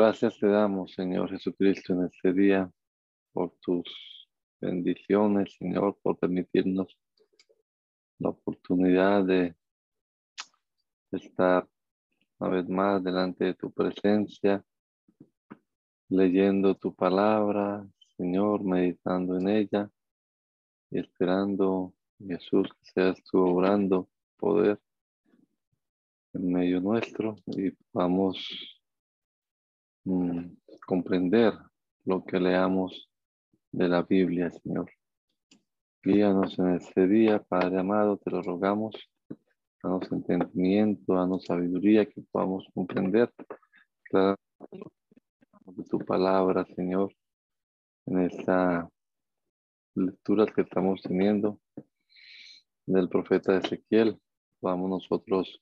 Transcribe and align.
Gracias 0.00 0.38
te 0.38 0.46
damos, 0.46 0.92
Señor 0.92 1.28
Jesucristo, 1.28 1.92
en 1.92 2.04
este 2.04 2.32
día 2.32 2.70
por 3.32 3.56
tus 3.60 4.28
bendiciones, 4.60 5.56
Señor, 5.58 5.98
por 6.00 6.16
permitirnos 6.16 6.96
la 8.20 8.28
oportunidad 8.28 9.24
de 9.24 9.56
estar 11.10 11.68
una 12.38 12.48
vez 12.48 12.68
más 12.68 13.02
delante 13.02 13.46
de 13.46 13.54
tu 13.54 13.72
presencia, 13.72 14.64
leyendo 16.08 16.76
tu 16.76 16.94
palabra, 16.94 17.84
Señor, 18.16 18.62
meditando 18.62 19.36
en 19.36 19.48
ella 19.48 19.90
y 20.92 21.00
esperando, 21.00 21.92
Jesús, 22.20 22.68
que 22.68 22.92
seas 22.92 23.20
tú 23.24 23.40
obrando 23.40 24.08
poder 24.36 24.80
en 26.34 26.52
medio 26.52 26.80
nuestro 26.80 27.34
y 27.46 27.72
vamos 27.92 28.77
Mm, 30.10 30.56
comprender 30.86 31.52
lo 32.06 32.24
que 32.24 32.40
leamos 32.40 33.10
de 33.70 33.88
la 33.90 34.00
Biblia, 34.04 34.50
Señor. 34.50 34.90
Guíanos 36.02 36.58
en 36.58 36.76
este 36.76 37.06
día, 37.06 37.42
Padre 37.42 37.80
amado, 37.80 38.16
te 38.16 38.30
lo 38.30 38.40
rogamos. 38.40 38.94
Danos 39.82 40.10
entendimiento, 40.10 41.12
danos 41.12 41.44
sabiduría, 41.44 42.06
que 42.06 42.22
podamos 42.32 42.66
comprender 42.72 43.30
de 44.10 45.84
tu 45.90 45.98
palabra, 45.98 46.64
Señor, 46.74 47.14
en 48.06 48.20
esta 48.20 48.88
lectura 49.94 50.46
que 50.46 50.62
estamos 50.62 51.02
teniendo 51.02 51.60
del 52.86 53.10
profeta 53.10 53.58
Ezequiel. 53.58 54.18
Podamos 54.58 54.88
nosotros 54.88 55.60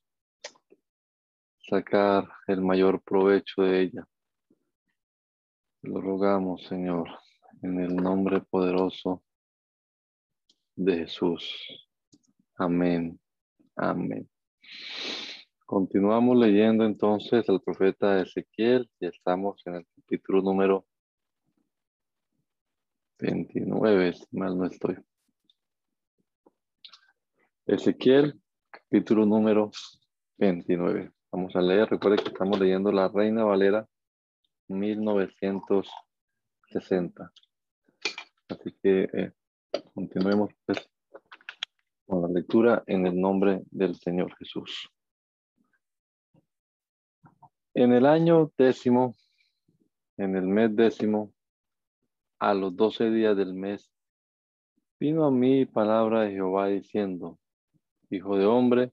sacar 1.69 2.29
el 2.47 2.61
mayor 2.61 3.03
provecho 3.03 3.63
de 3.63 3.81
ella 3.81 4.07
lo 5.87 6.01
rogamos, 6.01 6.65
Señor, 6.65 7.09
en 7.63 7.81
el 7.81 7.95
nombre 7.95 8.41
poderoso 8.41 9.23
de 10.75 10.99
Jesús. 10.99 11.89
Amén. 12.57 13.19
Amén. 13.77 14.29
Continuamos 15.65 16.37
leyendo 16.39 16.85
entonces 16.85 17.49
al 17.49 17.61
profeta 17.61 18.21
Ezequiel 18.21 18.91
y 19.01 19.07
estamos 19.07 19.63
en 19.67 19.77
el 19.77 19.87
capítulo 19.97 20.43
número 20.43 20.87
29, 23.19 24.15
si 24.15 24.37
mal 24.37 24.59
no 24.59 24.67
estoy. 24.67 24.97
Ezequiel, 27.67 28.41
capítulo 28.71 29.25
número 29.25 29.71
29. 30.39 31.13
Vamos 31.33 31.57
a 31.57 31.61
leer, 31.61 31.89
recuerden 31.89 32.25
que 32.25 32.31
estamos 32.31 32.59
leyendo 32.59 32.93
la 32.93 33.09
Reina 33.09 33.45
Valera 33.45 33.89
1960. 34.69 37.33
Así 38.49 38.73
que 38.83 39.09
eh, 39.13 39.33
continuemos 39.95 40.51
pues, 40.65 40.89
con 42.07 42.23
la 42.23 42.29
lectura 42.29 42.83
en 42.87 43.07
el 43.07 43.21
nombre 43.21 43.63
del 43.71 43.97
Señor 43.97 44.35
Jesús. 44.37 44.89
En 47.75 47.93
el 47.93 48.07
año 48.07 48.51
décimo, 48.57 49.15
en 50.17 50.37
el 50.37 50.47
mes 50.47 50.75
décimo, 50.75 51.35
a 52.39 52.55
los 52.55 52.75
doce 52.77 53.11
días 53.11 53.37
del 53.37 53.53
mes, 53.55 53.93
vino 54.99 55.27
a 55.27 55.31
mí 55.31 55.67
palabra 55.67 56.23
de 56.23 56.33
Jehová 56.33 56.69
diciendo, 56.69 57.39
Hijo 58.09 58.39
de 58.39 58.47
hombre, 58.47 58.93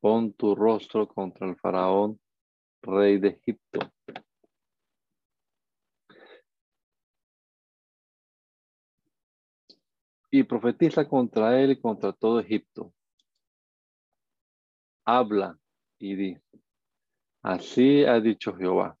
pon 0.00 0.32
tu 0.32 0.54
rostro 0.54 1.06
contra 1.06 1.48
el 1.48 1.56
faraón, 1.56 2.18
rey 2.82 3.18
de 3.18 3.28
Egipto, 3.28 3.80
y 10.30 10.44
profetiza 10.44 11.08
contra 11.08 11.60
él 11.60 11.72
y 11.72 11.80
contra 11.80 12.12
todo 12.12 12.40
Egipto. 12.40 12.92
Habla 15.04 15.58
y 15.98 16.14
di, 16.14 16.38
así 17.42 18.04
ha 18.04 18.20
dicho 18.20 18.54
Jehová. 18.54 18.96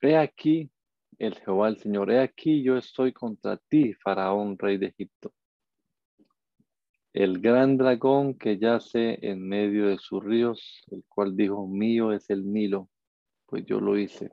He 0.00 0.16
aquí 0.16 0.70
el 1.18 1.34
Jehová 1.34 1.68
el 1.68 1.78
Señor, 1.78 2.10
he 2.10 2.20
aquí 2.20 2.62
yo 2.62 2.76
estoy 2.76 3.12
contra 3.12 3.56
ti, 3.56 3.94
Faraón, 3.94 4.58
rey 4.58 4.76
de 4.78 4.86
Egipto. 4.86 5.32
El 7.12 7.40
gran 7.40 7.78
dragón 7.78 8.34
que 8.34 8.58
yace 8.58 9.18
en 9.22 9.48
medio 9.48 9.86
de 9.88 9.98
sus 9.98 10.22
ríos, 10.22 10.84
el 10.90 11.02
cual 11.08 11.34
dijo, 11.34 11.66
mío 11.66 12.12
es 12.12 12.28
el 12.28 12.52
Nilo, 12.52 12.90
pues 13.46 13.64
yo 13.64 13.80
lo 13.80 13.98
hice. 13.98 14.30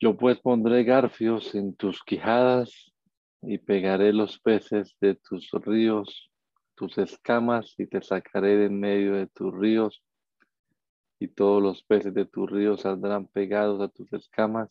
Yo 0.00 0.16
pues 0.16 0.38
pondré 0.38 0.84
garfios 0.84 1.56
en 1.56 1.74
tus 1.74 2.04
quijadas 2.04 2.92
y 3.42 3.58
pegaré 3.58 4.12
los 4.12 4.38
peces 4.38 4.96
de 5.00 5.16
tus 5.16 5.50
ríos, 5.50 6.30
tus 6.76 6.98
escamas, 6.98 7.74
y 7.78 7.86
te 7.88 8.00
sacaré 8.00 8.56
de 8.58 8.66
en 8.66 8.78
medio 8.78 9.14
de 9.14 9.26
tus 9.26 9.52
ríos, 9.52 10.04
y 11.18 11.26
todos 11.26 11.60
los 11.60 11.82
peces 11.82 12.14
de 12.14 12.26
tus 12.26 12.48
ríos 12.48 12.82
saldrán 12.82 13.26
pegados 13.26 13.80
a 13.80 13.88
tus 13.88 14.12
escamas, 14.12 14.70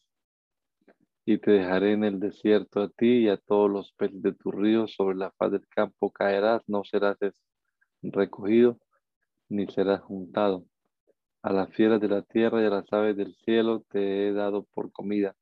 y 1.25 1.37
te 1.39 1.51
dejaré 1.51 1.91
en 1.91 2.05
el 2.05 2.21
desierto 2.21 2.81
a 2.81 2.87
ti 2.87 3.25
y 3.25 3.27
a 3.27 3.35
todos 3.35 3.69
los 3.69 3.91
peces 3.97 4.21
de 4.21 4.31
tus 4.31 4.55
ríos, 4.55 4.93
sobre 4.93 5.17
la 5.17 5.31
faz 5.31 5.51
del 5.51 5.67
campo 5.67 6.09
caerás, 6.09 6.63
no 6.67 6.85
serás 6.85 7.17
recogido, 8.01 8.79
ni 9.49 9.67
serás 9.67 9.99
juntado. 9.99 10.63
A 11.43 11.53
las 11.53 11.69
fieras 11.69 12.01
de 12.01 12.09
la 12.09 12.23
tierra 12.23 12.61
y 12.61 12.65
a 12.65 12.69
las 12.69 12.91
aves 12.91 13.15
del 13.15 13.35
cielo 13.35 13.83
te 13.89 14.27
he 14.27 14.33
dado 14.33 14.63
por 14.73 14.91
comida. 14.91 15.35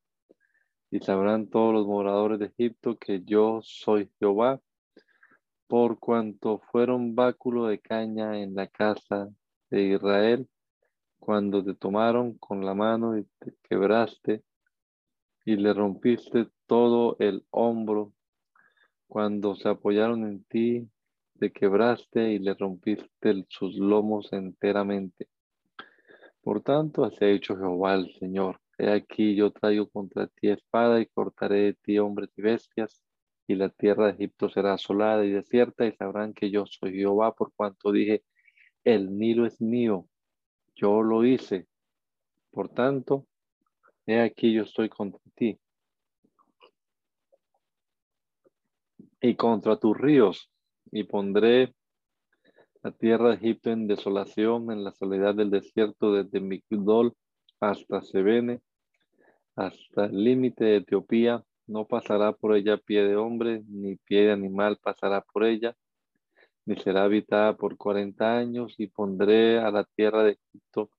Y 0.91 0.99
sabrán 0.99 1.47
todos 1.47 1.73
los 1.73 1.87
moradores 1.87 2.39
de 2.39 2.47
Egipto 2.47 2.97
que 2.97 3.23
yo 3.23 3.59
soy 3.63 4.11
Jehová, 4.19 4.61
por 5.67 5.99
cuanto 5.99 6.59
fueron 6.71 7.15
báculo 7.15 7.67
de 7.67 7.79
caña 7.79 8.39
en 8.39 8.55
la 8.55 8.67
casa 8.67 9.29
de 9.69 9.83
Israel, 9.83 10.47
cuando 11.17 11.63
te 11.63 11.73
tomaron 11.73 12.37
con 12.37 12.63
la 12.63 12.75
mano 12.75 13.17
y 13.17 13.25
te 13.39 13.55
quebraste 13.63 14.43
y 15.43 15.55
le 15.55 15.73
rompiste 15.73 16.47
todo 16.67 17.15
el 17.19 17.45
hombro, 17.51 18.13
cuando 19.07 19.55
se 19.55 19.69
apoyaron 19.69 20.25
en 20.27 20.43
ti, 20.43 20.89
te 21.39 21.51
quebraste 21.51 22.33
y 22.33 22.39
le 22.39 22.53
rompiste 22.53 23.45
sus 23.49 23.75
lomos 23.75 24.31
enteramente. 24.33 25.27
Por 26.45 26.61
tanto, 26.61 27.03
así 27.03 27.25
ha 27.25 27.29
dicho 27.29 27.57
Jehová 27.57 27.95
el 27.95 28.13
Señor. 28.19 28.61
He 28.77 28.91
aquí 28.91 29.33
yo 29.33 29.51
traigo 29.51 29.89
contra 29.89 30.27
ti 30.27 30.49
espada 30.49 31.01
y 31.01 31.07
cortaré 31.07 31.61
de 31.61 31.73
ti 31.73 31.97
hombres 31.97 32.29
y 32.37 32.43
bestias, 32.43 33.01
y 33.47 33.55
la 33.55 33.69
tierra 33.69 34.05
de 34.05 34.11
Egipto 34.11 34.47
será 34.47 34.73
asolada 34.73 35.25
y 35.25 35.31
desierta, 35.31 35.87
y 35.87 35.93
sabrán 35.93 36.35
que 36.35 36.51
yo 36.51 36.67
soy 36.67 36.93
Jehová, 36.93 37.33
por 37.33 37.51
cuanto 37.55 37.91
dije, 37.91 38.23
el 38.83 39.17
Nilo 39.17 39.47
es 39.47 39.59
mío, 39.59 40.07
yo 40.75 41.01
lo 41.01 41.25
hice. 41.25 41.65
Por 42.51 42.69
tanto, 42.69 43.25
he 44.05 44.21
aquí 44.21 44.53
yo 44.53 44.61
estoy 44.61 44.87
contra 44.87 45.21
ti. 45.33 45.59
Y 49.19 49.33
contra 49.33 49.77
tus 49.77 49.97
ríos, 49.97 50.51
y 50.91 51.05
pondré 51.05 51.73
la 52.85 52.91
tierra 52.91 53.29
de 53.29 53.35
Egipto 53.37 53.71
en 53.71 53.87
desolación, 53.87 54.71
en 54.71 54.83
la 54.83 54.91
soledad 54.91 55.33
del 55.33 55.49
desierto, 55.49 56.13
desde 56.13 56.39
Migdol 56.39 57.13
hasta 57.59 58.03
Sebene, 58.03 58.61
hasta 59.55 60.05
el 60.05 60.23
límite 60.23 60.65
de 60.65 60.75
Etiopía. 60.77 61.43
No 61.65 61.87
pasará 61.87 62.33
por 62.33 62.55
ella 62.55 62.77
pie 62.77 63.03
de 63.03 63.15
hombre, 63.15 63.63
ni 63.67 63.95
pie 63.95 64.25
de 64.27 64.33
animal 64.33 64.77
pasará 64.79 65.21
por 65.21 65.45
ella, 65.45 65.75
ni 66.65 66.75
será 66.75 67.05
habitada 67.05 67.57
por 67.57 67.75
cuarenta 67.75 68.37
años, 68.37 68.75
y 68.77 68.85
pondré 68.85 69.57
a 69.57 69.71
la 69.71 69.83
tierra 69.83 70.23
de 70.23 70.33
Egipto 70.33 70.91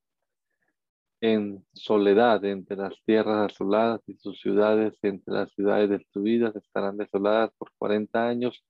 en 1.20 1.64
soledad 1.72 2.44
entre 2.46 2.76
las 2.76 3.00
tierras 3.04 3.52
asoladas 3.52 4.00
y 4.08 4.16
sus 4.16 4.40
ciudades 4.40 4.98
entre 5.02 5.34
las 5.34 5.52
ciudades 5.52 5.88
destruidas 5.88 6.56
estarán 6.56 6.96
desoladas 6.96 7.52
por 7.56 7.70
cuarenta 7.78 8.28
años 8.28 8.64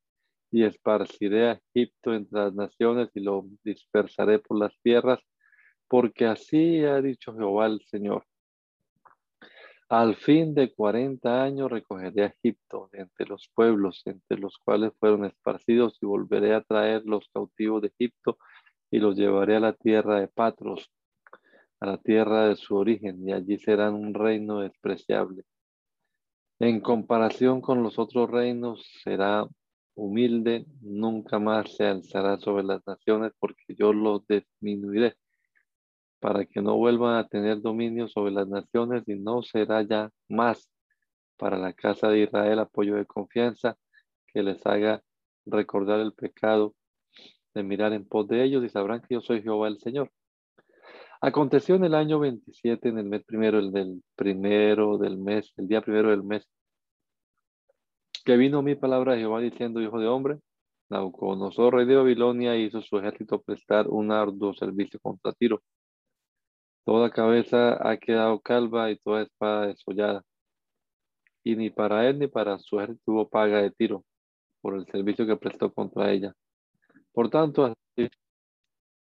y 0.50 0.64
esparciré 0.64 1.50
a 1.50 1.60
Egipto 1.74 2.14
entre 2.14 2.40
las 2.40 2.54
naciones 2.54 3.10
y 3.14 3.20
lo 3.20 3.44
dispersaré 3.64 4.38
por 4.38 4.58
las 4.58 4.78
tierras, 4.82 5.20
porque 5.88 6.26
así 6.26 6.84
ha 6.84 7.00
dicho 7.00 7.34
Jehová 7.34 7.66
el 7.66 7.80
Señor. 7.86 8.24
Al 9.88 10.16
fin 10.16 10.52
de 10.52 10.74
cuarenta 10.74 11.44
años 11.44 11.70
recogeré 11.70 12.24
a 12.24 12.26
Egipto 12.26 12.90
entre 12.92 13.26
los 13.26 13.48
pueblos 13.54 14.02
entre 14.06 14.38
los 14.38 14.58
cuales 14.58 14.92
fueron 14.98 15.24
esparcidos 15.24 15.98
y 16.02 16.06
volveré 16.06 16.54
a 16.54 16.62
traer 16.62 17.02
los 17.04 17.28
cautivos 17.32 17.82
de 17.82 17.88
Egipto 17.88 18.36
y 18.90 18.98
los 18.98 19.16
llevaré 19.16 19.56
a 19.56 19.60
la 19.60 19.74
tierra 19.74 20.20
de 20.20 20.26
Patros, 20.26 20.90
a 21.78 21.86
la 21.86 21.98
tierra 21.98 22.48
de 22.48 22.56
su 22.56 22.74
origen, 22.76 23.28
y 23.28 23.32
allí 23.32 23.58
serán 23.58 23.94
un 23.94 24.14
reino 24.14 24.60
despreciable. 24.60 25.44
En 26.58 26.80
comparación 26.80 27.60
con 27.60 27.82
los 27.82 27.98
otros 27.98 28.30
reinos 28.30 28.84
será 29.04 29.46
humilde, 29.96 30.66
nunca 30.82 31.38
más 31.38 31.74
se 31.74 31.86
alzará 31.86 32.38
sobre 32.38 32.62
las 32.62 32.86
naciones 32.86 33.32
porque 33.40 33.74
yo 33.76 33.92
lo 33.92 34.24
disminuiré 34.28 35.16
para 36.20 36.44
que 36.44 36.60
no 36.60 36.76
vuelvan 36.76 37.16
a 37.16 37.26
tener 37.28 37.60
dominio 37.60 38.06
sobre 38.08 38.32
las 38.32 38.46
naciones 38.46 39.02
y 39.06 39.14
no 39.14 39.42
será 39.42 39.82
ya 39.82 40.10
más 40.28 40.70
para 41.36 41.58
la 41.58 41.72
casa 41.72 42.08
de 42.08 42.20
Israel 42.20 42.58
apoyo 42.58 42.96
de 42.96 43.06
confianza 43.06 43.76
que 44.32 44.42
les 44.42 44.64
haga 44.66 45.02
recordar 45.46 46.00
el 46.00 46.12
pecado 46.12 46.74
de 47.54 47.62
mirar 47.62 47.92
en 47.92 48.06
pos 48.06 48.28
de 48.28 48.44
ellos 48.44 48.64
y 48.64 48.68
sabrán 48.68 49.00
que 49.00 49.14
yo 49.14 49.20
soy 49.20 49.42
Jehová 49.42 49.68
el 49.68 49.78
Señor. 49.78 50.10
Aconteció 51.22 51.76
en 51.76 51.84
el 51.84 51.94
año 51.94 52.18
27, 52.18 52.90
en 52.90 52.98
el 52.98 53.06
mes 53.06 53.24
primero, 53.24 53.58
el 53.58 53.72
del 53.72 54.02
primero 54.14 54.98
del 54.98 55.16
mes, 55.16 55.52
el 55.56 55.66
día 55.66 55.80
primero 55.80 56.10
del 56.10 56.22
mes, 56.22 56.46
que 58.26 58.36
vino 58.36 58.60
mi 58.60 58.74
palabra 58.74 59.12
de 59.14 59.20
Jehová 59.20 59.40
diciendo, 59.40 59.80
hijo 59.80 60.00
de 60.00 60.08
hombre, 60.08 60.40
Nabucodonosor, 60.90 61.74
rey 61.74 61.86
de 61.86 61.94
Babilonia, 61.94 62.56
hizo 62.56 62.82
su 62.82 62.98
ejército 62.98 63.40
prestar 63.40 63.86
un 63.88 64.10
arduo 64.10 64.52
servicio 64.54 64.98
contra 65.00 65.32
Tiro. 65.32 65.62
Toda 66.84 67.10
cabeza 67.10 67.78
ha 67.88 67.96
quedado 67.98 68.40
calva 68.40 68.90
y 68.90 68.98
toda 68.98 69.22
espada 69.22 69.68
desollada. 69.68 70.22
Y 71.44 71.54
ni 71.54 71.70
para 71.70 72.08
él 72.08 72.18
ni 72.18 72.26
para 72.26 72.58
su 72.58 72.80
ejército 72.80 73.12
hubo 73.12 73.28
paga 73.28 73.62
de 73.62 73.70
Tiro 73.70 74.04
por 74.60 74.74
el 74.74 74.86
servicio 74.86 75.24
que 75.24 75.36
prestó 75.36 75.72
contra 75.72 76.10
ella. 76.10 76.34
Por 77.12 77.30
tanto, 77.30 77.74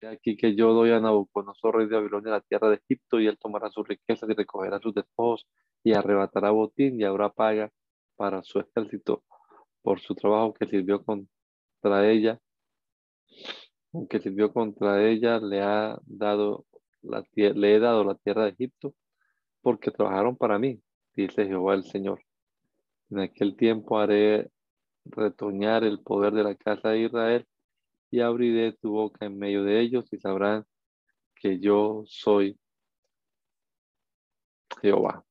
aquí 0.02 0.36
que 0.36 0.54
yo 0.54 0.74
doy 0.74 0.92
a 0.92 1.00
Nabucodonosor, 1.00 1.78
rey 1.78 1.88
de 1.88 1.96
Babilonia, 1.96 2.32
la 2.32 2.42
tierra 2.42 2.70
de 2.70 2.76
Egipto, 2.76 3.22
y 3.22 3.28
él 3.28 3.38
tomará 3.40 3.70
sus 3.70 3.88
riquezas 3.88 4.30
y 4.30 4.34
recogerá 4.34 4.80
sus 4.80 4.94
despojos 4.94 5.48
y 5.82 5.94
arrebatará 5.94 6.52
botín 6.52 7.00
y 7.00 7.06
habrá 7.06 7.30
paga 7.30 7.72
para 8.16 8.44
su 8.44 8.60
ejército 8.76 9.24
por 9.82 10.00
su 10.00 10.16
trabajo 10.16 10.54
que 10.54 10.66
sirvió 10.66 11.04
contra 11.04 12.10
ella, 12.10 12.40
que 14.10 14.20
sirvió 14.20 14.52
contra 14.52 15.06
ella, 15.06 15.40
le 15.40 15.62
ha 15.62 16.00
dado 16.06 16.66
la 17.02 17.24
le 17.36 17.76
he 17.76 17.80
dado 17.80 18.06
la 18.06 18.16
tierra 18.16 18.46
de 18.46 18.52
Egipto, 18.52 18.96
porque 19.62 19.92
trabajaron 19.92 20.38
para 20.38 20.58
mí, 20.58 20.82
dice 21.16 21.46
Jehová 21.46 21.76
el 21.76 21.84
Señor. 21.84 22.22
En 23.10 23.20
aquel 23.20 23.58
tiempo 23.58 24.00
haré 24.00 24.50
retoñar 25.06 25.84
el 25.84 26.00
poder 26.00 26.34
de 26.34 26.44
la 26.44 26.56
casa 26.56 26.90
de 26.90 27.02
Israel 27.02 27.46
y 28.10 28.22
abriré 28.22 28.72
tu 28.74 28.92
boca 28.92 29.26
en 29.26 29.38
medio 29.38 29.64
de 29.64 29.82
ellos 29.82 30.06
y 30.14 30.18
sabrán 30.18 30.66
que 31.36 31.60
yo 31.60 32.04
soy 32.06 32.58
Jehová. 34.82 35.26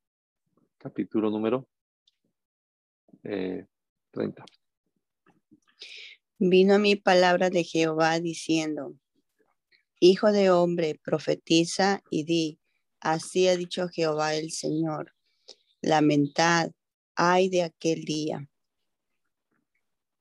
Capítulo 0.78 1.30
número 1.30 1.66
30. 3.22 3.34
Eh, 3.34 3.66
Vino 6.38 6.74
a 6.74 6.78
mi 6.78 6.96
palabra 6.96 7.50
de 7.50 7.64
Jehová 7.64 8.18
diciendo, 8.18 8.96
Hijo 10.00 10.32
de 10.32 10.50
hombre, 10.50 10.98
profetiza 11.04 12.02
y 12.10 12.24
di, 12.24 12.58
así 12.98 13.46
ha 13.46 13.56
dicho 13.56 13.88
Jehová 13.88 14.34
el 14.34 14.50
Señor, 14.50 15.14
lamentad, 15.80 16.72
ay 17.14 17.48
de 17.48 17.62
aquel 17.62 18.04
día, 18.04 18.50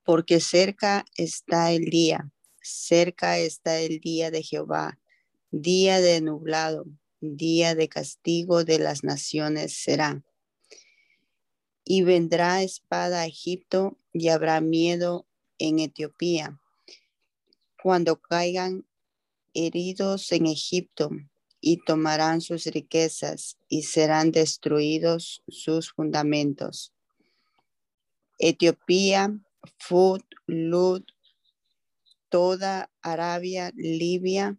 porque 0.03 0.39
cerca 0.39 1.03
está 1.18 1.71
el 1.71 1.86
día, 1.86 2.31
cerca 2.62 3.39
está 3.39 3.80
el 3.80 4.00
día 4.00 4.30
de 4.30 4.44
Jehová, 4.44 5.00
día 5.50 6.00
de 6.00 6.21
nublado, 6.21 6.86
día 7.19 7.74
de 7.74 7.89
castigo 7.89 8.63
de 8.63 8.77
las 8.77 9.03
naciones 9.03 9.81
será 9.81 10.24
y 11.93 12.03
vendrá 12.03 12.63
espada 12.63 13.19
a 13.19 13.25
Egipto 13.25 13.97
y 14.13 14.29
habrá 14.29 14.61
miedo 14.61 15.27
en 15.57 15.79
Etiopía. 15.79 16.57
Cuando 17.83 18.21
caigan 18.21 18.88
heridos 19.53 20.31
en 20.31 20.45
Egipto 20.45 21.09
y 21.59 21.83
tomarán 21.83 22.39
sus 22.39 22.63
riquezas 22.67 23.57
y 23.67 23.83
serán 23.83 24.31
destruidos 24.31 25.43
sus 25.49 25.91
fundamentos. 25.91 26.93
Etiopía, 28.39 29.38
Fut, 29.77 30.24
Lud, 30.48 31.03
toda 32.29 32.89
Arabia, 33.01 33.74
Libia 33.75 34.57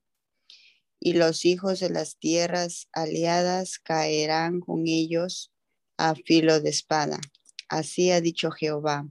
y 1.01 1.15
los 1.15 1.47
hijos 1.47 1.81
de 1.81 1.89
las 1.89 2.19
tierras 2.19 2.89
aliadas 2.93 3.79
caerán 3.79 4.61
con 4.61 4.87
ellos 4.87 5.52
a 6.03 6.17
filo 6.17 6.61
de 6.61 6.71
espada. 6.71 7.21
Así 7.69 8.11
ha 8.11 8.21
dicho 8.21 8.51
Jehová. 8.51 9.09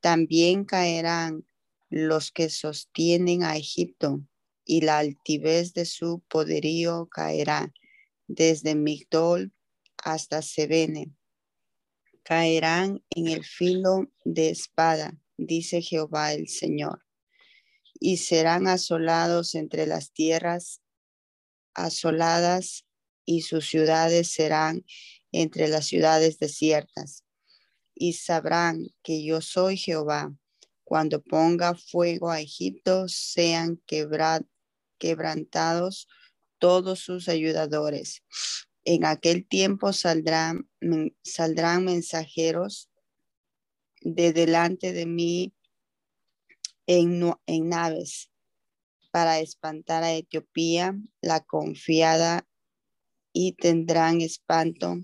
También 0.00 0.64
caerán 0.64 1.44
los 1.90 2.30
que 2.30 2.50
sostienen 2.50 3.42
a 3.42 3.56
Egipto, 3.56 4.22
y 4.64 4.82
la 4.82 4.98
altivez 4.98 5.72
de 5.72 5.86
su 5.86 6.20
poderío 6.28 7.08
caerá 7.10 7.72
desde 8.28 8.76
Migdol 8.76 9.52
hasta 9.96 10.40
Sebene. 10.40 11.10
Caerán 12.22 13.02
en 13.10 13.26
el 13.26 13.44
filo 13.44 14.12
de 14.24 14.50
espada, 14.50 15.18
dice 15.36 15.82
Jehová 15.82 16.32
el 16.32 16.48
Señor, 16.48 17.04
y 17.98 18.18
serán 18.18 18.68
asolados 18.68 19.56
entre 19.56 19.86
las 19.86 20.12
tierras 20.12 20.80
asoladas, 21.74 22.84
y 23.24 23.42
sus 23.42 23.68
ciudades 23.68 24.30
serán 24.30 24.84
entre 25.32 25.68
las 25.68 25.86
ciudades 25.86 26.38
desiertas, 26.38 27.24
y 27.94 28.14
sabrán 28.14 28.88
que 29.02 29.24
yo 29.24 29.40
soy 29.40 29.76
Jehová. 29.76 30.34
Cuando 30.84 31.22
ponga 31.22 31.74
fuego 31.74 32.30
a 32.30 32.40
Egipto, 32.40 33.08
sean 33.08 33.82
quebrantados 34.98 36.08
todos 36.58 37.00
sus 37.00 37.28
ayudadores. 37.28 38.22
En 38.84 39.04
aquel 39.04 39.46
tiempo 39.46 39.92
saldrán, 39.92 40.68
saldrán 41.22 41.84
mensajeros 41.84 42.88
de 44.00 44.32
delante 44.32 44.92
de 44.92 45.04
mí 45.06 45.52
en, 46.86 47.34
en 47.46 47.68
naves 47.68 48.30
para 49.10 49.40
espantar 49.40 50.04
a 50.04 50.14
Etiopía, 50.14 50.96
la 51.20 51.40
confiada, 51.40 52.46
y 53.32 53.52
tendrán 53.52 54.20
espanto 54.20 54.98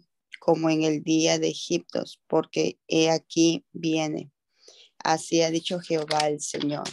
como 0.45 0.69
en 0.69 0.83
el 0.83 1.03
día 1.03 1.39
de 1.39 1.49
Egipto, 1.49 2.05
porque 2.27 2.79
he 2.87 3.09
aquí 3.09 3.65
viene. 3.73 4.31
Así 4.99 5.41
ha 5.41 5.51
dicho 5.51 5.81
Jehová 5.81 6.29
el 6.29 6.43
Señor. 6.43 6.85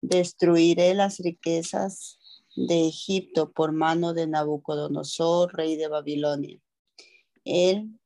Destruiré 0.00 0.94
las 0.94 1.20
riquezas 1.20 2.18
de 2.56 2.88
Egipto 2.88 3.52
por 3.52 3.70
mano 3.70 4.14
de 4.14 4.26
Nabucodonosor, 4.26 5.54
rey 5.54 5.76
de 5.76 5.86
Babilonia. 5.86 6.60
Él 7.44 8.00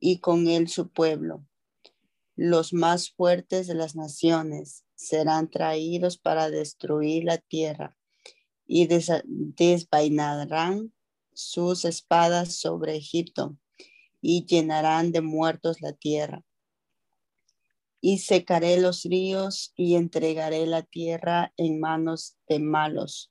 y 0.00 0.18
con 0.18 0.48
él 0.48 0.68
su 0.68 0.90
pueblo. 0.90 1.42
Los 2.34 2.74
más 2.74 3.10
fuertes 3.10 3.68
de 3.68 3.74
las 3.74 3.96
naciones 3.96 4.84
serán 4.96 5.48
traídos 5.48 6.18
para 6.18 6.50
destruir 6.50 7.24
la 7.24 7.38
tierra 7.38 7.96
y 8.66 8.86
desvainarán 8.86 10.92
sus 11.36 11.84
espadas 11.84 12.54
sobre 12.56 12.96
Egipto 12.96 13.58
y 14.22 14.46
llenarán 14.46 15.12
de 15.12 15.20
muertos 15.20 15.82
la 15.82 15.92
tierra. 15.92 16.42
Y 18.00 18.18
secaré 18.18 18.80
los 18.80 19.04
ríos 19.04 19.74
y 19.76 19.96
entregaré 19.96 20.66
la 20.66 20.82
tierra 20.82 21.52
en 21.58 21.78
manos 21.78 22.36
de 22.48 22.58
malos. 22.58 23.30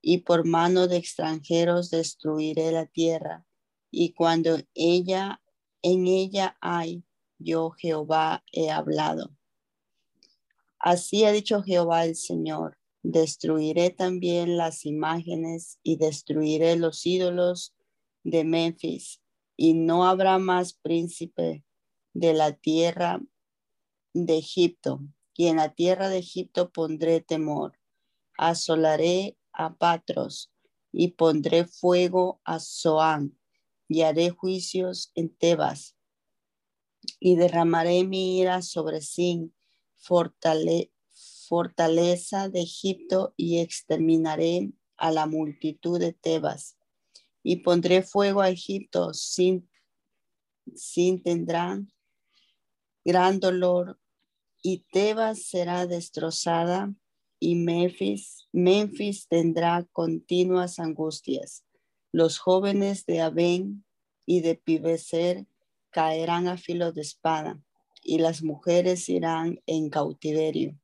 Y 0.00 0.18
por 0.18 0.44
mano 0.44 0.88
de 0.88 0.96
extranjeros 0.96 1.90
destruiré 1.90 2.72
la 2.72 2.86
tierra. 2.86 3.46
Y 3.90 4.14
cuando 4.14 4.58
ella, 4.74 5.40
en 5.82 6.08
ella 6.08 6.56
hay, 6.60 7.04
yo 7.38 7.70
Jehová 7.70 8.42
he 8.50 8.70
hablado. 8.70 9.36
Así 10.80 11.24
ha 11.24 11.30
dicho 11.30 11.62
Jehová 11.62 12.04
el 12.04 12.16
Señor. 12.16 12.81
Destruiré 13.02 13.90
también 13.90 14.56
las 14.56 14.86
imágenes 14.86 15.78
y 15.82 15.96
destruiré 15.96 16.76
los 16.76 17.04
ídolos 17.04 17.74
de 18.22 18.44
Memphis, 18.44 19.20
y 19.56 19.74
no 19.74 20.06
habrá 20.06 20.38
más 20.38 20.72
príncipe 20.72 21.64
de 22.14 22.32
la 22.32 22.52
tierra 22.52 23.20
de 24.14 24.38
Egipto, 24.38 25.00
y 25.34 25.46
en 25.46 25.56
la 25.56 25.74
tierra 25.74 26.08
de 26.08 26.18
Egipto 26.18 26.70
pondré 26.70 27.20
temor. 27.20 27.78
Asolaré 28.36 29.36
a 29.52 29.74
Patros 29.74 30.52
y 30.92 31.08
pondré 31.08 31.66
fuego 31.66 32.40
a 32.44 32.60
Zoán 32.60 33.38
y 33.88 34.02
haré 34.02 34.30
juicios 34.30 35.10
en 35.14 35.34
Tebas 35.34 35.96
y 37.18 37.36
derramaré 37.36 38.04
mi 38.04 38.38
ira 38.38 38.62
sobre 38.62 39.00
Sin, 39.00 39.54
fortaleza 41.52 42.48
de 42.48 42.62
Egipto 42.62 43.34
y 43.36 43.58
exterminaré 43.58 44.72
a 44.96 45.10
la 45.10 45.26
multitud 45.26 46.00
de 46.00 46.14
Tebas 46.14 46.78
y 47.42 47.56
pondré 47.56 48.02
fuego 48.02 48.40
a 48.40 48.48
Egipto 48.48 49.12
sin, 49.12 49.68
sin 50.74 51.22
tendrán 51.22 51.92
gran 53.04 53.38
dolor 53.38 54.00
y 54.62 54.86
Tebas 54.92 55.42
será 55.42 55.86
destrozada 55.86 56.94
y 57.38 57.56
Memphis, 57.56 58.48
Memphis 58.52 59.28
tendrá 59.28 59.86
continuas 59.92 60.78
angustias. 60.78 61.66
Los 62.12 62.38
jóvenes 62.38 63.04
de 63.04 63.20
Abén 63.20 63.84
y 64.24 64.40
de 64.40 64.54
Pibeser 64.54 65.46
caerán 65.90 66.48
a 66.48 66.56
filo 66.56 66.92
de 66.92 67.02
espada 67.02 67.62
y 68.02 68.20
las 68.20 68.42
mujeres 68.42 69.10
irán 69.10 69.60
en 69.66 69.90
cautiverio. 69.90 70.78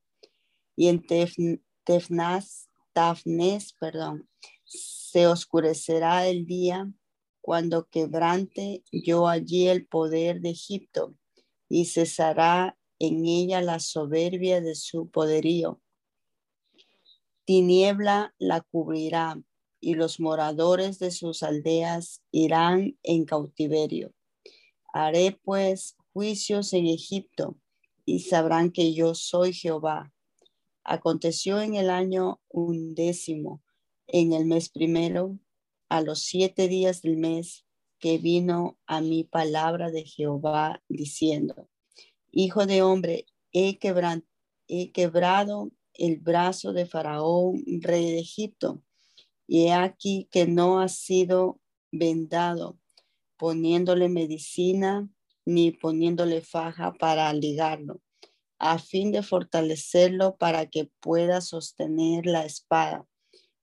Y 0.78 0.86
en 0.86 1.04
Tefnas, 1.84 2.70
Tafnes, 2.92 3.72
perdón, 3.72 4.28
se 4.64 5.26
oscurecerá 5.26 6.28
el 6.28 6.46
día 6.46 6.88
cuando 7.40 7.88
quebrante 7.88 8.84
yo 8.92 9.26
allí 9.26 9.66
el 9.66 9.86
poder 9.86 10.40
de 10.40 10.50
Egipto 10.50 11.16
y 11.68 11.86
cesará 11.86 12.78
en 13.00 13.24
ella 13.24 13.60
la 13.60 13.80
soberbia 13.80 14.60
de 14.60 14.76
su 14.76 15.10
poderío 15.10 15.80
Tiniebla 17.48 18.34
la 18.38 18.60
cubrirá 18.60 19.40
y 19.80 19.94
los 19.94 20.20
moradores 20.20 20.98
de 20.98 21.10
sus 21.10 21.42
aldeas 21.42 22.22
irán 22.30 22.98
en 23.02 23.24
cautiverio. 23.24 24.12
Haré 24.92 25.40
pues 25.42 25.96
juicios 26.12 26.74
en 26.74 26.86
Egipto 26.88 27.56
y 28.04 28.20
sabrán 28.20 28.70
que 28.70 28.92
yo 28.92 29.14
soy 29.14 29.54
Jehová. 29.54 30.12
Aconteció 30.90 31.60
en 31.60 31.74
el 31.74 31.90
año 31.90 32.40
undécimo, 32.48 33.62
en 34.06 34.32
el 34.32 34.46
mes 34.46 34.70
primero, 34.70 35.38
a 35.90 36.00
los 36.00 36.22
siete 36.22 36.66
días 36.66 37.02
del 37.02 37.18
mes, 37.18 37.66
que 37.98 38.16
vino 38.16 38.78
a 38.86 39.02
mi 39.02 39.22
palabra 39.22 39.90
de 39.90 40.04
Jehová 40.04 40.82
diciendo, 40.88 41.68
Hijo 42.30 42.64
de 42.64 42.80
hombre, 42.80 43.26
he, 43.52 43.78
he 44.68 44.92
quebrado 44.92 45.70
el 45.92 46.16
brazo 46.20 46.72
de 46.72 46.86
Faraón, 46.86 47.62
rey 47.82 48.06
de 48.06 48.20
Egipto, 48.20 48.82
y 49.46 49.66
he 49.66 49.74
aquí 49.74 50.26
que 50.30 50.46
no 50.46 50.80
ha 50.80 50.88
sido 50.88 51.60
vendado, 51.92 52.78
poniéndole 53.36 54.08
medicina 54.08 55.06
ni 55.44 55.70
poniéndole 55.70 56.40
faja 56.40 56.94
para 56.94 57.30
ligarlo, 57.34 58.00
a 58.58 58.78
fin 58.78 59.12
de 59.12 59.22
fortalecerlo 59.22 60.36
para 60.36 60.66
que 60.66 60.90
pueda 61.00 61.40
sostener 61.40 62.26
la 62.26 62.44
espada. 62.44 63.06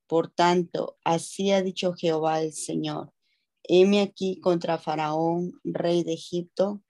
Por 0.08 0.30
tanto, 0.30 0.98
así 1.04 1.52
ha 1.52 1.62
dicho 1.62 1.94
Jehová 1.94 2.42
el 2.42 2.54
Señor, 2.54 3.12
heme 3.64 4.02
aquí 4.02 4.40
contra 4.40 4.78
Faraón, 4.78 5.60
rey 5.64 6.04
de 6.04 6.14
Egipto, 6.14 6.82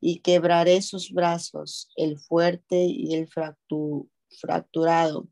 y 0.00 0.20
quebraré 0.20 0.82
sus 0.82 1.12
brazos, 1.12 1.90
el 1.96 2.18
fuerte 2.18 2.84
y 2.84 3.14
el 3.14 3.26
fracturado 3.26 4.08
fracturado, 4.36 5.28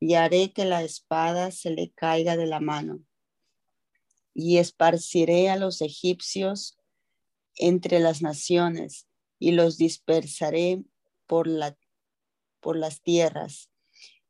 y 0.00 0.14
haré 0.14 0.52
que 0.52 0.64
la 0.64 0.82
espada 0.82 1.50
se 1.50 1.70
le 1.70 1.90
caiga 1.92 2.36
de 2.36 2.46
la 2.46 2.60
mano. 2.60 3.00
Y 4.34 4.58
esparciré 4.58 5.48
a 5.50 5.56
los 5.56 5.80
egipcios 5.80 6.78
entre 7.56 8.00
las 8.00 8.22
naciones, 8.22 9.06
y 9.38 9.52
los 9.52 9.76
dispersaré 9.76 10.82
por, 11.26 11.46
la, 11.46 11.76
por 12.60 12.76
las 12.76 13.02
tierras, 13.02 13.70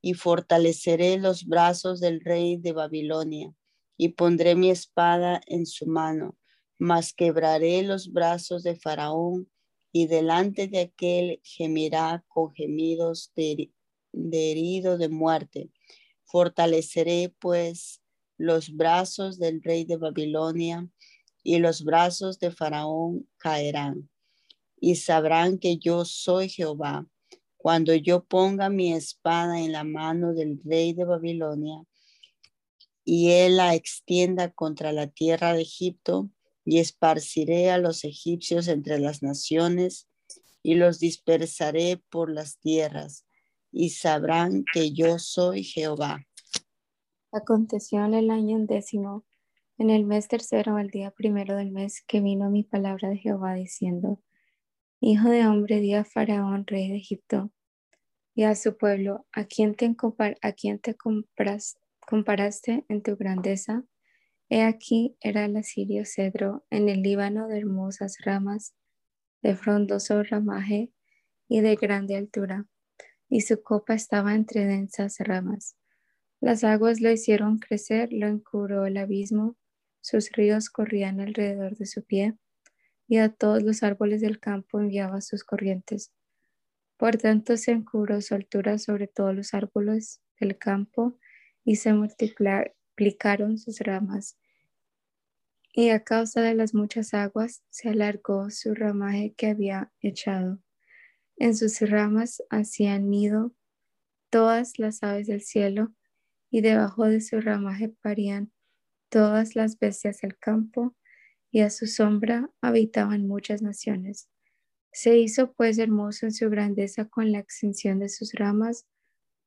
y 0.01 0.15
fortaleceré 0.15 1.19
los 1.19 1.47
brazos 1.47 2.01
del 2.01 2.21
rey 2.21 2.57
de 2.57 2.73
Babilonia, 2.73 3.55
y 3.97 4.11
pondré 4.11 4.55
mi 4.55 4.71
espada 4.71 5.41
en 5.47 5.67
su 5.67 5.87
mano, 5.87 6.37
mas 6.79 7.13
quebraré 7.13 7.83
los 7.83 8.13
brazos 8.13 8.63
de 8.63 8.77
Faraón, 8.77 9.51
y 9.93 10.09
delante 10.09 10.67
de 10.67 10.81
aquel 10.81 11.41
gemirá 11.45 12.25
con 12.27 12.53
gemidos 12.53 13.33
de 13.35 13.71
herido 14.13 14.99
de 14.99 15.09
muerte. 15.09 15.71
Fortaleceré 16.25 17.33
pues 17.39 18.03
los 18.37 18.75
brazos 18.75 19.39
del 19.39 19.63
rey 19.63 19.85
de 19.85 19.97
Babilonia 19.97 20.89
y 21.45 21.59
los 21.59 21.85
brazos 21.85 22.41
de 22.41 22.51
Faraón 22.51 23.29
caerán. 23.39 24.11
Y 24.87 24.97
sabrán 24.97 25.57
que 25.57 25.79
yo 25.79 26.05
soy 26.05 26.50
Jehová 26.50 27.07
cuando 27.57 27.95
yo 27.95 28.23
ponga 28.23 28.69
mi 28.69 28.93
espada 28.93 29.59
en 29.59 29.73
la 29.73 29.83
mano 29.83 30.35
del 30.35 30.61
rey 30.62 30.93
de 30.93 31.07
Babilonia 31.07 31.83
y 33.03 33.31
él 33.31 33.57
la 33.57 33.75
extienda 33.75 34.50
contra 34.50 34.93
la 34.93 35.07
tierra 35.07 35.55
de 35.55 35.62
Egipto 35.62 36.29
y 36.67 36.81
esparciré 36.81 37.71
a 37.71 37.79
los 37.79 38.05
egipcios 38.05 38.69
entre 38.69 38.99
las 38.99 39.23
naciones 39.23 40.07
y 40.62 40.75
los 40.75 40.99
dispersaré 40.99 42.03
por 42.11 42.31
las 42.31 42.59
tierras 42.59 43.25
y 43.73 43.88
sabrán 43.88 44.67
que 44.71 44.93
yo 44.93 45.19
soy 45.19 45.64
Jehová. 45.64 46.26
Aconteció 47.33 48.05
en 48.05 48.12
el 48.12 48.31
año 48.31 48.57
undécimo, 48.57 49.25
en 49.79 49.88
el 49.88 50.05
mes 50.05 50.29
tercero, 50.29 50.76
al 50.76 50.91
día 50.91 51.11
primero 51.11 51.57
del 51.57 51.71
mes, 51.71 52.03
que 52.07 52.21
vino 52.21 52.50
mi 52.50 52.64
palabra 52.64 53.09
de 53.09 53.17
Jehová 53.17 53.55
diciendo, 53.55 54.21
Hijo 55.06 55.28
de 55.28 55.46
hombre, 55.46 55.80
di 55.80 55.92
a 55.92 56.02
Faraón, 56.02 56.66
rey 56.66 56.88
de 56.88 56.96
Egipto, 56.96 57.52
y 58.34 58.44
a 58.44 58.54
su 58.54 58.78
pueblo, 58.78 59.26
¿a 59.32 59.44
quién 59.44 59.75
te, 59.75 59.94
compras, 60.96 61.76
comparaste 62.00 62.87
en 62.88 63.02
tu 63.02 63.14
grandeza? 63.14 63.84
He 64.49 64.62
aquí 64.62 65.14
era 65.20 65.44
el 65.44 65.58
asirio 65.58 66.06
cedro 66.06 66.64
en 66.70 66.88
el 66.88 67.02
Líbano 67.02 67.49
de 67.49 67.58
hermosas 67.58 68.16
ramas, 68.25 68.75
de 69.42 69.54
frondoso 69.54 70.23
ramaje 70.23 70.90
y 71.49 71.61
de 71.61 71.76
grande 71.76 72.16
altura 72.16 72.66
y 73.28 73.42
su 73.42 73.62
copa 73.62 73.92
estaba 73.92 74.34
entre 74.34 74.64
densas 74.64 75.18
ramas. 75.18 75.76
Las 76.40 76.64
aguas 76.64 77.02
lo 77.02 77.11
hicieron 77.11 77.58
crecer, 77.58 78.08
lo 78.11 78.26
encubró 78.26 78.87
el 78.87 78.96
abismo, 78.96 79.58
sus 80.00 80.32
ríos 80.32 80.70
corrían 80.70 81.20
alrededor 81.20 81.76
de 81.76 81.84
su 81.84 82.02
pie, 82.06 82.38
y 83.06 83.18
a 83.18 83.28
todos 83.32 83.62
los 83.62 83.82
árboles 83.82 84.20
del 84.20 84.40
campo 84.40 84.80
enviaba 84.80 85.20
sus 85.20 85.44
corrientes. 85.44 86.12
Por 86.96 87.16
tanto 87.16 87.56
se 87.56 87.73
encubró 87.73 88.20
su 88.20 88.34
altura 88.34 88.78
sobre 88.78 89.08
todos 89.08 89.34
los 89.34 89.54
árboles 89.54 90.20
del 90.40 90.58
campo, 90.58 91.18
y 91.64 91.76
se 91.76 91.94
multiplicaron 91.94 93.58
sus 93.58 93.80
ramas. 93.80 94.37
Y 95.73 95.88
a 95.90 96.04
causa 96.04 96.40
de 96.42 96.54
las 96.54 96.75
muchas 96.75 97.14
aguas 97.14 97.64
se 97.70 97.88
alargó 97.88 98.50
su 98.50 98.75
ramaje 98.75 99.34
que 99.37 99.49
había 99.49 99.92
echado. 100.00 100.61
En 101.37 101.56
sus 101.56 101.80
ramas 101.80 102.42
hacían 102.50 103.11
nido 103.11 103.54
todas 104.30 104.78
las 104.78 105.02
aves 105.02 105.26
del 105.26 105.40
cielo, 105.42 105.92
y 106.50 106.61
debajo 106.61 107.06
de 107.06 107.20
su 107.20 107.40
ramaje 107.40 107.88
parían 107.88 108.52
todas 109.08 109.56
las 109.56 109.78
bestias 109.78 110.20
del 110.20 110.38
campo, 110.38 110.94
y 111.54 111.61
a 111.61 111.70
su 111.70 111.87
sombra 111.87 112.50
habitaban 112.62 113.28
muchas 113.28 113.62
naciones. 113.62 114.28
Se 114.92 115.18
hizo 115.18 115.52
pues 115.52 115.78
hermoso 115.78 116.26
en 116.26 116.32
su 116.32 116.50
grandeza 116.50 117.04
con 117.04 117.30
la 117.30 117.38
extensión 117.38 118.00
de 118.00 118.08
sus 118.08 118.32
ramas, 118.32 118.87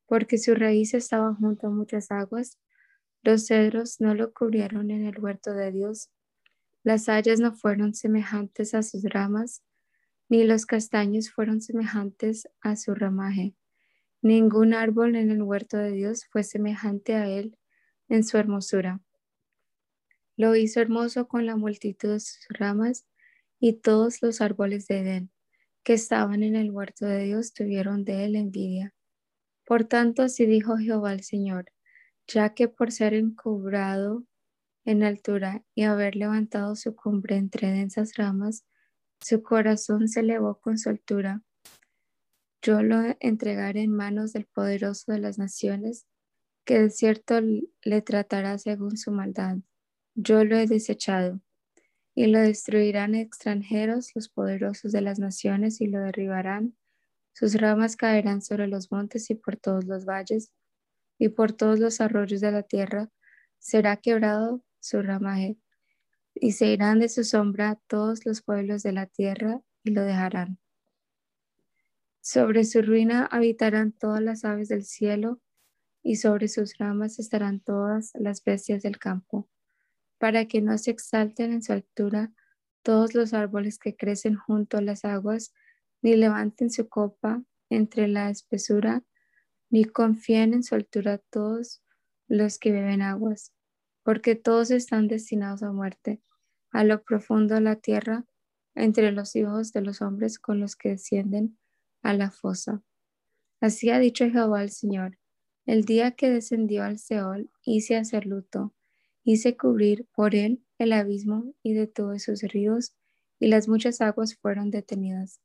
porque 0.06 0.38
su 0.38 0.54
raíz 0.54 0.94
estaba 0.94 1.34
junto 1.34 1.66
a 1.66 1.70
muchas 1.70 2.10
aguas. 2.10 2.56
Los 3.22 3.46
cedros 3.46 4.00
no 4.00 4.14
lo 4.14 4.32
cubrieron 4.32 4.90
en 4.90 5.04
el 5.04 5.20
huerto 5.20 5.52
de 5.52 5.70
Dios. 5.70 6.08
Las 6.82 7.10
hayas 7.10 7.40
no 7.40 7.52
fueron 7.52 7.92
semejantes 7.92 8.72
a 8.72 8.82
sus 8.82 9.02
ramas, 9.02 9.62
ni 10.30 10.44
los 10.44 10.64
castaños 10.64 11.30
fueron 11.30 11.60
semejantes 11.60 12.48
a 12.62 12.76
su 12.76 12.94
ramaje. 12.94 13.54
Ningún 14.22 14.72
árbol 14.72 15.14
en 15.14 15.30
el 15.30 15.42
huerto 15.42 15.76
de 15.76 15.92
Dios 15.92 16.24
fue 16.32 16.42
semejante 16.42 17.16
a 17.16 17.28
él 17.28 17.58
en 18.08 18.24
su 18.24 18.38
hermosura. 18.38 19.02
Lo 20.38 20.56
hizo 20.56 20.80
hermoso 20.80 21.28
con 21.28 21.44
la 21.44 21.56
multitud 21.56 22.08
de 22.14 22.20
sus 22.20 22.46
ramas 22.48 23.04
y 23.60 23.74
todos 23.74 24.22
los 24.22 24.40
árboles 24.40 24.86
de 24.86 25.00
Edén 25.00 25.30
que 25.88 25.94
estaban 25.94 26.42
en 26.42 26.54
el 26.54 26.70
huerto 26.70 27.06
de 27.06 27.24
Dios 27.24 27.54
tuvieron 27.54 28.04
de 28.04 28.26
él 28.26 28.36
envidia. 28.36 28.94
Por 29.64 29.84
tanto, 29.84 30.22
así 30.22 30.44
dijo 30.44 30.76
Jehová 30.76 31.14
el 31.14 31.22
Señor, 31.22 31.72
ya 32.26 32.52
que 32.52 32.68
por 32.68 32.92
ser 32.92 33.14
encubrado 33.14 34.24
en 34.84 35.02
altura 35.02 35.64
y 35.74 35.84
haber 35.84 36.14
levantado 36.14 36.76
su 36.76 36.94
cumbre 36.94 37.36
entre 37.36 37.70
densas 37.70 38.16
ramas, 38.16 38.66
su 39.20 39.42
corazón 39.42 40.08
se 40.08 40.20
elevó 40.20 40.60
con 40.60 40.76
su 40.76 40.90
altura. 40.90 41.42
Yo 42.60 42.82
lo 42.82 43.16
entregaré 43.18 43.80
en 43.80 43.96
manos 43.96 44.34
del 44.34 44.44
poderoso 44.44 45.10
de 45.10 45.20
las 45.20 45.38
naciones, 45.38 46.06
que 46.66 46.80
de 46.80 46.90
cierto 46.90 47.40
le 47.40 48.02
tratará 48.02 48.58
según 48.58 48.98
su 48.98 49.10
maldad. 49.10 49.56
Yo 50.20 50.44
lo 50.44 50.56
he 50.56 50.66
desechado 50.66 51.40
y 52.12 52.26
lo 52.26 52.40
destruirán 52.40 53.14
extranjeros, 53.14 54.10
los 54.16 54.28
poderosos 54.28 54.90
de 54.90 55.00
las 55.00 55.20
naciones, 55.20 55.80
y 55.80 55.86
lo 55.86 56.00
derribarán. 56.00 56.76
Sus 57.32 57.54
ramas 57.54 57.94
caerán 57.94 58.42
sobre 58.42 58.66
los 58.66 58.90
montes 58.90 59.30
y 59.30 59.36
por 59.36 59.54
todos 59.58 59.84
los 59.84 60.06
valles, 60.06 60.50
y 61.20 61.28
por 61.28 61.52
todos 61.52 61.78
los 61.78 62.00
arroyos 62.00 62.40
de 62.40 62.50
la 62.50 62.64
tierra 62.64 63.08
será 63.60 63.96
quebrado 63.98 64.60
su 64.80 65.02
ramaje, 65.02 65.56
y 66.34 66.50
se 66.50 66.66
irán 66.66 66.98
de 66.98 67.08
su 67.08 67.22
sombra 67.22 67.78
todos 67.86 68.26
los 68.26 68.42
pueblos 68.42 68.82
de 68.82 68.90
la 68.90 69.06
tierra 69.06 69.60
y 69.84 69.92
lo 69.92 70.02
dejarán. 70.02 70.58
Sobre 72.20 72.64
su 72.64 72.82
ruina 72.82 73.24
habitarán 73.24 73.92
todas 73.92 74.20
las 74.20 74.44
aves 74.44 74.66
del 74.66 74.82
cielo, 74.82 75.40
y 76.02 76.16
sobre 76.16 76.48
sus 76.48 76.76
ramas 76.76 77.20
estarán 77.20 77.60
todas 77.60 78.10
las 78.14 78.42
bestias 78.42 78.82
del 78.82 78.98
campo 78.98 79.48
para 80.18 80.46
que 80.46 80.60
no 80.60 80.76
se 80.78 80.90
exalten 80.90 81.52
en 81.52 81.62
su 81.62 81.72
altura 81.72 82.32
todos 82.82 83.14
los 83.14 83.34
árboles 83.34 83.78
que 83.78 83.96
crecen 83.96 84.34
junto 84.36 84.78
a 84.78 84.82
las 84.82 85.04
aguas, 85.04 85.52
ni 86.02 86.16
levanten 86.16 86.70
su 86.70 86.88
copa 86.88 87.42
entre 87.70 88.08
la 88.08 88.30
espesura, 88.30 89.04
ni 89.70 89.84
confíen 89.84 90.54
en 90.54 90.62
su 90.62 90.74
altura 90.74 91.18
todos 91.30 91.82
los 92.28 92.58
que 92.58 92.72
beben 92.72 93.02
aguas, 93.02 93.52
porque 94.02 94.34
todos 94.34 94.70
están 94.70 95.08
destinados 95.08 95.62
a 95.62 95.72
muerte, 95.72 96.22
a 96.70 96.84
lo 96.84 97.02
profundo 97.02 97.54
de 97.54 97.60
la 97.60 97.76
tierra, 97.76 98.24
entre 98.74 99.12
los 99.12 99.34
hijos 99.34 99.72
de 99.72 99.82
los 99.82 100.02
hombres 100.02 100.38
con 100.38 100.60
los 100.60 100.76
que 100.76 100.90
descienden 100.90 101.58
a 102.02 102.14
la 102.14 102.30
fosa. 102.30 102.82
Así 103.60 103.90
ha 103.90 103.98
dicho 103.98 104.28
Jehová 104.30 104.62
el 104.62 104.70
Señor, 104.70 105.18
el 105.66 105.84
día 105.84 106.12
que 106.12 106.30
descendió 106.30 106.84
al 106.84 106.98
Seol 106.98 107.50
hice 107.64 107.96
hacer 107.96 108.24
luto, 108.24 108.72
Hice 109.30 109.58
cubrir 109.58 110.06
por 110.14 110.34
él 110.34 110.64
el 110.78 110.90
abismo 110.94 111.52
y 111.62 111.74
de 111.74 111.86
todos 111.86 112.22
sus 112.22 112.40
ríos, 112.44 112.94
y 113.38 113.48
las 113.48 113.68
muchas 113.68 114.00
aguas 114.00 114.34
fueron 114.34 114.70
detenidas. 114.70 115.42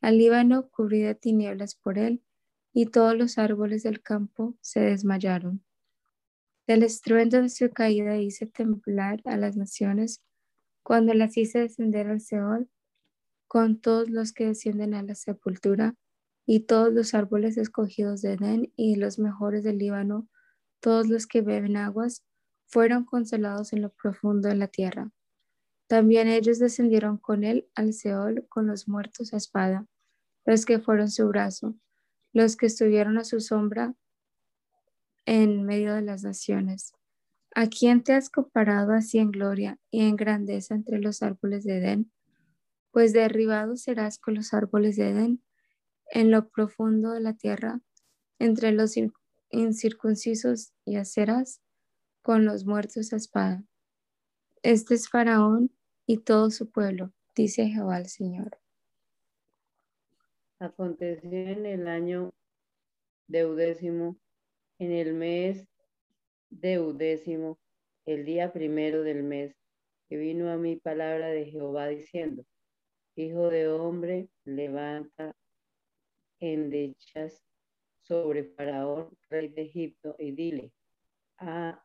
Al 0.00 0.18
Líbano 0.18 0.68
cubrí 0.70 1.00
de 1.02 1.14
tinieblas 1.14 1.76
por 1.76 1.96
él, 1.96 2.24
y 2.72 2.86
todos 2.86 3.16
los 3.16 3.38
árboles 3.38 3.84
del 3.84 4.02
campo 4.02 4.56
se 4.60 4.80
desmayaron. 4.80 5.64
Del 6.66 6.82
estruendo 6.82 7.40
de 7.40 7.50
su 7.50 7.70
caída 7.70 8.16
hice 8.16 8.46
temblar 8.46 9.20
a 9.24 9.36
las 9.36 9.56
naciones, 9.56 10.24
cuando 10.82 11.14
las 11.14 11.36
hice 11.36 11.60
descender 11.60 12.08
al 12.08 12.20
Seol, 12.20 12.68
con 13.46 13.80
todos 13.80 14.10
los 14.10 14.32
que 14.32 14.46
descienden 14.46 14.92
a 14.92 15.04
la 15.04 15.14
sepultura, 15.14 15.94
y 16.46 16.66
todos 16.66 16.92
los 16.92 17.14
árboles 17.14 17.58
escogidos 17.58 18.22
de 18.22 18.32
Edén 18.32 18.72
y 18.74 18.96
los 18.96 19.20
mejores 19.20 19.62
del 19.62 19.78
Líbano, 19.78 20.28
todos 20.80 21.06
los 21.06 21.28
que 21.28 21.42
beben 21.42 21.76
aguas, 21.76 22.24
fueron 22.70 23.04
consolados 23.04 23.72
en 23.72 23.82
lo 23.82 23.90
profundo 23.90 24.48
de 24.48 24.54
la 24.54 24.68
tierra. 24.68 25.10
También 25.88 26.28
ellos 26.28 26.60
descendieron 26.60 27.18
con 27.18 27.42
él 27.42 27.68
al 27.74 27.92
Seol 27.92 28.46
con 28.48 28.68
los 28.68 28.88
muertos 28.88 29.34
a 29.34 29.36
espada, 29.36 29.86
los 30.46 30.64
que 30.64 30.78
fueron 30.78 31.10
su 31.10 31.26
brazo, 31.28 31.74
los 32.32 32.56
que 32.56 32.66
estuvieron 32.66 33.18
a 33.18 33.24
su 33.24 33.40
sombra 33.40 33.94
en 35.26 35.64
medio 35.64 35.94
de 35.94 36.02
las 36.02 36.22
naciones. 36.22 36.92
¿A 37.56 37.66
quién 37.66 38.04
te 38.04 38.12
has 38.12 38.30
comparado 38.30 38.92
así 38.92 39.18
en 39.18 39.32
gloria 39.32 39.78
y 39.90 40.02
en 40.02 40.14
grandeza 40.14 40.76
entre 40.76 41.00
los 41.00 41.22
árboles 41.22 41.64
de 41.64 41.78
Edén? 41.78 42.12
Pues 42.92 43.12
derribado 43.12 43.76
serás 43.76 44.18
con 44.18 44.34
los 44.34 44.54
árboles 44.54 44.96
de 44.96 45.10
Edén 45.10 45.42
en 46.12 46.30
lo 46.30 46.48
profundo 46.48 47.12
de 47.12 47.20
la 47.20 47.34
tierra, 47.34 47.80
entre 48.38 48.70
los 48.70 48.94
incircuncisos 49.50 50.72
y 50.84 50.96
acerás 50.96 51.60
con 52.22 52.44
los 52.44 52.64
muertos 52.64 53.12
a 53.12 53.16
espada. 53.16 53.64
Este 54.62 54.94
es 54.94 55.08
Faraón 55.08 55.70
y 56.06 56.18
todo 56.18 56.50
su 56.50 56.70
pueblo, 56.70 57.12
dice 57.34 57.68
Jehová 57.68 57.98
el 57.98 58.06
Señor. 58.06 58.58
Aconteció 60.58 61.30
en 61.30 61.64
el 61.64 61.88
año 61.88 62.34
deudécimo, 63.26 64.18
en 64.78 64.92
el 64.92 65.14
mes 65.14 65.66
deudécimo, 66.50 67.58
el 68.04 68.24
día 68.24 68.52
primero 68.52 69.02
del 69.02 69.22
mes, 69.22 69.54
que 70.08 70.16
vino 70.16 70.50
a 70.50 70.56
mi 70.56 70.76
palabra 70.76 71.28
de 71.28 71.46
Jehová 71.46 71.86
diciendo, 71.86 72.44
Hijo 73.14 73.48
de 73.48 73.68
hombre, 73.68 74.28
levanta 74.44 75.34
endechas 76.40 77.42
sobre 78.00 78.44
Faraón, 78.44 79.16
rey 79.28 79.48
de 79.48 79.62
Egipto, 79.62 80.16
y 80.18 80.32
dile, 80.32 80.72
a 81.38 81.84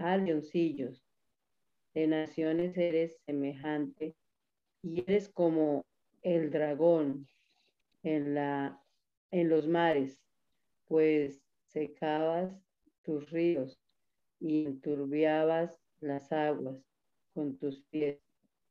Leoncillos, 0.00 1.04
de 1.92 2.06
naciones 2.06 2.76
eres 2.78 3.18
semejante 3.26 4.14
y 4.82 5.02
eres 5.02 5.28
como 5.28 5.84
el 6.22 6.50
dragón 6.50 7.28
en, 8.02 8.34
la, 8.34 8.82
en 9.30 9.48
los 9.50 9.68
mares, 9.68 10.22
pues 10.86 11.42
secabas 11.66 12.50
tus 13.02 13.30
ríos 13.30 13.78
y 14.40 14.64
enturbiabas 14.64 15.76
las 16.00 16.32
aguas 16.32 16.82
con 17.34 17.58
tus 17.58 17.82
pies, 17.90 18.18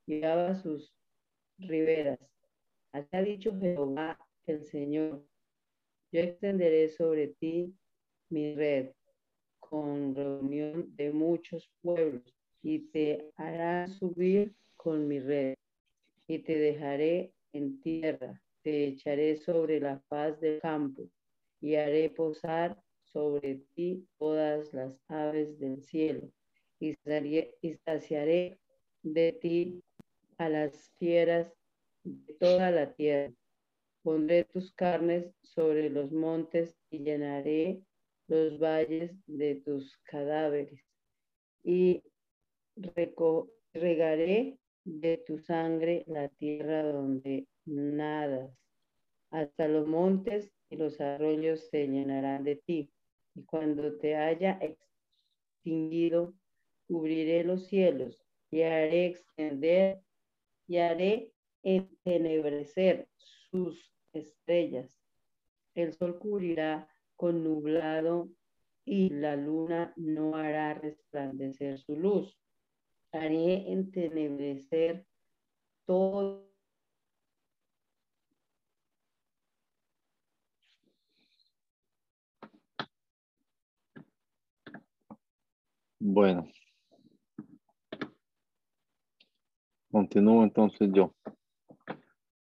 llevabas 0.07 0.63
sus 0.63 0.95
riberas. 1.59 2.19
Así 2.91 3.09
ha 3.11 3.21
dicho 3.21 3.55
Jehová 3.59 4.17
el 4.47 4.65
Señor, 4.65 5.23
yo 6.11 6.21
extenderé 6.21 6.89
sobre 6.89 7.27
ti 7.27 7.75
mi 8.29 8.55
red 8.55 8.93
con 9.69 10.15
reunión 10.15 10.95
de 10.95 11.11
muchos 11.11 11.69
pueblos 11.81 12.35
y 12.63 12.79
te 12.91 13.31
hará 13.35 13.87
subir 13.87 14.55
con 14.75 15.07
mi 15.07 15.19
red 15.19 15.55
y 16.27 16.39
te 16.39 16.57
dejaré 16.57 17.33
en 17.53 17.79
tierra, 17.81 18.41
te 18.63 18.87
echaré 18.87 19.35
sobre 19.37 19.79
la 19.79 19.99
faz 20.09 20.39
del 20.39 20.59
campo 20.59 21.03
y 21.61 21.75
haré 21.75 22.09
posar 22.09 22.81
sobre 23.03 23.61
ti 23.75 24.07
todas 24.17 24.73
las 24.73 24.99
aves 25.07 25.59
del 25.59 25.81
cielo 25.83 26.29
y, 26.79 26.95
saciaré 27.85 28.59
de 29.03 29.33
ti 29.33 29.83
a 30.37 30.49
las 30.49 30.91
fieras 30.97 31.53
de 32.03 32.33
toda 32.35 32.71
la 32.71 32.93
tierra. 32.93 33.33
Pondré 34.01 34.45
tus 34.45 34.71
carnes 34.73 35.33
sobre 35.41 35.89
los 35.89 36.11
montes 36.11 36.75
y 36.89 36.99
llenaré 36.99 37.81
los 38.29 38.59
valles 38.59 39.11
de 39.25 39.55
tus 39.55 39.97
cadáveres 40.03 40.85
y 41.63 42.03
regaré 43.73 44.57
de 44.85 45.17
tu 45.17 45.39
sangre 45.39 46.03
la 46.07 46.29
tierra 46.29 46.83
donde 46.83 47.47
nadas. 47.65 48.51
Hasta 49.31 49.67
los 49.67 49.87
montes 49.87 50.51
y 50.69 50.77
los 50.77 51.01
arroyos 51.01 51.67
se 51.69 51.87
llenarán 51.87 52.43
de 52.43 52.55
ti. 52.55 52.91
Y 53.35 53.43
cuando 53.43 53.97
te 53.97 54.15
haya 54.15 54.59
extinguido, 54.61 56.33
cubriré 56.87 57.43
los 57.43 57.67
cielos 57.67 58.23
y 58.51 58.61
haré 58.61 59.07
extender 59.07 60.01
y 60.67 60.77
haré 60.77 61.31
entenebrecer 61.63 63.07
sus 63.17 63.91
estrellas. 64.13 64.99
El 65.75 65.93
sol 65.93 66.17
cubrirá 66.19 66.87
con 67.19 67.43
nublado 67.43 68.29
y 68.85 69.09
la 69.09 69.35
luna 69.35 69.91
no 69.97 70.37
hará 70.37 70.73
resplandecer 70.73 71.77
su 71.77 71.97
luz. 71.97 72.39
Haré 73.11 73.73
entenebrecer 73.73 75.05
todo. 75.85 76.49
Bueno. 85.99 86.47
Continúo 89.91 90.43
entonces 90.45 90.89
yo. 90.93 91.13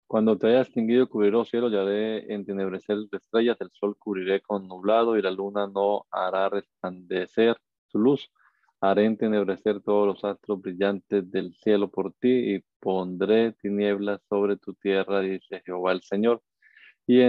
Cuando 0.08 0.38
te 0.38 0.48
haya 0.48 0.62
extinguido, 0.62 1.10
cubriré 1.10 1.34
los 1.34 1.50
cielos 1.50 1.74
y 1.74 1.76
haré 1.76 2.34
entenebrecer 2.34 2.98
estrellas, 3.12 3.58
el 3.60 3.70
sol 3.74 3.98
cubriré 4.00 4.42
con 4.42 4.66
nublado 4.66 5.18
y 5.18 5.22
la 5.22 5.32
luna 5.32 5.68
no 5.68 6.06
hará 6.12 6.48
resplandecer 6.48 7.58
su 7.88 8.00
luz. 8.00 8.32
Haré 8.80 9.04
entenebrecer 9.06 9.82
todos 9.82 10.08
los 10.08 10.24
astros 10.24 10.62
brillantes 10.62 11.30
del 11.30 11.54
cielo 11.56 11.92
por 11.92 12.14
ti 12.14 12.56
y 12.56 12.64
pondré 12.80 13.52
tinieblas 13.54 14.22
sobre 14.30 14.56
tu 14.56 14.74
tierra, 14.76 15.20
dice 15.20 15.62
Jehová 15.66 15.92
el 15.92 16.02
Señor. 16.04 16.42
Y 17.06 17.20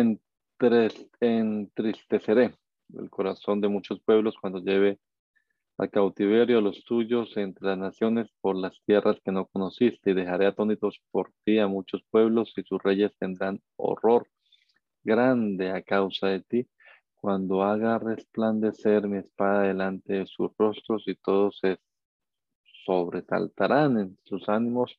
entristeceré 1.20 2.54
el 2.96 3.10
corazón 3.10 3.60
de 3.60 3.68
muchos 3.68 4.00
pueblos 4.00 4.36
cuando 4.40 4.60
lleve 4.60 5.00
a 5.78 5.86
cautiverio 5.86 6.58
a 6.58 6.60
los 6.60 6.84
tuyos 6.84 7.36
entre 7.36 7.68
las 7.68 7.78
naciones 7.78 8.28
por 8.40 8.56
las 8.56 8.80
tierras 8.84 9.20
que 9.24 9.30
no 9.30 9.46
conociste 9.46 10.10
y 10.10 10.14
dejaré 10.14 10.46
atónitos 10.46 11.00
por 11.12 11.30
ti 11.44 11.58
a 11.60 11.68
muchos 11.68 12.02
pueblos 12.10 12.52
y 12.56 12.62
sus 12.64 12.82
reyes 12.82 13.16
tendrán 13.16 13.60
horror 13.76 14.26
grande 15.04 15.70
a 15.70 15.82
causa 15.82 16.26
de 16.26 16.40
ti 16.40 16.68
cuando 17.14 17.62
haga 17.62 17.98
resplandecer 17.98 19.06
mi 19.06 19.18
espada 19.18 19.62
delante 19.62 20.14
de 20.14 20.26
sus 20.26 20.50
rostros 20.58 21.04
y 21.06 21.14
todos 21.14 21.58
se 21.60 21.78
sobresaltarán 22.84 23.98
en 23.98 24.18
sus 24.24 24.48
ánimos 24.48 24.98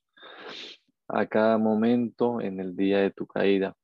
a 1.08 1.26
cada 1.26 1.58
momento 1.58 2.40
en 2.40 2.60
el 2.60 2.76
día 2.76 3.00
de 3.00 3.12
tu 3.12 3.26
caída. 3.26 3.76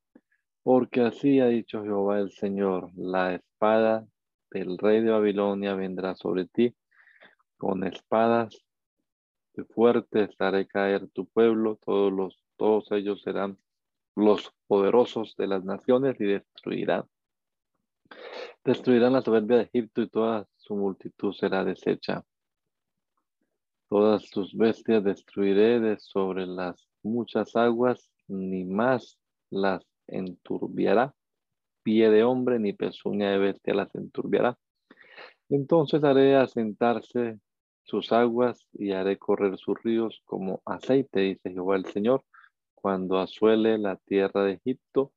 Porque 0.63 1.01
así 1.01 1.39
ha 1.39 1.47
dicho 1.47 1.84
Jehová 1.84 2.19
el 2.19 2.31
Señor, 2.31 2.91
la 2.95 3.36
espada 3.36 4.08
del 4.51 4.77
rey 4.77 5.01
de 5.01 5.12
Babilonia 5.12 5.75
vendrá 5.75 6.15
sobre 6.15 6.45
ti, 6.45 6.75
con 7.65 7.84
espadas 7.84 8.63
fuertes 9.73 10.30
haré 10.38 10.67
caer 10.67 11.08
tu 11.08 11.25
pueblo, 11.25 11.80
todos, 11.84 12.13
los, 12.13 12.43
todos 12.58 12.91
ellos 12.91 13.23
serán 13.23 13.58
los 14.15 14.54
poderosos 14.67 15.36
de 15.36 15.47
las 15.47 15.63
naciones 15.63 16.15
y 16.21 16.25
destruirán. 16.25 17.06
Destruirán 18.63 19.13
la 19.13 19.23
soberbia 19.23 19.58
de 19.58 19.63
Egipto 19.63 20.04
y 20.04 20.10
toda 20.10 20.47
su 20.58 20.75
multitud 20.75 21.34
será 21.34 21.65
deshecha. 21.65 22.23
Todas 23.89 24.30
tus 24.30 24.56
bestias 24.56 25.04
destruiré 25.04 25.80
de 25.80 25.97
sobre 25.97 26.45
las 26.45 26.88
muchas 27.01 27.56
aguas, 27.56 28.12
ni 28.28 28.63
más 28.63 29.17
las 29.49 29.84
enturbiará. 30.06 31.15
Pie 31.82 32.12
de 32.12 32.23
hombre 32.23 32.60
ni 32.60 32.73
pezuña 32.73 33.32
de 33.32 33.39
bestia 33.39 33.73
las 33.73 33.95
enturbiará. 33.95 34.56
Entonces 35.49 36.04
haré 36.04 36.36
asentarse 36.36 37.39
sus 37.86 38.12
aguas 38.12 38.67
y 38.74 38.91
haré 38.91 39.17
correr 39.17 39.58
sus 39.58 39.82
ríos 39.84 40.21
como 40.26 40.62
aceite, 40.65 41.21
dice 41.21 41.52
Jehová 41.52 41.76
el 41.76 41.86
Señor, 41.86 42.24
cuando 42.74 43.19
asuele 43.19 43.78
la 43.78 43.95
tierra 43.95 44.43
de 44.43 44.54
Egipto 44.54 45.13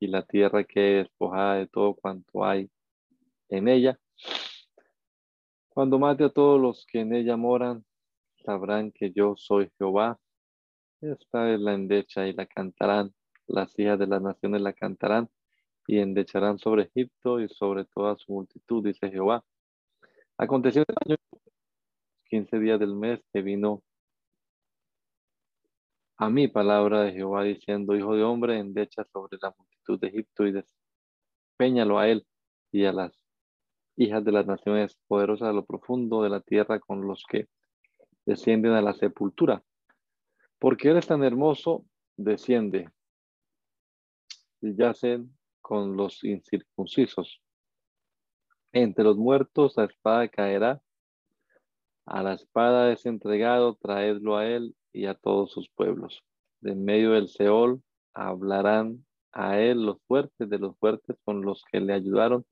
y 0.00 0.06
la 0.06 0.22
tierra 0.22 0.64
que 0.64 1.00
es 1.00 1.04
despojada 1.08 1.56
de 1.56 1.66
todo 1.66 1.94
cuanto 1.94 2.44
hay 2.44 2.70
en 3.48 3.68
ella. 3.68 3.98
Cuando 5.68 5.98
mate 5.98 6.24
a 6.24 6.30
todos 6.30 6.60
los 6.60 6.86
que 6.86 7.00
en 7.00 7.14
ella 7.14 7.36
moran, 7.36 7.84
sabrán 8.44 8.92
que 8.92 9.10
yo 9.10 9.34
soy 9.36 9.70
Jehová. 9.76 10.18
Esta 11.00 11.52
es 11.52 11.60
la 11.60 11.74
endecha 11.74 12.26
y 12.28 12.32
la 12.32 12.46
cantarán. 12.46 13.12
Las 13.46 13.76
hijas 13.78 13.98
de 13.98 14.06
las 14.06 14.22
naciones 14.22 14.62
la 14.62 14.72
cantarán 14.72 15.28
y 15.86 15.98
endecharán 15.98 16.58
sobre 16.58 16.84
Egipto 16.84 17.40
y 17.40 17.48
sobre 17.48 17.84
toda 17.86 18.16
su 18.16 18.32
multitud, 18.32 18.84
dice 18.84 19.10
Jehová. 19.10 19.44
Aconteció 20.38 20.84
el 20.86 20.94
año 21.04 21.16
15 22.34 22.58
días 22.58 22.80
del 22.80 22.96
mes 22.96 23.20
que 23.32 23.42
vino 23.42 23.84
a 26.16 26.28
mí 26.28 26.48
palabra 26.48 27.02
de 27.02 27.12
Jehová 27.12 27.44
diciendo, 27.44 27.94
hijo 27.94 28.16
de 28.16 28.24
hombre, 28.24 28.58
endecha 28.58 29.04
sobre 29.04 29.38
la 29.40 29.54
multitud 29.56 30.00
de 30.00 30.08
Egipto 30.08 30.44
y 30.44 30.52
despeñalo 30.52 31.96
a 31.96 32.08
él 32.08 32.26
y 32.72 32.86
a 32.86 32.92
las 32.92 33.12
hijas 33.94 34.24
de 34.24 34.32
las 34.32 34.46
naciones 34.46 34.98
poderosas 35.06 35.50
a 35.50 35.52
lo 35.52 35.64
profundo 35.64 36.24
de 36.24 36.30
la 36.30 36.40
tierra 36.40 36.80
con 36.80 37.06
los 37.06 37.22
que 37.22 37.46
descienden 38.26 38.72
a 38.72 38.82
la 38.82 38.94
sepultura. 38.94 39.62
Porque 40.58 40.88
eres 40.88 41.06
tan 41.06 41.22
hermoso, 41.22 41.84
desciende 42.16 42.90
y 44.60 44.74
yacen 44.74 45.38
con 45.60 45.96
los 45.96 46.24
incircuncisos. 46.24 47.40
Entre 48.72 49.04
los 49.04 49.16
muertos 49.16 49.74
la 49.76 49.84
espada 49.84 50.26
caerá, 50.26 50.82
a 52.06 52.22
la 52.22 52.34
espada 52.34 52.92
es 52.92 53.06
entregado, 53.06 53.76
traedlo 53.76 54.36
a 54.36 54.46
él 54.46 54.74
y 54.92 55.06
a 55.06 55.14
todos 55.14 55.52
sus 55.52 55.68
pueblos. 55.70 56.22
De 56.60 56.74
medio 56.74 57.12
del 57.12 57.28
Seol 57.28 57.82
hablarán 58.14 59.04
a 59.32 59.58
él 59.60 59.84
los 59.84 59.98
fuertes 60.06 60.48
de 60.48 60.58
los 60.58 60.76
fuertes 60.78 61.16
con 61.24 61.42
los 61.42 61.64
que 61.70 61.80
le 61.80 61.92
ayudaron, 61.92 62.44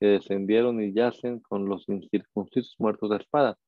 que 0.00 0.06
descendieron 0.06 0.82
y 0.82 0.92
yacen 0.92 1.40
con 1.40 1.66
los 1.66 1.88
incircuncisos 1.88 2.74
muertos 2.78 3.10
de 3.10 3.16
espada. 3.16 3.58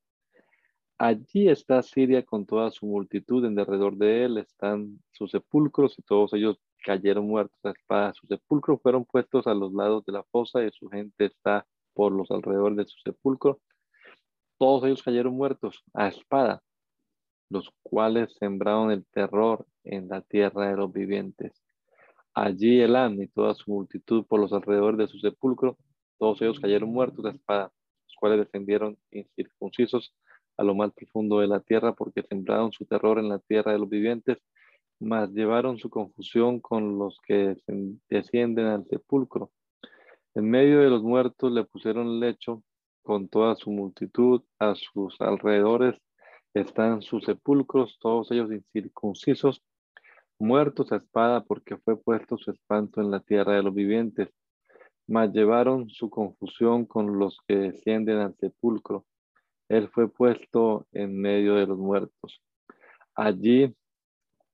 Allí 0.99 1.47
está 1.47 1.83
Siria 1.83 2.23
con 2.23 2.45
toda 2.47 2.71
su 2.71 2.87
multitud, 2.87 3.45
en 3.45 3.53
derredor 3.55 3.97
de 3.97 4.25
él 4.25 4.37
están 4.39 4.99
sus 5.11 5.29
sepulcros 5.29 5.97
y 5.99 6.01
todos 6.01 6.33
ellos 6.33 6.59
cayeron 6.83 7.27
muertos 7.27 7.59
a 7.63 7.69
espada. 7.69 8.13
Sus 8.13 8.27
sepulcros 8.27 8.81
fueron 8.81 9.05
puestos 9.05 9.45
a 9.45 9.53
los 9.53 9.71
lados 9.73 10.03
de 10.05 10.13
la 10.13 10.23
fosa 10.23 10.63
y 10.63 10.71
su 10.71 10.89
gente 10.89 11.25
está 11.25 11.67
por 11.93 12.11
los 12.11 12.31
alrededores 12.31 12.77
de 12.77 12.85
su 12.85 12.97
sepulcro. 13.03 13.59
Todos 14.57 14.83
ellos 14.85 15.03
cayeron 15.03 15.35
muertos 15.35 15.83
a 15.93 16.07
espada, 16.07 16.63
los 17.49 17.71
cuales 17.83 18.35
sembraron 18.39 18.91
el 18.91 19.05
terror 19.05 19.65
en 19.83 20.07
la 20.09 20.21
tierra 20.21 20.69
de 20.69 20.77
los 20.77 20.91
vivientes. 20.91 21.61
Allí 22.33 22.81
Elán 22.81 23.21
y 23.21 23.27
toda 23.27 23.53
su 23.53 23.71
multitud 23.71 24.25
por 24.25 24.39
los 24.39 24.53
alrededores 24.53 24.97
de 24.97 25.07
su 25.07 25.19
sepulcro, 25.19 25.77
todos 26.17 26.41
ellos 26.41 26.59
cayeron 26.59 26.89
muertos 26.89 27.25
a 27.25 27.29
espada, 27.29 27.71
los 28.05 28.15
cuales 28.15 28.39
descendieron 28.39 28.97
incircuncisos 29.11 30.13
a 30.57 30.63
lo 30.63 30.73
más 30.73 30.91
profundo 30.93 31.39
de 31.39 31.47
la 31.47 31.59
tierra, 31.59 31.93
porque 31.93 32.23
sembraron 32.23 32.71
su 32.71 32.85
terror 32.85 33.19
en 33.19 33.29
la 33.29 33.39
tierra 33.39 33.73
de 33.73 33.79
los 33.79 33.89
vivientes, 33.89 34.39
mas 34.99 35.31
llevaron 35.31 35.77
su 35.77 35.89
confusión 35.91 36.59
con 36.59 36.97
los 36.97 37.19
que 37.21 37.55
descienden 38.09 38.65
al 38.65 38.85
sepulcro. 38.87 39.51
En 40.33 40.49
medio 40.49 40.79
de 40.79 40.89
los 40.89 41.03
muertos 41.03 41.51
le 41.51 41.63
pusieron 41.63 42.19
lecho 42.19 42.63
con 43.07 43.29
toda 43.29 43.55
su 43.55 43.71
multitud, 43.71 44.43
a 44.59 44.75
sus 44.75 45.19
alrededores 45.21 45.95
están 46.53 47.01
sus 47.01 47.23
sepulcros, 47.23 47.97
todos 47.99 48.31
ellos 48.31 48.51
incircuncisos, 48.51 49.63
muertos 50.37 50.91
a 50.91 50.97
espada, 50.97 51.43
porque 51.43 51.77
fue 51.77 51.99
puesto 51.99 52.37
su 52.37 52.51
espanto 52.51 53.01
en 53.01 53.09
la 53.09 53.21
tierra 53.21 53.53
de 53.53 53.63
los 53.63 53.73
vivientes. 53.73 54.29
Mas 55.07 55.31
llevaron 55.31 55.89
su 55.89 56.09
confusión 56.09 56.85
con 56.85 57.17
los 57.17 57.39
que 57.47 57.55
descienden 57.55 58.17
al 58.17 58.35
sepulcro 58.35 59.05
él 59.69 59.89
fue 59.89 60.09
puesto 60.09 60.87
en 60.91 61.19
medio 61.19 61.55
de 61.55 61.67
los 61.67 61.77
muertos. 61.77 62.41
Allí 63.15 63.73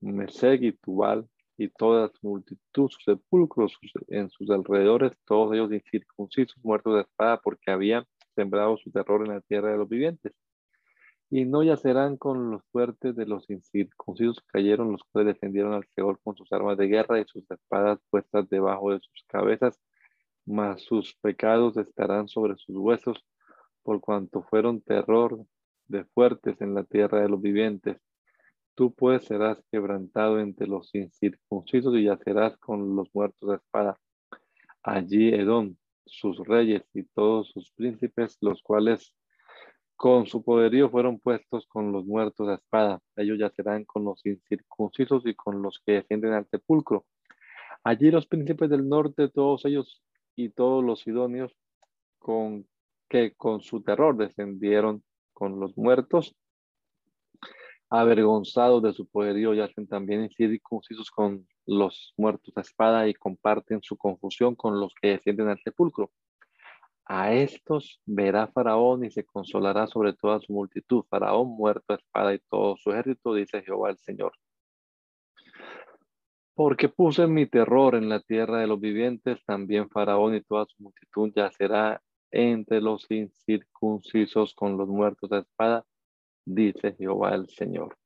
Meseg 0.02 0.64
y 0.64 0.72
Tubal 0.74 1.28
y 1.58 1.70
toda 1.70 2.10
su 2.10 2.28
multitud, 2.28 2.90
sus 2.90 3.04
sepulcros 3.04 3.78
en 4.08 4.30
sus 4.30 4.50
alrededores, 4.50 5.12
todos 5.26 5.54
ellos 5.54 5.72
incircuncisos, 5.72 6.58
muertos 6.64 6.96
de 6.96 7.02
espada, 7.02 7.40
porque 7.42 7.72
habían 7.72 8.06
sembrado 8.36 8.78
su 8.78 8.92
terror 8.92 9.22
en 9.26 9.34
la 9.34 9.42
tierra 9.42 9.72
de 9.72 9.78
los 9.78 9.90
vivientes. 9.90 10.34
Y 11.30 11.46
no 11.46 11.64
yacerán 11.64 12.18
con 12.18 12.52
los 12.52 12.64
fuertes 12.72 13.16
de 13.16 13.26
los 13.26 13.50
incircuncisos 13.50 14.40
que 14.42 14.60
cayeron, 14.60 14.92
los 14.92 15.04
cuales 15.04 15.34
defendieron 15.36 15.74
al 15.74 15.86
Seol 15.96 16.20
con 16.24 16.36
sus 16.36 16.52
armas 16.54 16.78
de 16.78 16.88
guerra 16.88 17.20
y 17.20 17.26
sus 17.26 17.50
espadas 17.50 18.00
puestas 18.10 18.50
debajo 18.50 18.92
de 18.92 19.00
sus 19.00 19.24
cabezas, 19.28 19.80
mas 20.46 20.82
sus 20.84 21.16
pecados 21.16 21.78
estarán 21.78 22.28
sobre 22.28 22.56
sus 22.58 22.76
huesos 22.78 23.26
por 23.84 24.00
cuanto 24.02 24.44
fueron 24.44 24.82
terror 24.82 25.46
de 25.88 26.06
fuertes 26.06 26.60
en 26.62 26.74
la 26.74 26.84
tierra 26.84 27.22
de 27.22 27.30
los 27.30 27.42
vivientes. 27.42 27.98
Tú 28.76 28.94
pues 28.94 29.26
serás 29.26 29.64
quebrantado 29.72 30.40
entre 30.40 30.68
los 30.68 30.94
incircuncisos 30.96 31.96
y 31.96 32.06
yacerás 32.06 32.58
con 32.58 32.96
los 32.96 33.08
muertos 33.14 33.50
de 33.50 33.56
espada. 33.58 34.00
Allí 34.82 35.30
Edom, 35.34 35.76
sus 36.06 36.38
reyes 36.40 36.84
y 36.94 37.04
todos 37.04 37.50
sus 37.50 37.72
príncipes, 37.72 38.38
los 38.42 38.62
cuales 38.62 39.16
con 39.96 40.26
su 40.26 40.44
poderío 40.44 40.90
fueron 40.90 41.20
puestos 41.20 41.66
con 41.68 41.92
los 41.92 42.06
muertos 42.06 42.48
de 42.48 42.56
espada. 42.56 43.00
Ellos 43.16 43.40
yacerán 43.40 43.86
con 43.86 44.04
los 44.04 44.26
incircuncisos 44.26 45.26
y 45.26 45.34
con 45.34 45.62
los 45.62 45.80
que 45.86 45.94
descienden 45.94 46.34
al 46.34 46.48
sepulcro. 46.50 47.06
Allí 47.84 48.12
los 48.12 48.28
príncipes 48.28 48.70
del 48.70 48.88
norte, 48.88 49.30
todos 49.30 49.66
ellos 49.66 50.04
y 50.36 50.50
todos 50.50 50.84
los 50.84 51.06
idóneos, 51.08 51.56
con 52.20 52.68
que 53.10 53.34
con 53.36 53.62
su 53.62 53.82
terror 53.82 54.18
descendieron 54.18 55.04
con 55.34 55.60
los 55.60 55.78
muertos, 55.78 56.36
avergonzados 57.90 58.82
de 58.82 58.94
su 58.94 59.08
poderío, 59.08 59.54
yacen 59.54 59.88
también 59.88 60.24
incircuncisos 60.24 61.12
con 61.12 61.48
los 61.66 62.14
muertos 62.18 62.54
a 62.58 62.62
espada 62.62 63.08
y 63.08 63.14
comparten 63.14 63.82
su 63.82 63.98
confusión 63.98 64.56
con 64.56 64.80
los 64.80 64.94
que 65.02 65.10
descienden 65.10 65.50
al 65.50 65.60
sepulcro. 65.60 66.12
A 67.06 67.34
estos 67.34 68.02
verá 68.06 68.48
Faraón 68.48 69.04
y 69.04 69.12
se 69.12 69.26
consolará 69.26 69.88
sobre 69.88 70.14
toda 70.14 70.40
su 70.40 70.54
multitud. 70.54 71.04
Faraón 71.10 71.50
muerto 71.50 71.94
a 71.94 71.98
espada 71.98 72.34
y 72.34 72.40
todo 72.50 72.78
su 72.78 72.92
ejército, 72.92 73.34
dice 73.34 73.62
Jehová 73.62 73.90
el 73.90 73.98
Señor. 73.98 74.34
Porque 76.56 76.88
puse 76.88 77.28
mi 77.28 77.46
terror 77.46 77.96
en 77.96 78.10
la 78.10 78.22
tierra 78.22 78.60
de 78.60 78.68
los 78.68 78.80
vivientes, 78.80 79.44
también 79.46 79.90
Faraón 79.90 80.36
y 80.36 80.42
toda 80.42 80.66
su 80.66 80.82
multitud 80.84 81.32
yacerá 81.36 82.02
entre 82.32 82.80
los 82.80 83.10
incircuncisos 83.12 84.54
con 84.54 84.78
los 84.78 84.88
muertos 84.88 85.30
de 85.30 85.40
espada, 85.40 85.86
dice 86.46 86.96
Jehová 86.98 87.36
el 87.36 87.50
Señor. 87.50 87.98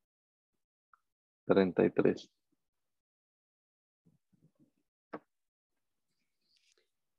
33. 1.46 2.30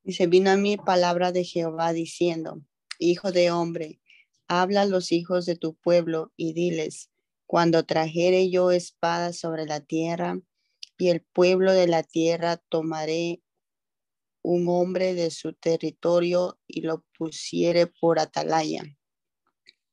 Se 0.09 0.27
vino 0.27 0.51
a 0.51 0.57
mí 0.57 0.79
palabra 0.79 1.33
de 1.33 1.45
Jehová 1.45 1.93
diciendo, 1.93 2.63
Hijo 2.99 3.31
de 3.31 3.51
hombre, 3.51 4.01
habla 4.47 4.83
a 4.83 4.87
los 4.87 5.13
hijos 5.13 5.45
de 5.45 5.55
tu 5.55 5.75
pueblo 5.75 6.33
y 6.35 6.55
diles, 6.55 7.11
cuando 7.45 7.85
trajere 7.85 8.49
yo 8.49 8.71
espada 8.71 9.35
sobre 9.35 9.67
la 9.67 9.81
tierra, 9.81 10.41
y 10.97 11.11
el 11.11 11.21
pueblo 11.21 11.75
de 11.75 11.89
la 11.89 12.03
tierra 12.03 12.57
tomaré 12.57 13.43
un 14.41 14.67
hombre 14.69 15.13
de 15.13 15.31
su 15.31 15.53
territorio 15.53 16.59
y 16.67 16.81
lo 16.81 17.05
pusiere 17.17 17.87
por 17.87 18.19
atalaya. 18.19 18.83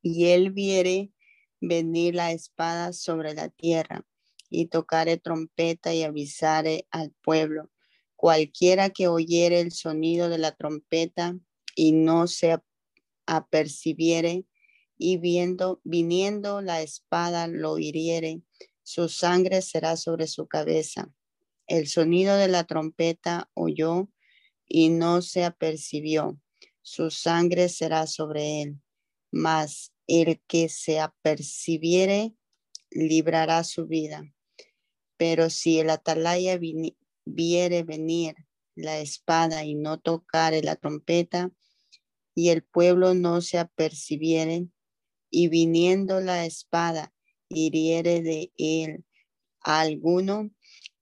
Y 0.01 0.28
él 0.28 0.51
viere 0.51 1.12
venir 1.60 2.15
la 2.15 2.32
espada 2.32 2.93
sobre 2.93 3.34
la 3.34 3.49
tierra 3.49 4.08
y 4.49 4.67
tocare 4.67 5.17
trompeta 5.17 5.93
y 5.93 6.04
avisare 6.04 6.88
al 6.89 7.12
pueblo. 7.21 7.69
Cualquiera 8.26 8.90
que 8.90 9.08
oyere 9.08 9.60
el 9.60 9.72
sonido 9.72 10.30
de 10.30 10.40
la 10.40 10.52
trompeta 10.56 11.38
y 11.76 11.92
no 11.92 12.26
se 12.26 12.58
apercibiere 13.28 14.48
y 14.98 15.18
viendo, 15.18 15.80
viniendo 15.84 16.64
la 16.64 16.82
espada 16.82 17.46
lo 17.46 17.78
hiriere, 17.78 18.42
su 18.82 19.10
sangre 19.10 19.62
será 19.62 19.96
sobre 19.96 20.26
su 20.26 20.48
cabeza. 20.48 21.14
El 21.68 21.88
sonido 21.88 22.36
de 22.36 22.48
la 22.48 22.64
trompeta 22.64 23.48
oyó 23.54 24.10
y 24.68 24.90
no 24.90 25.22
se 25.22 25.44
apercibió, 25.44 26.42
su 26.82 27.12
sangre 27.12 27.70
será 27.70 28.08
sobre 28.08 28.64
él. 28.64 28.82
Mas 29.30 29.94
el 30.08 30.42
que 30.48 30.68
se 30.70 31.00
apercibiere 31.00 32.34
librará 32.90 33.64
su 33.64 33.86
vida. 33.86 34.24
Pero 35.16 35.52
si 35.52 35.80
el 35.80 35.92
atalaya 35.92 36.58
viere 37.26 37.84
venir 37.84 38.36
la 38.76 39.00
espada 39.00 39.64
y 39.64 39.76
no 39.76 40.00
tocare 40.00 40.62
la 40.62 40.76
trompeta, 40.76 41.52
y 42.36 42.50
el 42.50 42.64
pueblo 42.64 43.14
no 43.14 43.42
se 43.42 43.58
apercibiere, 43.58 44.68
y 45.30 45.48
viniendo 45.48 46.22
la 46.22 46.46
espada 46.46 47.14
hiriere 47.50 48.22
de 48.22 48.52
él 48.58 49.06
a 49.62 49.82
alguno, 49.82 50.52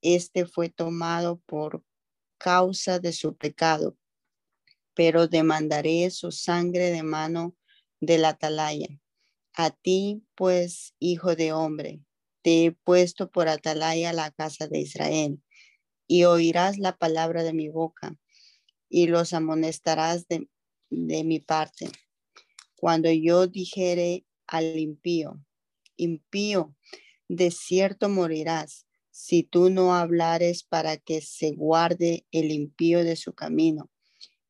este 0.01 0.45
fue 0.45 0.69
tomado 0.69 1.39
por 1.45 1.83
causa 2.37 2.99
de 2.99 3.13
su 3.13 3.35
pecado, 3.35 3.97
pero 4.93 5.27
demandaré 5.27 6.09
su 6.11 6.31
sangre 6.31 6.91
de 6.91 7.03
mano 7.03 7.55
del 7.99 8.25
atalaya. 8.25 8.87
A 9.53 9.69
ti, 9.69 10.23
pues, 10.35 10.95
hijo 10.99 11.35
de 11.35 11.53
hombre, 11.53 12.01
te 12.41 12.65
he 12.65 12.71
puesto 12.71 13.31
por 13.31 13.47
atalaya 13.47 14.13
la 14.13 14.31
casa 14.31 14.67
de 14.67 14.79
Israel, 14.79 15.41
y 16.07 16.23
oirás 16.25 16.77
la 16.77 16.97
palabra 16.97 17.43
de 17.43 17.53
mi 17.53 17.69
boca, 17.69 18.17
y 18.89 19.07
los 19.07 19.33
amonestarás 19.33 20.27
de, 20.27 20.47
de 20.89 21.23
mi 21.23 21.39
parte. 21.39 21.89
Cuando 22.75 23.11
yo 23.11 23.47
dijere 23.47 24.25
al 24.47 24.77
impío, 24.77 25.43
impío, 25.95 26.75
de 27.27 27.51
cierto 27.51 28.09
morirás, 28.09 28.85
si 29.15 29.43
tú 29.43 29.69
no 29.69 29.93
hablares 29.93 30.63
para 30.63 30.97
que 30.97 31.21
se 31.21 31.51
guarde 31.51 32.25
el 32.31 32.51
impío 32.51 33.03
de 33.03 33.15
su 33.15 33.33
camino. 33.33 33.91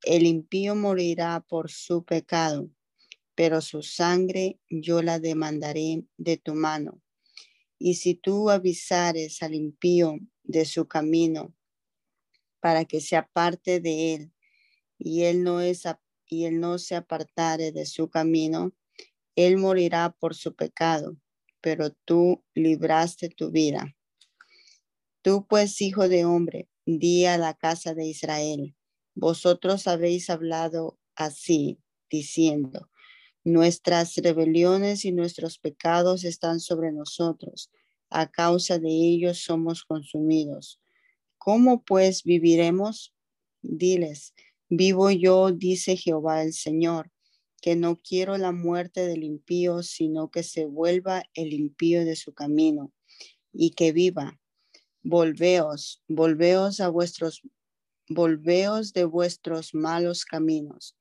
El 0.04 0.26
impío 0.26 0.74
morirá 0.74 1.46
por 1.48 1.70
su 1.70 2.06
pecado, 2.06 2.70
pero 3.36 3.60
su 3.60 3.82
sangre 3.82 4.60
yo 4.70 5.02
la 5.02 5.20
demandaré 5.20 6.06
de 6.18 6.38
tu 6.38 6.56
mano. 6.56 7.02
Y 7.78 7.96
si 7.96 8.16
tú 8.16 8.50
avisares 8.50 9.44
al 9.44 9.54
impío 9.54 10.18
de 10.44 10.66
su 10.66 10.88
camino 10.88 11.54
para 12.60 12.86
que 12.86 13.02
se 13.02 13.18
aparte 13.18 13.80
de 13.80 14.14
él, 14.14 14.34
y 14.98 15.24
él 15.24 15.44
no 15.44 15.60
es 15.60 15.84
y 16.28 16.46
él 16.46 16.60
no 16.60 16.80
se 16.80 16.96
apartare 16.96 17.72
de 17.72 17.86
su 17.86 18.10
camino, 18.10 18.74
él 19.36 19.58
morirá 19.58 20.16
por 20.18 20.34
su 20.34 20.56
pecado, 20.56 21.18
pero 21.62 21.92
tú 21.92 22.44
libraste 22.54 23.30
tu 23.30 23.52
vida. 23.52 23.96
Tú 25.22 25.46
pues, 25.48 25.82
hijo 25.82 26.08
de 26.10 26.26
hombre, 26.26 26.70
di 26.86 27.26
a 27.26 27.38
la 27.38 27.54
casa 27.54 27.94
de 27.94 28.06
Israel, 28.06 28.76
vosotros 29.16 29.88
habéis 29.88 30.30
hablado 30.30 31.00
así, 31.16 31.80
diciendo, 32.10 32.90
nuestras 33.44 34.16
rebeliones 34.16 35.06
y 35.06 35.12
nuestros 35.12 35.60
pecados 35.60 36.24
están 36.24 36.60
sobre 36.60 36.92
nosotros, 36.92 37.72
a 38.13 38.30
causa 38.30 38.80
de 38.80 38.89
ellos 38.89 39.43
somos 39.43 39.84
consumidos. 39.84 40.80
¿Cómo 41.38 41.84
pues 41.84 42.23
viviremos? 42.23 43.13
Diles, 43.62 44.34
vivo 44.69 45.10
yo, 45.10 45.52
dice 45.52 45.97
Jehová 45.97 46.43
el 46.43 46.54
Señor, 46.54 47.12
que 47.62 47.76
no 47.76 47.99
quiero 48.02 48.38
la 48.38 48.52
muerte 48.52 49.08
del 49.08 49.23
impío, 49.23 49.84
sino 49.84 50.30
que 50.30 50.43
se 50.43 50.65
vuelva 50.65 51.23
el 51.34 51.54
impío 51.54 52.06
de 52.06 52.15
su 52.15 52.34
camino 52.34 52.93
y 53.52 53.71
que 53.71 53.91
viva 53.91 54.39
Volveos, 55.06 56.02
volveos 56.08 56.80
a 56.80 56.88
vuestros, 56.88 57.41
volveos 58.08 58.93
de 58.93 59.04
vuestros 59.04 59.73
malos 59.73 60.23
caminos. 60.23 60.95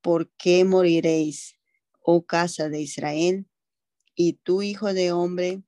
¿Por 0.00 0.30
qué 0.36 0.64
moriréis, 0.64 1.58
oh 2.00 2.24
casa 2.24 2.68
de 2.68 2.80
Israel? 2.80 3.48
Y 4.14 4.34
tú, 4.34 4.62
hijo 4.62 4.94
de 4.94 5.10
hombre, 5.10 5.64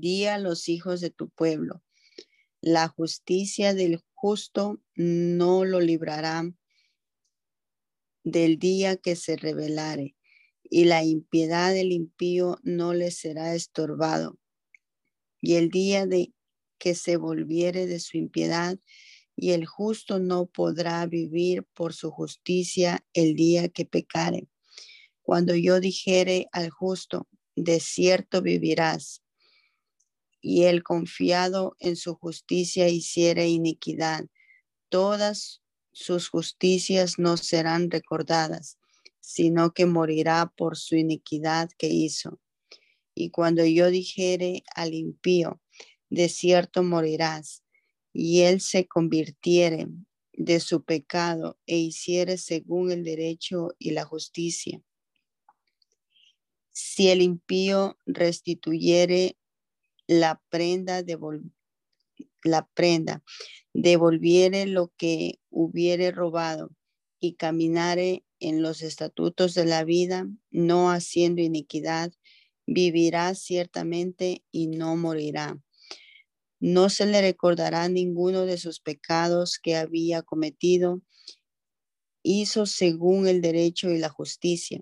di 0.00 0.26
a 0.26 0.38
los 0.38 0.68
hijos 0.68 1.00
de 1.00 1.10
tu 1.10 1.30
pueblo, 1.30 1.82
la 2.60 2.88
justicia 2.88 3.74
del 3.74 4.02
justo 4.14 4.80
no 4.94 5.64
lo 5.64 5.80
librará 5.80 6.50
del 8.24 8.58
día 8.58 8.96
que 8.96 9.16
se 9.16 9.36
revelare, 9.36 10.16
y 10.62 10.84
la 10.84 11.04
impiedad 11.04 11.74
del 11.74 11.92
impío 11.92 12.58
no 12.62 12.94
le 12.94 13.10
será 13.10 13.54
estorbado. 13.54 14.38
Y 15.40 15.54
el 15.54 15.68
día 15.68 16.06
de 16.06 16.32
que 16.78 16.94
se 16.94 17.16
volviere 17.16 17.86
de 17.86 18.00
su 18.00 18.16
impiedad, 18.16 18.78
y 19.36 19.50
el 19.50 19.66
justo 19.66 20.18
no 20.20 20.46
podrá 20.46 21.04
vivir 21.06 21.66
por 21.74 21.92
su 21.92 22.10
justicia 22.10 23.04
el 23.12 23.34
día 23.34 23.68
que 23.68 23.84
pecare. 23.84 24.48
Cuando 25.22 25.54
yo 25.54 25.80
dijere 25.80 26.46
al 26.52 26.70
justo, 26.70 27.28
de 27.56 27.80
cierto 27.80 28.42
vivirás, 28.42 29.23
y 30.46 30.64
el 30.64 30.82
confiado 30.82 31.74
en 31.78 31.96
su 31.96 32.16
justicia 32.16 32.90
hiciere 32.90 33.48
iniquidad, 33.48 34.26
todas 34.90 35.62
sus 35.90 36.28
justicias 36.28 37.18
no 37.18 37.38
serán 37.38 37.90
recordadas, 37.90 38.76
sino 39.20 39.72
que 39.72 39.86
morirá 39.86 40.52
por 40.54 40.76
su 40.76 40.96
iniquidad 40.96 41.70
que 41.78 41.86
hizo. 41.86 42.40
Y 43.14 43.30
cuando 43.30 43.64
yo 43.64 43.88
dijere 43.88 44.64
al 44.74 44.92
impío, 44.92 45.62
de 46.10 46.28
cierto 46.28 46.82
morirás, 46.82 47.62
y 48.12 48.42
él 48.42 48.60
se 48.60 48.86
convirtiere 48.86 49.86
de 50.34 50.60
su 50.60 50.84
pecado 50.84 51.58
e 51.66 51.78
hiciere 51.78 52.36
según 52.36 52.92
el 52.92 53.02
derecho 53.02 53.70
y 53.78 53.92
la 53.92 54.04
justicia. 54.04 54.82
Si 56.70 57.08
el 57.08 57.22
impío 57.22 57.96
restituyere 58.04 59.38
la 60.06 60.40
prenda, 60.48 61.02
la 62.42 62.68
prenda, 62.74 63.22
devolviere 63.72 64.66
lo 64.66 64.92
que 64.96 65.40
hubiere 65.50 66.10
robado 66.10 66.70
y 67.20 67.34
caminare 67.34 68.24
en 68.40 68.62
los 68.62 68.82
estatutos 68.82 69.54
de 69.54 69.64
la 69.64 69.84
vida, 69.84 70.26
no 70.50 70.90
haciendo 70.90 71.42
iniquidad, 71.42 72.12
vivirá 72.66 73.34
ciertamente 73.34 74.44
y 74.50 74.66
no 74.66 74.96
morirá 74.96 75.58
no 76.64 76.88
se 76.88 77.04
le 77.04 77.20
recordará 77.20 77.90
ninguno 77.90 78.46
de 78.46 78.56
sus 78.56 78.80
pecados 78.80 79.58
que 79.62 79.76
había 79.76 80.22
cometido. 80.22 81.02
Hizo 82.22 82.64
según 82.64 83.28
el 83.28 83.42
derecho 83.42 83.90
y 83.90 83.98
la 83.98 84.08
justicia. 84.08 84.80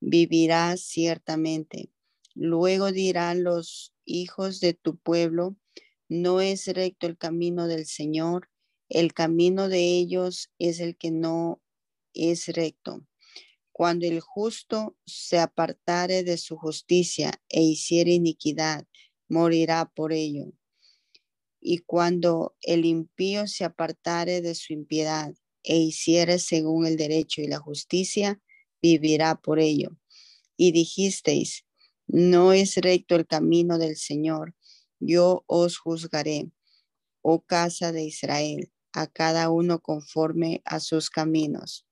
Vivirá 0.00 0.74
ciertamente. 0.78 1.90
Luego 2.34 2.92
dirán 2.92 3.42
los 3.44 3.92
hijos 4.08 4.60
de 4.60 4.74
tu 4.74 4.96
pueblo, 4.96 5.56
no 6.08 6.40
es 6.40 6.66
recto 6.66 7.06
el 7.06 7.18
camino 7.18 7.68
del 7.68 7.86
Señor, 7.86 8.48
el 8.88 9.12
camino 9.12 9.68
de 9.68 9.98
ellos 9.98 10.50
es 10.58 10.80
el 10.80 10.96
que 10.96 11.10
no 11.10 11.60
es 12.14 12.48
recto. 12.48 13.06
Cuando 13.70 14.06
el 14.06 14.20
justo 14.20 14.96
se 15.06 15.38
apartare 15.38 16.24
de 16.24 16.38
su 16.38 16.56
justicia 16.56 17.32
e 17.48 17.62
hiciere 17.62 18.12
iniquidad, 18.12 18.86
morirá 19.28 19.84
por 19.94 20.12
ello. 20.12 20.52
Y 21.60 21.78
cuando 21.78 22.56
el 22.62 22.84
impío 22.86 23.46
se 23.46 23.64
apartare 23.64 24.40
de 24.40 24.54
su 24.54 24.72
impiedad 24.72 25.34
e 25.62 25.76
hiciere 25.76 26.38
según 26.38 26.86
el 26.86 26.96
derecho 26.96 27.42
y 27.42 27.46
la 27.46 27.58
justicia, 27.58 28.40
vivirá 28.80 29.40
por 29.40 29.58
ello. 29.58 29.90
Y 30.56 30.72
dijisteis, 30.72 31.64
no 32.08 32.52
es 32.52 32.76
recto 32.76 33.14
el 33.16 33.26
camino 33.26 33.78
del 33.78 33.96
Señor, 33.96 34.54
yo 34.98 35.44
os 35.46 35.78
juzgaré, 35.78 36.50
oh 37.22 37.42
casa 37.42 37.92
de 37.92 38.04
Israel. 38.04 38.72
a 38.94 39.06
cada 39.06 39.50
uno 39.50 39.80
conforme 39.80 40.62
a 40.64 40.80
sus 40.80 41.10
caminos. 41.10 41.86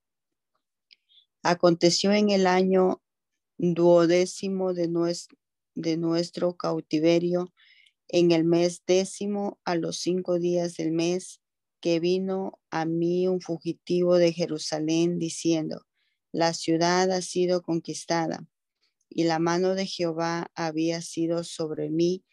Aconteció 1.42 2.12
en 2.12 2.30
el 2.30 2.46
año 2.46 3.02
duodécimo 3.58 4.72
de 4.72 4.88
de 5.74 5.96
nuestro 5.98 6.56
cautiverio, 6.56 7.52
en 8.08 8.32
el 8.32 8.44
mes 8.44 8.82
décimo, 8.86 9.60
a 9.64 9.76
los 9.76 9.98
cinco 9.98 10.38
días 10.38 10.74
del 10.76 10.90
mes, 10.90 11.42
que 11.80 12.00
vino 12.00 12.58
a 12.70 12.86
mí 12.86 13.28
un 13.28 13.42
fugitivo 13.42 14.16
de 14.16 14.32
Jerusalén 14.32 15.18
diciendo, 15.18 15.86
la 16.32 16.54
ciudad 16.54 17.12
ha 17.12 17.20
sido 17.20 17.62
conquistada 17.62 18.48
y 19.08 19.24
la 19.24 19.38
mano 19.38 19.74
de 19.74 19.86
Jehová 19.86 20.50
había 20.54 21.00
sido 21.02 21.44
sobre 21.44 21.90
mí 21.90 22.24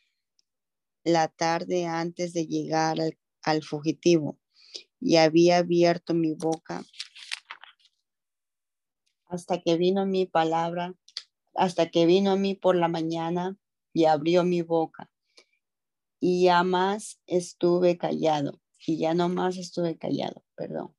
la 1.03 1.27
tarde 1.27 1.85
antes 1.85 2.33
de 2.33 2.47
llegar 2.47 2.97
al, 3.43 3.63
fugitivo 3.63 4.39
y 4.99 5.17
había 5.17 5.57
abierto 5.57 6.13
mi 6.13 6.33
boca 6.33 6.83
hasta 9.27 9.61
que 9.61 9.77
vino 9.77 10.05
mi 10.05 10.25
palabra, 10.25 10.93
hasta 11.55 11.89
que 11.89 12.05
vino 12.05 12.31
a 12.31 12.35
mí 12.35 12.53
por 12.53 12.75
la 12.75 12.87
mañana 12.87 13.57
y 13.91 14.05
abrió 14.05 14.43
mi 14.43 14.61
boca. 14.61 15.09
Y 16.19 16.43
ya 16.43 16.63
más 16.63 17.19
estuve 17.25 17.97
callado, 17.97 18.61
y 18.85 18.97
ya 18.97 19.13
no 19.13 19.29
más 19.29 19.57
estuve 19.57 19.97
callado, 19.97 20.43
perdón. 20.55 20.95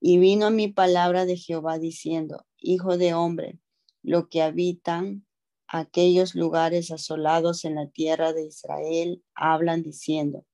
Y 0.00 0.18
vino 0.18 0.50
mi 0.50 0.68
palabra 0.68 1.24
de 1.24 1.36
Jehová 1.36 1.78
diciendo, 1.78 2.46
Hijo 2.58 2.96
de 2.98 3.14
hombre, 3.14 3.58
lo 4.02 4.28
que 4.28 4.42
habitan 4.42 5.26
aquellos 5.72 6.34
lugares 6.34 6.90
asolados 6.90 7.64
en 7.64 7.76
la 7.76 7.88
tierra 7.88 8.32
de 8.32 8.46
Israel 8.46 9.22
hablan 9.34 9.82
diciendo, 9.82 10.44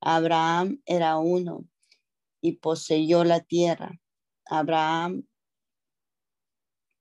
Abraham 0.00 0.82
era 0.84 1.18
uno 1.18 1.66
y 2.40 2.58
poseyó 2.58 3.24
la 3.24 3.40
tierra. 3.40 3.98
Abraham, 4.44 5.26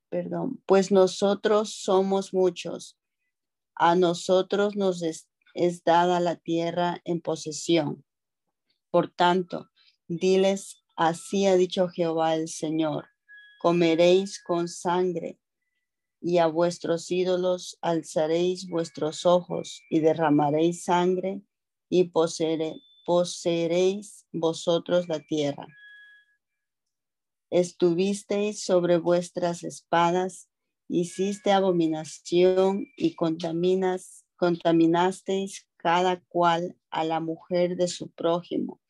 perdón, 0.09 0.63
pues 0.65 0.91
nosotros 0.91 1.73
somos 1.73 2.33
muchos. 2.33 2.97
A 3.75 3.95
nosotros 3.95 4.75
nos 4.75 5.03
es, 5.03 5.29
es 5.53 5.83
dada 5.83 6.19
la 6.19 6.37
tierra 6.37 7.01
en 7.03 7.21
posesión. 7.21 8.05
Por 8.89 9.09
tanto, 9.09 9.69
diles, 10.07 10.83
así 10.95 11.45
ha 11.45 11.55
dicho 11.55 11.89
Jehová 11.89 12.35
el 12.35 12.47
Señor, 12.47 13.09
comeréis 13.59 14.41
con 14.41 14.67
sangre 14.67 15.37
y 16.21 16.39
a 16.39 16.47
vuestros 16.47 17.11
ídolos 17.11 17.77
alzaréis 17.81 18.67
vuestros 18.67 19.25
ojos 19.25 19.81
y 19.89 19.99
derramaréis 19.99 20.83
sangre 20.83 21.41
y 21.89 22.11
poseeréis 23.05 24.25
vosotros 24.31 25.07
la 25.07 25.19
tierra. 25.19 25.67
Estuvisteis 27.49 28.63
sobre 28.63 28.97
vuestras 28.97 29.63
espadas, 29.63 30.49
hiciste 30.89 31.51
abominación 31.51 32.87
y 32.97 33.15
contaminas, 33.15 34.25
contaminasteis 34.35 35.65
cada 35.77 36.19
cual 36.27 36.75
a 36.89 37.05
la 37.05 37.19
mujer 37.21 37.77
de 37.77 37.87
su 37.87 38.09
prójimo. 38.09 38.81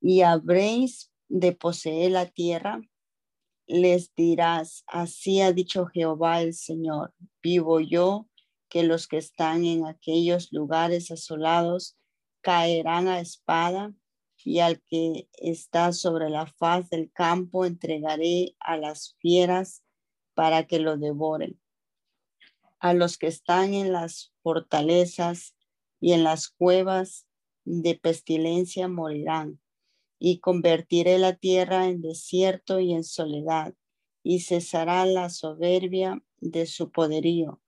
Y 0.00 0.22
habréis 0.22 1.12
de 1.28 1.52
poseer 1.52 2.12
la 2.12 2.26
tierra 2.26 2.80
les 3.68 4.14
dirás, 4.14 4.82
así 4.86 5.42
ha 5.42 5.52
dicho 5.52 5.86
Jehová 5.86 6.40
el 6.40 6.54
Señor, 6.54 7.14
vivo 7.42 7.80
yo, 7.80 8.26
que 8.68 8.82
los 8.82 9.06
que 9.06 9.18
están 9.18 9.64
en 9.64 9.86
aquellos 9.86 10.52
lugares 10.52 11.10
asolados 11.10 11.96
caerán 12.40 13.08
a 13.08 13.20
espada, 13.20 13.92
y 14.44 14.60
al 14.60 14.80
que 14.82 15.28
está 15.32 15.92
sobre 15.92 16.30
la 16.30 16.46
faz 16.46 16.88
del 16.88 17.10
campo 17.12 17.66
entregaré 17.66 18.56
a 18.60 18.76
las 18.76 19.16
fieras 19.20 19.82
para 20.34 20.66
que 20.66 20.78
lo 20.78 20.96
devoren. 20.96 21.60
A 22.78 22.94
los 22.94 23.18
que 23.18 23.26
están 23.26 23.74
en 23.74 23.92
las 23.92 24.32
fortalezas 24.42 25.54
y 26.00 26.12
en 26.12 26.24
las 26.24 26.48
cuevas 26.48 27.26
de 27.64 27.96
pestilencia 27.96 28.88
morirán 28.88 29.60
y 30.18 30.40
convertiré 30.40 31.18
la 31.18 31.34
tierra 31.34 31.88
en 31.88 32.02
desierto 32.02 32.80
y 32.80 32.92
en 32.92 33.04
soledad, 33.04 33.74
y 34.22 34.40
cesará 34.40 35.06
la 35.06 35.30
soberbia 35.30 36.22
de 36.40 36.66
su 36.66 36.90
poderío, 36.90 37.62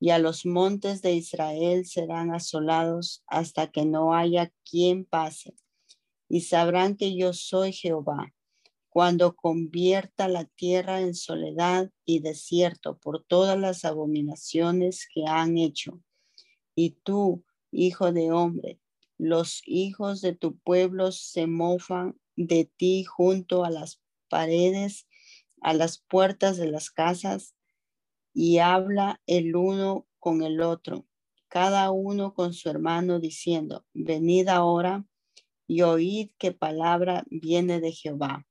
y 0.00 0.10
a 0.10 0.18
los 0.18 0.44
montes 0.44 1.00
de 1.00 1.14
Israel 1.14 1.86
serán 1.86 2.34
asolados 2.34 3.22
hasta 3.26 3.70
que 3.70 3.84
no 3.84 4.14
haya 4.14 4.52
quien 4.68 5.04
pase, 5.04 5.54
y 6.28 6.40
sabrán 6.40 6.96
que 6.96 7.16
yo 7.16 7.32
soy 7.32 7.72
Jehová, 7.72 8.32
cuando 8.92 9.34
convierta 9.34 10.28
la 10.28 10.44
tierra 10.44 11.00
en 11.00 11.14
soledad 11.14 11.90
y 12.04 12.20
desierto 12.20 12.98
por 12.98 13.24
todas 13.24 13.58
las 13.58 13.86
abominaciones 13.86 15.08
que 15.14 15.24
han 15.26 15.56
hecho. 15.56 16.02
Y 16.74 16.90
tú, 17.02 17.42
hijo 17.70 18.12
de 18.12 18.32
hombre, 18.32 18.81
los 19.22 19.62
hijos 19.66 20.20
de 20.20 20.34
tu 20.34 20.58
pueblo 20.58 21.12
se 21.12 21.46
mofan 21.46 22.18
de 22.34 22.64
ti 22.64 23.04
junto 23.04 23.64
a 23.64 23.70
las 23.70 24.02
paredes, 24.28 25.06
a 25.60 25.74
las 25.74 25.98
puertas 25.98 26.56
de 26.56 26.68
las 26.68 26.90
casas, 26.90 27.54
y 28.34 28.58
habla 28.58 29.22
el 29.28 29.54
uno 29.54 30.08
con 30.18 30.42
el 30.42 30.60
otro, 30.60 31.06
cada 31.46 31.92
uno 31.92 32.34
con 32.34 32.52
su 32.52 32.68
hermano, 32.68 33.20
diciendo, 33.20 33.86
venid 33.94 34.48
ahora 34.48 35.06
y 35.68 35.82
oíd 35.82 36.32
qué 36.36 36.50
palabra 36.50 37.22
viene 37.30 37.78
de 37.78 37.92
Jehová. 37.92 38.44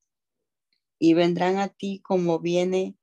Y 0.99 1.15
vendrán 1.15 1.57
a 1.57 1.67
ti 1.67 1.99
como 2.01 2.39
viene 2.39 2.95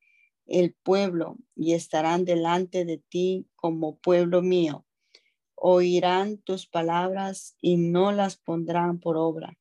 el 0.47 0.73
pueblo, 0.73 1.37
y 1.55 1.75
estarán 1.75 2.25
delante 2.25 2.87
de 2.87 2.97
ti 2.97 3.47
como 3.57 3.99
pueblo 3.99 4.41
mío 4.41 4.88
oirán 5.61 6.39
tus 6.39 6.67
palabras 6.67 7.57
y 7.61 7.77
no 7.77 8.13
las 8.13 8.37
pondrán 8.37 9.01
por 9.01 9.17
obra. 9.17 9.59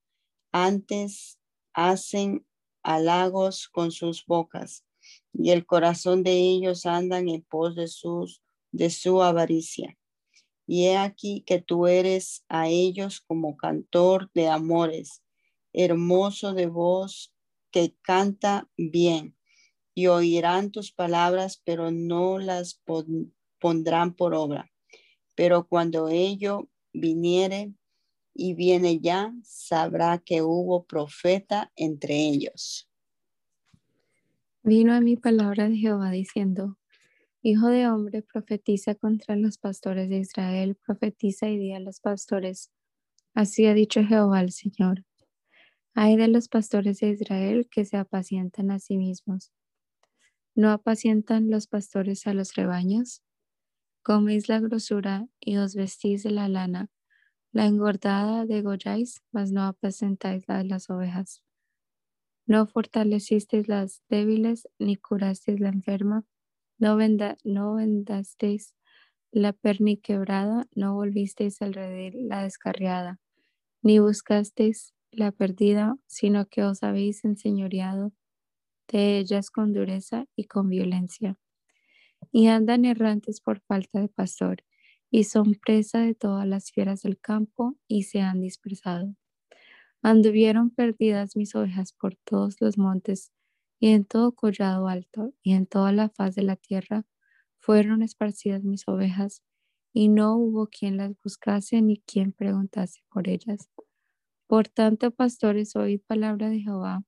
Antes 0.51 1.39
hacen 1.73 2.45
halagos 2.83 3.67
con 3.67 3.91
sus 3.91 4.25
bocas 4.25 4.85
y 5.33 5.51
el 5.51 5.65
corazón 5.65 6.23
de 6.23 6.33
ellos 6.33 6.85
andan 6.85 7.29
en 7.29 7.41
pos 7.43 7.75
de, 7.75 7.87
sus, 7.87 8.41
de 8.71 8.89
su 8.89 9.21
avaricia. 9.21 9.97
Y 10.65 10.87
he 10.87 10.97
aquí 10.97 11.43
que 11.45 11.61
tú 11.61 11.87
eres 11.87 12.43
a 12.49 12.67
ellos 12.67 13.21
como 13.21 13.55
cantor 13.55 14.29
de 14.33 14.49
amores, 14.49 15.23
hermoso 15.73 16.53
de 16.53 16.67
voz 16.67 17.33
que 17.71 17.95
canta 18.01 18.69
bien. 18.75 19.37
Y 19.95 20.07
oirán 20.07 20.71
tus 20.71 20.91
palabras, 20.91 21.61
pero 21.63 21.89
no 21.89 22.37
las 22.37 22.81
pondrán 23.59 24.13
por 24.13 24.35
obra 24.35 24.71
pero 25.37 25.67
cuando 25.67 26.09
ello 26.09 26.67
viniere 26.93 27.71
y 28.33 28.55
viene 28.55 28.99
ya, 28.99 29.31
sabrá 29.43 30.17
que 30.17 30.41
hubo 30.41 30.85
profeta 30.85 31.71
entre 31.75 32.15
ellos. 32.15 32.89
Vino 34.63 34.95
a 34.95 34.99
mi 34.99 35.15
palabra 35.15 35.69
de 35.69 35.77
Jehová 35.77 36.09
diciendo, 36.09 36.79
Hijo 37.43 37.67
de 37.67 37.87
hombre, 37.87 38.23
profetiza 38.23 38.95
contra 38.95 39.35
los 39.35 39.59
pastores 39.59 40.09
de 40.09 40.17
Israel, 40.17 40.75
profetiza 40.75 41.47
y 41.47 41.57
di 41.59 41.71
a 41.71 41.79
los 41.79 41.99
pastores, 41.99 42.71
así 43.35 43.67
ha 43.67 43.75
dicho 43.75 44.03
Jehová 44.03 44.41
el 44.41 44.51
Señor. 44.51 45.05
Hay 45.93 46.17
de 46.17 46.29
los 46.29 46.49
pastores 46.49 46.99
de 46.99 47.09
Israel 47.09 47.67
que 47.69 47.85
se 47.85 47.97
apacientan 47.97 48.71
a 48.71 48.79
sí 48.79 48.97
mismos. 48.97 49.53
¿No 50.55 50.71
apacientan 50.71 51.51
los 51.51 51.67
pastores 51.67 52.25
a 52.25 52.33
los 52.33 52.55
rebaños? 52.55 53.21
Coméis 54.07 54.47
la 54.47 54.61
grosura 54.61 55.27
y 55.41 55.57
os 55.57 55.75
vestís 55.75 56.23
de 56.23 56.31
la 56.31 56.47
lana. 56.47 56.89
La 57.51 57.65
engordada 57.65 58.45
degolláis, 58.45 59.21
mas 59.33 59.51
no 59.51 59.63
apacentáis 59.63 60.47
la 60.47 60.59
de 60.59 60.63
las 60.63 60.89
ovejas. 60.89 61.43
No 62.45 62.67
fortalecisteis 62.67 63.67
las 63.67 64.01
débiles, 64.07 64.69
ni 64.79 64.95
curasteis 64.95 65.59
la 65.59 65.67
enferma. 65.67 66.23
No, 66.79 66.97
no 67.43 67.75
vendasteis 67.75 68.75
la 69.33 69.51
perniquebrada, 69.51 70.67
no 70.73 70.93
volvisteis 70.93 71.61
al 71.61 71.73
redil 71.73 72.29
la 72.29 72.43
descarriada, 72.43 73.19
ni 73.81 73.99
buscasteis 73.99 74.93
la 75.11 75.33
perdida, 75.33 75.97
sino 76.05 76.45
que 76.45 76.63
os 76.63 76.81
habéis 76.81 77.25
enseñoreado 77.25 78.13
de 78.87 79.17
ellas 79.17 79.51
con 79.51 79.73
dureza 79.73 80.27
y 80.37 80.45
con 80.45 80.69
violencia 80.69 81.37
y 82.31 82.47
andan 82.47 82.85
errantes 82.85 83.41
por 83.41 83.61
falta 83.61 83.99
de 84.01 84.09
pastor, 84.09 84.63
y 85.09 85.23
son 85.25 85.55
presa 85.55 85.99
de 86.01 86.15
todas 86.15 86.47
las 86.47 86.71
fieras 86.71 87.01
del 87.01 87.19
campo, 87.19 87.75
y 87.87 88.03
se 88.03 88.21
han 88.21 88.41
dispersado. 88.41 89.15
Anduvieron 90.01 90.69
perdidas 90.69 91.35
mis 91.35 91.55
ovejas 91.55 91.93
por 91.93 92.15
todos 92.15 92.57
los 92.61 92.77
montes, 92.77 93.31
y 93.79 93.89
en 93.89 94.05
todo 94.05 94.33
collado 94.33 94.87
alto, 94.87 95.33
y 95.43 95.53
en 95.53 95.65
toda 95.65 95.91
la 95.91 96.09
faz 96.09 96.35
de 96.35 96.43
la 96.43 96.55
tierra, 96.55 97.05
fueron 97.57 98.01
esparcidas 98.03 98.63
mis 98.63 98.87
ovejas, 98.87 99.43
y 99.93 100.09
no 100.09 100.35
hubo 100.35 100.67
quien 100.67 100.97
las 100.97 101.13
buscase 101.23 101.81
ni 101.81 101.97
quien 101.97 102.31
preguntase 102.31 103.01
por 103.09 103.27
ellas. 103.27 103.69
Por 104.47 104.69
tanto, 104.69 105.11
pastores, 105.11 105.75
oíd 105.75 106.01
palabra 106.07 106.49
de 106.49 106.59
Jehová. 106.61 107.03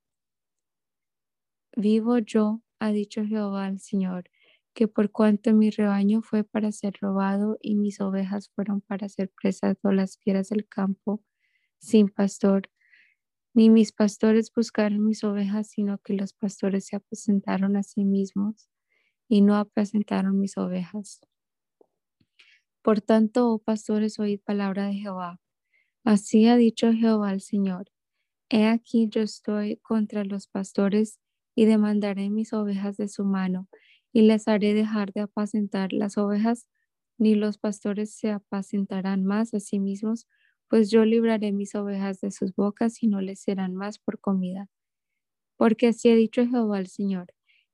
Vivo 1.77 2.17
yo, 2.17 2.61
ha 2.79 2.91
dicho 2.91 3.23
Jehová 3.23 3.65
al 3.67 3.79
Señor, 3.79 4.29
que 4.73 4.87
por 4.87 5.11
cuanto 5.11 5.53
mi 5.53 5.69
rebaño 5.69 6.21
fue 6.21 6.43
para 6.43 6.71
ser 6.71 6.93
robado 7.01 7.57
y 7.61 7.75
mis 7.75 8.01
ovejas 8.01 8.49
fueron 8.55 8.81
para 8.81 9.09
ser 9.09 9.31
presas 9.41 9.77
o 9.83 9.91
las 9.91 10.17
fieras 10.17 10.49
del 10.49 10.67
campo 10.67 11.23
sin 11.79 12.09
pastor, 12.09 12.69
ni 13.53 13.69
mis 13.69 13.91
pastores 13.91 14.51
buscaron 14.55 15.05
mis 15.05 15.23
ovejas, 15.23 15.69
sino 15.69 15.97
que 15.99 16.13
los 16.13 16.33
pastores 16.33 16.85
se 16.85 16.95
apacentaron 16.95 17.75
a 17.75 17.83
sí 17.83 18.05
mismos 18.05 18.69
y 19.27 19.41
no 19.41 19.55
apacentaron 19.55 20.39
mis 20.39 20.57
ovejas. 20.57 21.21
Por 22.81 23.01
tanto, 23.01 23.49
oh 23.51 23.59
pastores, 23.59 24.19
oíd 24.19 24.39
palabra 24.41 24.87
de 24.87 24.93
Jehová. 24.93 25.39
Así 26.03 26.47
ha 26.47 26.55
dicho 26.55 26.91
Jehová 26.93 27.29
al 27.29 27.41
Señor. 27.41 27.91
He 28.49 28.65
aquí 28.67 29.09
yo 29.09 29.21
estoy 29.21 29.77
contra 29.77 30.23
los 30.23 30.47
pastores 30.47 31.19
y 31.55 31.65
demandaré 31.65 32.29
mis 32.29 32.53
ovejas 32.53 32.97
de 32.97 33.07
su 33.07 33.25
mano 33.25 33.67
y 34.13 34.21
les 34.23 34.47
haré 34.47 34.73
dejar 34.73 35.13
de 35.13 35.21
apacentar 35.21 35.93
las 35.93 36.17
ovejas, 36.17 36.67
ni 37.17 37.35
los 37.35 37.57
pastores 37.57 38.13
se 38.15 38.31
apacentarán 38.31 39.25
más 39.25 39.53
a 39.53 39.59
sí 39.59 39.79
mismos, 39.79 40.27
pues 40.69 40.89
yo 40.91 41.05
libraré 41.05 41.51
mis 41.51 41.75
ovejas 41.75 42.21
de 42.21 42.31
sus 42.31 42.55
bocas 42.55 43.01
y 43.03 43.07
no 43.07 43.21
les 43.21 43.41
serán 43.41 43.75
más 43.75 43.99
por 43.99 44.19
comida. 44.19 44.69
Porque 45.57 45.87
así 45.87 46.09
ha 46.09 46.15
dicho 46.15 46.45
Jehová 46.45 46.77
al 46.77 46.87
Señor. 46.87 47.27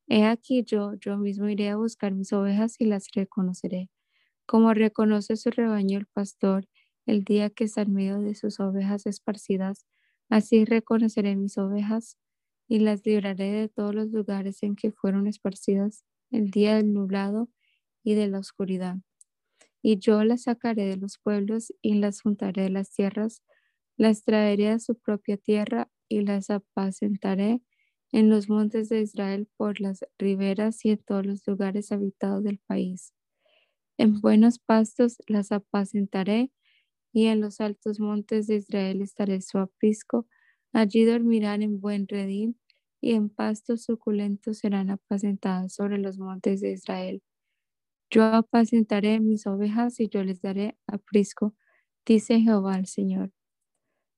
He 0.08 0.26
aquí 0.26 0.64
yo, 0.64 0.94
yo 0.96 1.18
mismo 1.18 1.50
iré 1.50 1.70
a 1.70 1.78
buscar 1.78 2.14
mis 2.14 2.34
ovejas 2.34 2.76
y 2.80 2.86
las 2.86 3.08
reconoceré, 3.16 3.90
como 4.48 4.74
reconoce 4.74 5.38
su 5.38 5.52
rebaño 5.52 6.00
el 6.00 6.08
pastor 6.08 6.68
el 7.08 7.24
día 7.26 7.50
que 7.52 7.66
está 7.66 7.84
en 7.84 7.96
de 7.96 8.36
sus 8.36 8.60
ovejas 8.60 9.06
esparcidas, 9.08 9.86
así 10.30 10.66
reconoceré 10.66 11.36
mis 11.36 11.58
ovejas 11.58 12.18
y 12.68 12.80
las 12.80 13.06
libraré 13.06 13.52
de 13.52 13.70
todos 13.70 13.96
los 13.96 14.10
lugares 14.12 14.64
en 14.64 14.76
que 14.76 14.92
fueron 14.92 15.28
esparcidas 15.28 16.04
el 16.32 16.52
día 16.52 16.76
del 16.76 16.94
nublado 16.94 17.50
y 18.04 18.16
de 18.16 18.28
la 18.28 18.40
oscuridad. 18.40 18.98
Y 19.82 20.00
yo 20.00 20.24
las 20.24 20.44
sacaré 20.44 20.86
de 20.86 20.98
los 20.98 21.18
pueblos 21.20 21.74
y 21.82 21.96
las 21.96 22.22
juntaré 22.22 22.64
de 22.64 22.70
las 22.72 22.92
tierras, 22.92 23.44
las 23.98 24.24
traeré 24.24 24.70
a 24.70 24.80
su 24.80 24.96
propia 24.96 25.38
tierra 25.38 25.90
y 26.10 26.22
las 26.22 26.50
apacentaré 26.50 27.62
en 28.12 28.30
los 28.30 28.50
montes 28.50 28.90
de 28.90 29.02
Israel 29.02 29.48
por 29.58 29.82
las 29.82 30.06
riberas 30.18 30.84
y 30.86 30.92
en 30.92 31.00
todos 31.00 31.26
los 31.26 31.46
lugares 31.48 31.92
habitados 31.92 32.44
del 32.44 32.60
país. 32.60 33.14
En 33.98 34.22
buenos 34.22 34.60
pastos 34.60 35.18
las 35.28 35.52
apacentaré 35.52 36.52
y 37.14 37.28
en 37.28 37.42
los 37.42 37.62
altos 37.62 38.00
montes 38.00 38.48
de 38.48 38.56
Israel 38.58 39.02
estaré 39.02 39.42
su 39.42 39.58
aprisco. 39.58 40.28
Allí 40.74 41.06
dormirán 41.06 41.62
en 41.62 41.80
buen 41.82 42.08
redil 42.08 42.58
y 43.06 43.14
en 43.14 43.30
pastos 43.30 43.84
suculentos 43.84 44.58
serán 44.58 44.90
apacentadas 44.90 45.76
sobre 45.76 46.00
los 46.00 46.18
montes 46.18 46.60
de 46.62 46.72
Israel. 46.72 47.22
Yo 48.10 48.24
apacentaré 48.24 49.20
mis 49.20 49.46
ovejas 49.46 50.00
y 50.00 50.10
yo 50.10 50.24
les 50.24 50.42
daré 50.42 50.76
aprisco, 50.88 51.54
dice 52.04 52.42
Jehová 52.42 52.78
el 52.78 52.88
Señor. 52.88 53.32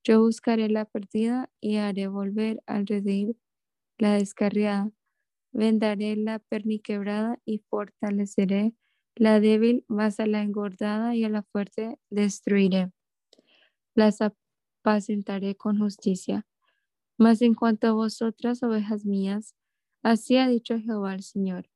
Yo 0.05 0.21
buscaré 0.21 0.69
la 0.69 0.85
perdida 0.85 1.49
y 1.59 1.75
haré 1.75 2.07
volver 2.07 2.63
al 2.65 2.87
redil 2.87 3.37
la 3.97 4.13
descarriada. 4.13 4.89
Vendaré 5.51 6.15
la 6.15 6.39
perniquebrada 6.39 7.39
y 7.43 7.59
fortaleceré 7.69 8.73
la 9.15 9.41
débil, 9.41 9.83
más 9.89 10.21
a 10.21 10.27
la 10.27 10.43
engordada 10.43 11.13
y 11.13 11.25
a 11.25 11.29
la 11.29 11.43
fuerte 11.43 11.99
destruiré. 12.09 12.89
Las 13.95 14.19
apacentaré 14.21 15.55
con 15.55 15.77
justicia. 15.77 16.45
Mas 17.19 17.41
en 17.41 17.53
cuanto 17.55 17.87
a 17.87 17.93
vosotras, 17.93 18.61
ovejas 18.63 19.05
mías, 19.05 19.55
así 20.03 20.37
ha 20.37 20.47
dicho 20.47 20.77
Jehová 20.79 21.15
el 21.15 21.23
Señor. 21.23 21.67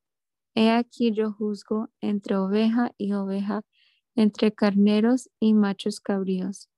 He 0.55 0.71
aquí 0.71 1.11
yo 1.13 1.31
juzgo 1.33 1.89
entre 2.01 2.37
oveja 2.37 2.93
y 2.97 3.13
oveja, 3.13 3.63
entre 4.15 4.53
carneros 4.53 5.29
y 5.39 5.53
machos 5.53 6.01
cabríos. 6.01 6.69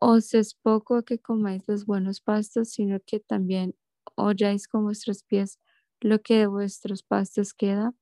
Os 0.00 0.34
es 0.34 0.54
poco 0.54 1.04
que 1.04 1.18
comáis 1.20 1.64
los 1.68 1.86
buenos 1.86 2.20
pastos, 2.20 2.70
sino 2.70 3.00
que 3.06 3.20
también 3.20 3.76
holláis 4.16 4.68
con 4.68 4.84
vuestros 4.84 5.24
pies 5.24 5.58
lo 6.00 6.20
que 6.22 6.38
de 6.38 6.46
vuestros 6.48 7.02
pastos 7.02 7.54
queda, 7.54 7.94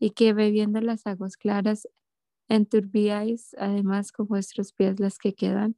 y 0.00 0.10
que 0.10 0.32
bebiendo 0.34 0.80
las 0.80 1.06
aguas 1.06 1.36
claras 1.36 1.88
enturbiáis 2.48 3.54
además 3.58 4.12
con 4.12 4.28
vuestros 4.28 4.72
pies 4.72 5.00
las 5.00 5.18
que 5.18 5.34
quedan. 5.34 5.76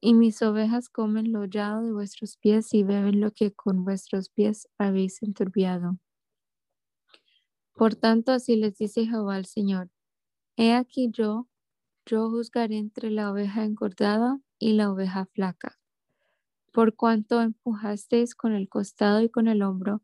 Y 0.00 0.14
mis 0.14 0.42
ovejas 0.42 0.88
comen 0.88 1.32
lo 1.32 1.40
hollado 1.40 1.82
de 1.82 1.92
vuestros 1.92 2.36
pies 2.36 2.72
y 2.72 2.84
beben 2.84 3.20
lo 3.20 3.32
que 3.32 3.52
con 3.52 3.84
vuestros 3.84 4.28
pies 4.30 4.68
habéis 4.78 5.22
enturbiado. 5.22 5.98
Por 7.74 7.94
tanto, 7.94 8.32
así 8.32 8.56
les 8.56 8.76
dice 8.76 9.06
Jehová 9.06 9.36
al 9.36 9.46
Señor, 9.46 9.90
he 10.56 10.72
aquí 10.72 11.10
yo, 11.12 11.48
yo 12.06 12.28
juzgaré 12.30 12.78
entre 12.78 13.10
la 13.10 13.30
oveja 13.30 13.64
engordada 13.64 14.40
y 14.58 14.72
la 14.72 14.90
oveja 14.90 15.26
flaca. 15.26 15.78
Por 16.72 16.96
cuanto 16.96 17.40
empujasteis 17.40 18.34
con 18.34 18.52
el 18.52 18.68
costado 18.68 19.20
y 19.22 19.30
con 19.30 19.48
el 19.48 19.62
hombro, 19.62 20.02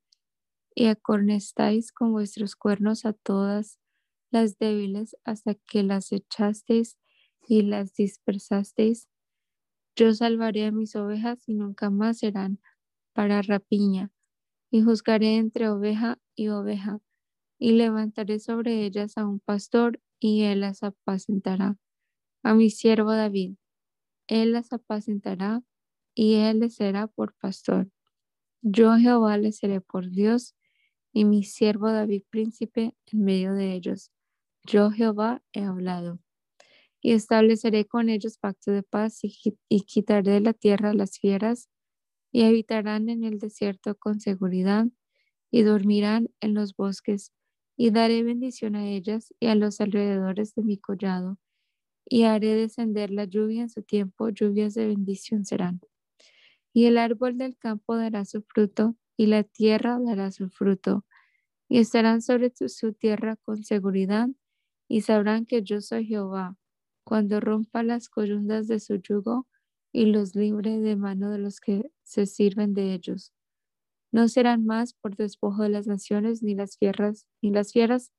y 0.74 0.86
acornestáis 0.86 1.92
con 1.92 2.12
vuestros 2.12 2.57
cuernos 2.57 3.05
a 3.05 3.12
todas 3.12 3.78
las 4.30 4.59
débiles 4.59 5.16
hasta 5.24 5.55
que 5.55 5.82
las 5.82 6.12
echasteis 6.12 6.99
y 7.47 7.62
las 7.62 7.95
dispersasteis, 7.95 9.09
yo 9.97 10.12
salvaré 10.14 10.66
a 10.66 10.72
mis 10.72 10.97
ovejas 10.97 11.49
y 11.49 11.55
nunca 11.55 11.90
más 11.90 12.18
serán 12.18 12.61
para 13.12 13.42
rapiña, 13.42 14.11
y 14.70 14.82
juzgaré 14.82 15.36
entre 15.36 15.68
oveja 15.68 16.18
y 16.34 16.49
oveja, 16.49 17.01
y 17.59 17.72
levantaré 17.72 18.40
sobre 18.40 18.84
ellas 18.84 19.16
a 19.16 19.26
un 19.26 19.40
pastor 19.40 20.01
y 20.18 20.42
él 20.42 20.61
las 20.61 20.82
apacentará. 20.82 21.76
A 22.42 22.55
mi 22.55 22.70
siervo 22.70 23.12
David, 23.12 23.57
él 24.26 24.53
las 24.53 24.72
apacentará 24.72 25.62
y 26.14 26.34
él 26.34 26.61
les 26.61 26.76
será 26.76 27.07
por 27.07 27.34
pastor. 27.34 27.88
Yo 28.62 28.97
Jehová 28.97 29.36
les 29.38 29.59
seré 29.59 29.80
por 29.80 30.11
Dios 30.11 30.55
y 31.12 31.24
mi 31.24 31.45
siervo 31.45 31.92
David 31.92 32.22
príncipe 32.30 32.95
en 33.07 33.24
medio 33.24 33.55
de 33.55 33.74
ellos. 33.74 34.11
Yo 34.64 34.90
Jehová 34.90 35.42
he 35.53 35.62
hablado. 35.62 36.23
Y 37.05 37.12
estableceré 37.12 37.84
con 37.84 38.09
ellos 38.09 38.38
pacto 38.38 38.72
de 38.72 38.82
paz 38.82 39.22
y, 39.22 39.36
y 39.68 39.82
quitaré 39.82 40.32
de 40.32 40.40
la 40.40 40.55
tierra 40.55 40.94
las 40.94 41.18
fieras 41.18 41.68
y 42.32 42.44
habitarán 42.44 43.11
en 43.11 43.24
el 43.24 43.38
desierto 43.38 43.94
con 43.94 44.20
seguridad 44.20 44.86
y 45.50 45.62
dormirán 45.62 46.30
en 46.40 46.55
los 46.55 46.74
bosques 46.74 47.30
y 47.76 47.90
daré 47.90 48.22
bendición 48.22 48.76
a 48.76 48.88
ellas 48.88 49.34
y 49.40 49.46
a 49.46 49.55
los 49.55 49.80
alrededores 49.80 50.55
de 50.55 50.62
mi 50.62 50.78
collado, 50.78 51.38
y 52.07 52.24
haré 52.24 52.55
descender 52.55 53.11
la 53.11 53.24
lluvia 53.24 53.62
en 53.62 53.70
su 53.70 53.82
tiempo, 53.82 54.28
lluvias 54.28 54.74
de 54.74 54.86
bendición 54.86 55.44
serán. 55.44 55.80
Y 56.72 56.86
el 56.86 56.98
árbol 56.98 57.38
del 57.38 57.57
campo 57.57 57.96
dará 57.96 58.24
su 58.24 58.42
fruto, 58.42 58.96
y 59.16 59.26
la 59.26 59.44
tierra 59.44 59.98
dará 60.00 60.30
su 60.32 60.48
fruto, 60.48 61.05
y 61.68 61.78
estarán 61.78 62.20
sobre 62.20 62.52
su 62.68 62.92
tierra 62.92 63.36
con 63.36 63.64
seguridad, 63.64 64.28
y 64.88 65.00
sabrán 65.02 65.46
que 65.46 65.62
yo 65.62 65.80
soy 65.80 66.07
Jehová, 66.07 66.57
cuando 67.05 67.40
rompa 67.40 67.82
las 67.82 68.09
coyundas 68.09 68.66
de 68.66 68.80
su 68.80 68.96
yugo 68.96 69.46
y 69.92 70.07
los 70.07 70.34
libre 70.34 70.80
de 70.80 70.96
mano 70.96 71.30
de 71.30 71.38
los 71.38 71.61
que 71.61 71.92
se 72.02 72.26
sirven 72.26 72.74
de 72.74 72.94
ellos. 72.94 73.32
No 74.11 74.28
serán 74.28 74.64
más 74.64 74.94
por 74.94 75.16
despojo 75.16 75.62
de 75.62 75.68
las 75.68 75.86
naciones, 75.86 76.42
ni 76.42 76.55
las 76.55 76.76
fieras, 76.78 77.26
ni 77.42 77.50
las 77.50 77.72
fieras 77.72 78.12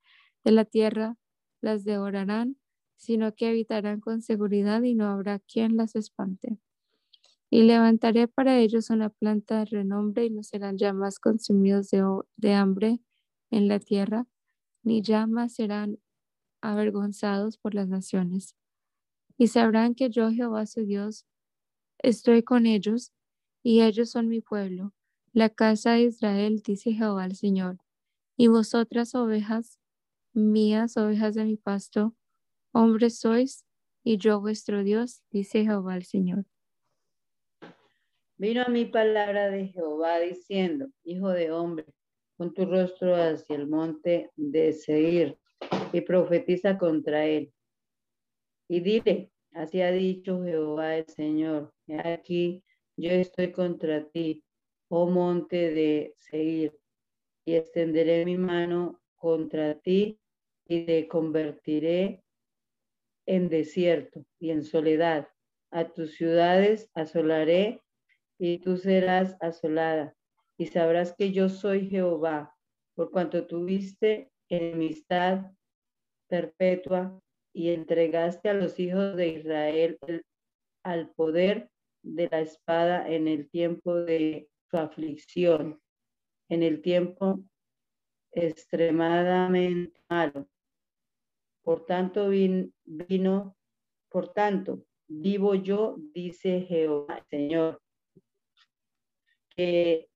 de 0.43 0.51
la 0.51 0.65
tierra 0.65 1.17
las 1.61 1.83
devorarán, 1.83 2.57
sino 2.97 3.33
que 3.33 3.47
habitarán 3.47 3.99
con 3.99 4.21
seguridad 4.21 4.83
y 4.83 4.95
no 4.95 5.07
habrá 5.07 5.39
quien 5.39 5.77
las 5.77 5.95
espante. 5.95 6.57
Y 7.49 7.63
levantaré 7.63 8.27
para 8.27 8.57
ellos 8.59 8.89
una 8.89 9.09
planta 9.09 9.59
de 9.59 9.65
renombre 9.65 10.25
y 10.25 10.29
no 10.29 10.43
serán 10.43 10.77
ya 10.77 10.93
más 10.93 11.19
consumidos 11.19 11.89
de, 11.89 12.03
de 12.37 12.53
hambre 12.53 12.99
en 13.51 13.67
la 13.67 13.79
tierra, 13.79 14.27
ni 14.83 15.01
ya 15.01 15.27
más 15.27 15.53
serán 15.53 15.99
avergonzados 16.61 17.57
por 17.57 17.73
las 17.73 17.87
naciones. 17.87 18.55
Y 19.37 19.47
sabrán 19.47 19.95
que 19.95 20.09
yo, 20.09 20.31
Jehová 20.31 20.65
su 20.65 20.85
Dios, 20.85 21.25
estoy 21.99 22.43
con 22.43 22.65
ellos, 22.65 23.11
y 23.63 23.81
ellos 23.81 24.11
son 24.11 24.27
mi 24.27 24.41
pueblo, 24.41 24.93
la 25.33 25.49
casa 25.49 25.93
de 25.93 26.03
Israel, 26.03 26.61
dice 26.63 26.93
Jehová 26.93 27.25
el 27.25 27.35
Señor, 27.35 27.77
y 28.37 28.47
vosotras 28.47 29.15
ovejas 29.15 29.79
mías, 30.33 30.97
ovejas 30.97 31.35
de 31.35 31.45
mi 31.45 31.57
pasto, 31.57 32.15
hombres 32.71 33.19
sois, 33.19 33.65
y 34.03 34.17
yo 34.17 34.39
vuestro 34.39 34.83
Dios, 34.83 35.23
dice 35.31 35.63
Jehová 35.63 35.95
el 35.97 36.05
Señor. 36.05 36.45
Vino 38.37 38.63
a 38.63 38.69
mi 38.69 38.85
palabra 38.85 39.49
de 39.49 39.69
Jehová 39.69 40.19
diciendo, 40.19 40.89
Hijo 41.03 41.29
de 41.29 41.51
hombre, 41.51 41.85
con 42.37 42.53
tu 42.53 42.65
rostro 42.65 43.15
hacia 43.15 43.55
el 43.55 43.67
monte 43.67 44.29
de 44.35 44.73
Seir, 44.73 45.37
y 45.93 46.01
profetiza 46.01 46.77
contra 46.77 47.25
él. 47.25 47.54
Y 48.67 48.79
dile, 48.79 49.31
así 49.53 49.81
ha 49.81 49.91
dicho 49.91 50.43
Jehová 50.43 50.97
el 50.97 51.07
Señor, 51.07 51.73
aquí 52.03 52.63
yo 52.97 53.11
estoy 53.11 53.51
contra 53.51 54.07
ti, 54.09 54.43
oh 54.89 55.07
monte 55.07 55.71
de 55.71 56.15
Seir, 56.17 56.77
y 57.45 57.55
extenderé 57.55 58.25
mi 58.25 58.37
mano 58.37 59.01
contra 59.15 59.79
ti 59.79 60.19
y 60.67 60.85
te 60.85 61.07
convertiré 61.07 62.23
en 63.27 63.49
desierto 63.49 64.25
y 64.39 64.49
en 64.49 64.63
soledad. 64.63 65.27
A 65.71 65.91
tus 65.93 66.15
ciudades 66.15 66.89
asolaré 66.93 67.81
y 68.39 68.59
tú 68.59 68.77
serás 68.77 69.35
asolada. 69.41 70.15
Y 70.57 70.67
sabrás 70.67 71.13
que 71.13 71.31
yo 71.31 71.49
soy 71.49 71.89
Jehová, 71.89 72.55
por 72.95 73.11
cuanto 73.11 73.45
tuviste 73.45 74.31
enemistad 74.49 75.51
perpetua 76.27 77.21
y 77.55 77.69
entregaste 77.69 78.49
a 78.49 78.53
los 78.53 78.77
hijos 78.81 79.15
de 79.15 79.29
Israel 79.29 79.97
al 80.83 81.09
poder 81.11 81.71
de 82.03 82.27
la 82.29 82.41
espada 82.41 83.09
en 83.09 83.29
el 83.29 83.49
tiempo 83.49 83.95
de 83.95 84.49
su 84.69 84.77
aflicción, 84.77 85.81
en 86.49 86.63
el 86.63 86.81
tiempo 86.81 87.39
extremadamente 88.33 90.01
malo. 90.09 90.49
Por 91.63 91.85
tanto 91.85 92.27
vino, 92.27 93.55
por 94.09 94.33
tanto, 94.33 94.85
vivo 95.07 95.55
yo, 95.55 95.95
dice 96.13 96.59
Jehová, 96.67 97.25
Señor, 97.29 97.81
que 99.55 100.09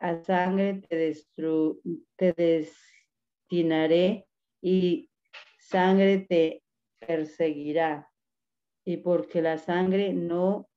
a 0.00 0.20
sangre 0.24 0.82
te, 0.88 0.96
destru 0.96 1.80
te 2.16 2.32
destinaré 2.32 4.26
y 4.60 5.08
sangre 5.68 6.18
te 6.18 6.62
perseguirá. 6.98 8.10
Y 8.84 8.98
porque 8.98 9.42
la 9.42 9.58
sangre 9.58 10.12
no 10.12 10.68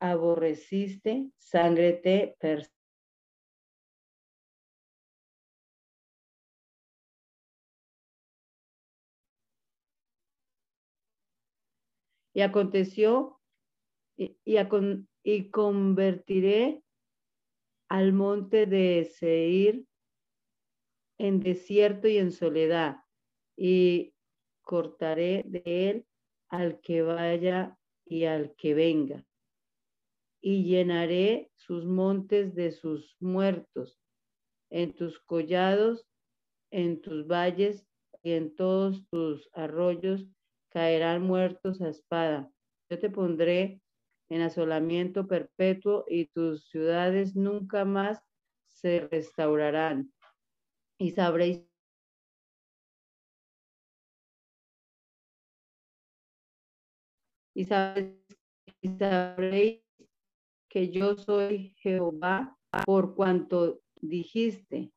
aborreciste, 0.00 1.30
sangre 1.36 1.92
te 1.92 2.36
perseguirá. 2.40 2.74
Y 12.34 12.40
aconteció, 12.42 13.40
y, 14.16 14.36
y, 15.24 15.50
convertiré 15.50 16.82
al 17.88 18.12
monte 18.12 18.66
de 18.66 19.10
Seir 19.12 19.84
en 21.18 21.40
desierto 21.40 22.06
y 22.06 22.18
en 22.18 22.30
soledad, 22.30 22.98
y 23.60 24.14
cortaré 24.62 25.42
de 25.46 25.90
él 25.90 26.06
al 26.48 26.80
que 26.80 27.02
vaya 27.02 27.76
y 28.06 28.24
al 28.24 28.54
que 28.54 28.72
venga, 28.72 29.26
y 30.40 30.62
llenaré 30.62 31.50
sus 31.56 31.84
montes 31.84 32.54
de 32.54 32.70
sus 32.70 33.16
muertos, 33.18 33.98
en 34.70 34.94
tus 34.94 35.18
collados, 35.18 36.06
en 36.70 37.00
tus 37.00 37.26
valles 37.26 37.84
y 38.22 38.32
en 38.32 38.54
todos 38.54 39.04
tus 39.08 39.50
arroyos 39.52 40.24
caerán 40.68 41.22
muertos 41.22 41.80
a 41.80 41.88
espada. 41.88 42.50
Yo 42.88 42.98
te 42.98 43.10
pondré 43.10 43.80
en 44.28 44.42
asolamiento 44.42 45.26
perpetuo 45.26 46.04
y 46.06 46.26
tus 46.26 46.68
ciudades 46.68 47.34
nunca 47.34 47.84
más 47.84 48.22
se 48.68 49.08
restaurarán. 49.10 50.12
Y 50.98 51.12
sabréis 51.12 51.67
y 57.58 57.64
sabréis 58.98 59.82
que 60.68 60.90
yo 60.90 61.16
soy 61.16 61.74
Jehová 61.78 62.56
por 62.84 63.16
cuanto 63.16 63.80
dijiste 64.00 64.92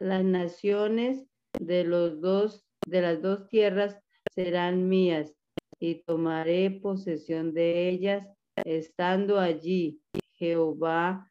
las 0.00 0.24
naciones 0.24 1.24
de 1.60 1.84
los 1.84 2.20
dos 2.20 2.66
de 2.88 3.02
las 3.02 3.22
dos 3.22 3.48
tierras 3.48 4.00
serán 4.34 4.88
mías 4.88 5.32
y 5.78 6.02
tomaré 6.02 6.72
posesión 6.72 7.54
de 7.54 7.88
ellas 7.88 8.26
estando 8.64 9.38
allí 9.38 10.00
Jehová. 10.32 11.30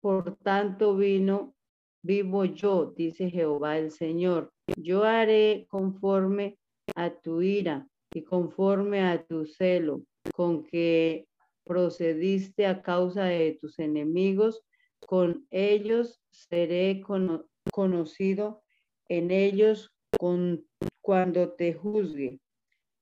Por 0.00 0.34
tanto 0.38 0.96
vino, 0.96 1.54
vivo 2.02 2.46
yo, 2.46 2.92
dice 2.96 3.30
Jehová 3.30 3.78
el 3.78 3.92
Señor. 3.92 4.52
Yo 4.76 5.04
haré 5.04 5.66
conforme 5.68 6.58
a 6.96 7.10
tu 7.10 7.42
ira 7.42 7.89
y 8.12 8.22
conforme 8.22 9.02
a 9.02 9.24
tu 9.24 9.46
celo, 9.46 10.02
con 10.34 10.64
que 10.64 11.26
procediste 11.64 12.66
a 12.66 12.82
causa 12.82 13.24
de 13.24 13.58
tus 13.60 13.78
enemigos, 13.78 14.62
con 15.06 15.46
ellos 15.50 16.20
seré 16.30 17.02
conocido 17.72 18.62
en 19.08 19.30
ellos 19.30 19.92
con 20.18 20.64
cuando 21.00 21.52
te 21.52 21.72
juzgue. 21.72 22.40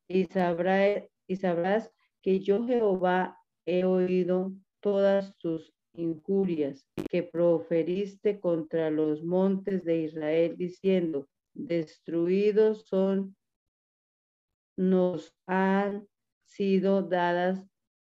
Y, 0.09 0.25
sabrá, 0.27 1.07
y 1.27 1.37
sabrás 1.37 1.93
que 2.23 2.41
yo 2.41 2.65
Jehová 2.65 3.39
he 3.67 3.85
oído 3.85 4.53
todas 4.81 5.37
tus 5.39 5.73
injurias 5.95 6.87
que 7.11 7.23
proferiste 7.23 8.41
contra 8.41 8.91
los 8.91 9.23
montes 9.25 9.85
de 9.85 10.03
Israel, 10.03 10.55
diciendo, 10.57 11.29
destruidos 11.55 12.87
son, 12.87 13.37
nos 14.79 15.35
han 15.47 16.09
sido 16.45 17.03
dadas 17.03 17.67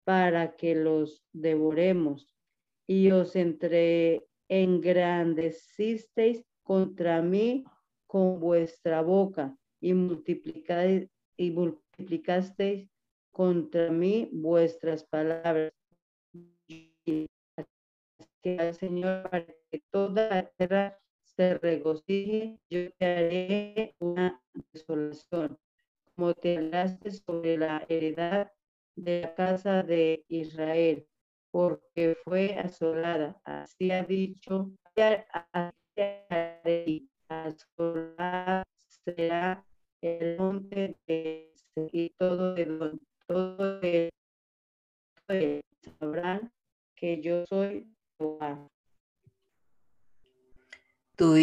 para 0.05 0.55
que 0.55 0.75
los 0.75 1.21
devoremos. 1.33 2.33
Y 2.87 3.11
os 3.11 3.35
entre 3.35 4.25
engrandecisteis 4.47 6.45
contra 6.63 7.21
mí 7.21 7.65
con 8.07 8.39
vuestra 8.39 9.01
boca 9.01 9.57
y 9.81 9.93
multiplicasteis, 9.93 11.09
y 11.35 11.51
multiplicasteis 11.51 12.89
contra 13.31 13.91
mí 13.91 14.29
vuestras 14.31 15.03
palabras. 15.03 15.73
Que 18.41 18.57
al 18.59 18.73
Señor 18.73 19.29
para 19.29 19.45
que 19.45 19.81
toda 19.89 20.29
la 20.29 20.45
tierra 20.57 20.99
se 21.23 21.57
regocije, 21.57 22.59
yo 22.69 22.91
te 22.93 23.05
haré 23.05 23.95
una 23.99 24.41
desolación, 24.71 25.57
como 26.15 26.33
sobre 26.33 27.57
la 27.57 27.85
heredad 27.89 28.51
de 28.95 29.21
la 29.21 29.35
casa 29.35 29.83
de 29.83 30.23
Israel, 30.27 31.07
porque 31.51 32.17
fue 32.23 32.55
asolada. 32.55 33.39
Así 33.43 33.91
ha 33.91 34.03
dicho, 34.03 34.71
asolada 37.29 38.63
será 39.05 39.65
el 40.01 40.37
monte 40.37 40.97
de 41.07 41.53
y 41.91 42.09
todo 42.11 42.53
de 42.53 42.99
todo 43.27 43.79
de, 43.79 44.11
sabrán 45.99 46.51
que 46.95 47.21
yo 47.21 47.45
soy 47.47 47.91
Jehová. 48.17 48.67
Tú, 51.15 51.35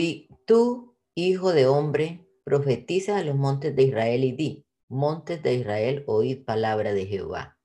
tú, 0.47 0.97
hijo 1.15 1.53
de 1.53 1.67
hombre, 1.67 2.30
profetiza 2.45 3.19
a 3.19 3.25
los 3.25 3.37
montes 3.37 3.75
de 3.77 3.83
Israel 3.83 4.25
y 4.25 4.33
di, 4.33 4.67
montes 4.89 5.43
de 5.43 5.55
Israel, 5.55 6.05
oíd 6.07 6.45
palabra 6.45 6.93
de 6.93 7.07
Jehová. 7.07 7.59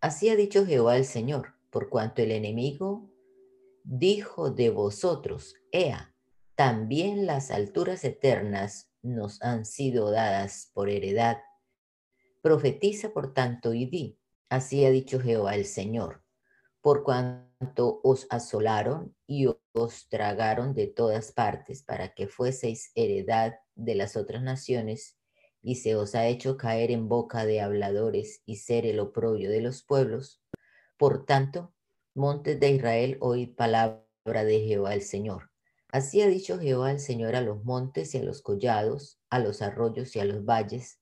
Así 0.00 0.28
ha 0.28 0.36
dicho 0.36 0.64
Jehová 0.66 0.96
el 0.96 1.04
Señor, 1.04 1.54
por 1.70 1.88
cuanto 1.88 2.22
el 2.22 2.30
enemigo 2.30 3.10
dijo 3.84 4.50
de 4.50 4.70
vosotros, 4.70 5.56
Ea, 5.72 6.14
también 6.54 7.26
las 7.26 7.50
alturas 7.50 8.04
eternas 8.04 8.90
nos 9.02 9.42
han 9.42 9.64
sido 9.64 10.10
dadas 10.10 10.70
por 10.74 10.90
heredad. 10.90 11.38
Profetiza 12.42 13.12
por 13.12 13.34
tanto 13.34 13.74
y 13.74 13.86
di, 13.86 14.18
así 14.48 14.84
ha 14.84 14.90
dicho 14.90 15.20
Jehová 15.20 15.54
el 15.54 15.64
Señor, 15.64 16.22
por 16.80 17.02
cuanto 17.02 17.49
os 17.76 18.26
asolaron 18.30 19.14
y 19.26 19.46
os 19.72 20.08
tragaron 20.08 20.74
de 20.74 20.86
todas 20.86 21.32
partes 21.32 21.82
para 21.82 22.14
que 22.14 22.26
fueseis 22.26 22.90
heredad 22.94 23.54
de 23.74 23.94
las 23.94 24.16
otras 24.16 24.42
naciones, 24.42 25.16
y 25.62 25.76
se 25.76 25.94
os 25.94 26.14
ha 26.14 26.26
hecho 26.26 26.56
caer 26.56 26.90
en 26.90 27.08
boca 27.08 27.44
de 27.44 27.60
habladores 27.60 28.42
y 28.46 28.56
ser 28.56 28.86
el 28.86 28.98
oprobio 28.98 29.50
de 29.50 29.60
los 29.60 29.82
pueblos. 29.82 30.42
Por 30.96 31.26
tanto, 31.26 31.74
montes 32.14 32.58
de 32.58 32.70
Israel, 32.70 33.18
oíd 33.20 33.54
palabra 33.54 34.44
de 34.44 34.60
Jehová 34.60 34.94
el 34.94 35.02
Señor 35.02 35.50
Así 35.92 36.22
ha 36.22 36.28
dicho 36.28 36.58
Jehová 36.60 36.92
el 36.92 37.00
Señor 37.00 37.34
a 37.34 37.40
los 37.40 37.64
montes 37.64 38.14
y 38.14 38.18
a 38.18 38.22
los 38.22 38.42
collados, 38.42 39.18
a 39.28 39.40
los 39.40 39.60
arroyos 39.60 40.14
y 40.14 40.20
a 40.20 40.24
los 40.24 40.44
valles, 40.44 41.00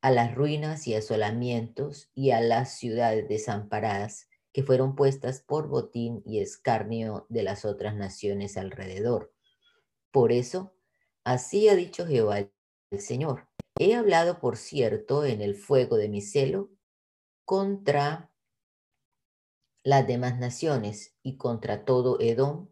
a 0.00 0.12
las 0.12 0.32
ruinas 0.36 0.86
y 0.86 0.94
asolamientos 0.94 2.12
y 2.14 2.30
a 2.30 2.40
las 2.40 2.78
ciudades 2.78 3.28
desamparadas 3.28 4.27
que 4.52 4.62
fueron 4.62 4.94
puestas 4.94 5.40
por 5.40 5.68
botín 5.68 6.22
y 6.24 6.40
escarnio 6.40 7.26
de 7.28 7.42
las 7.42 7.64
otras 7.64 7.94
naciones 7.94 8.56
alrededor. 8.56 9.32
Por 10.10 10.32
eso, 10.32 10.74
así 11.24 11.68
ha 11.68 11.76
dicho 11.76 12.06
Jehová 12.06 12.38
el 12.90 13.00
Señor. 13.00 13.48
He 13.78 13.94
hablado, 13.94 14.40
por 14.40 14.56
cierto, 14.56 15.24
en 15.24 15.40
el 15.40 15.54
fuego 15.54 15.96
de 15.96 16.08
mi 16.08 16.20
celo 16.20 16.70
contra 17.44 18.32
las 19.84 20.06
demás 20.06 20.38
naciones 20.38 21.16
y 21.22 21.36
contra 21.36 21.84
todo 21.84 22.20
Edom, 22.20 22.68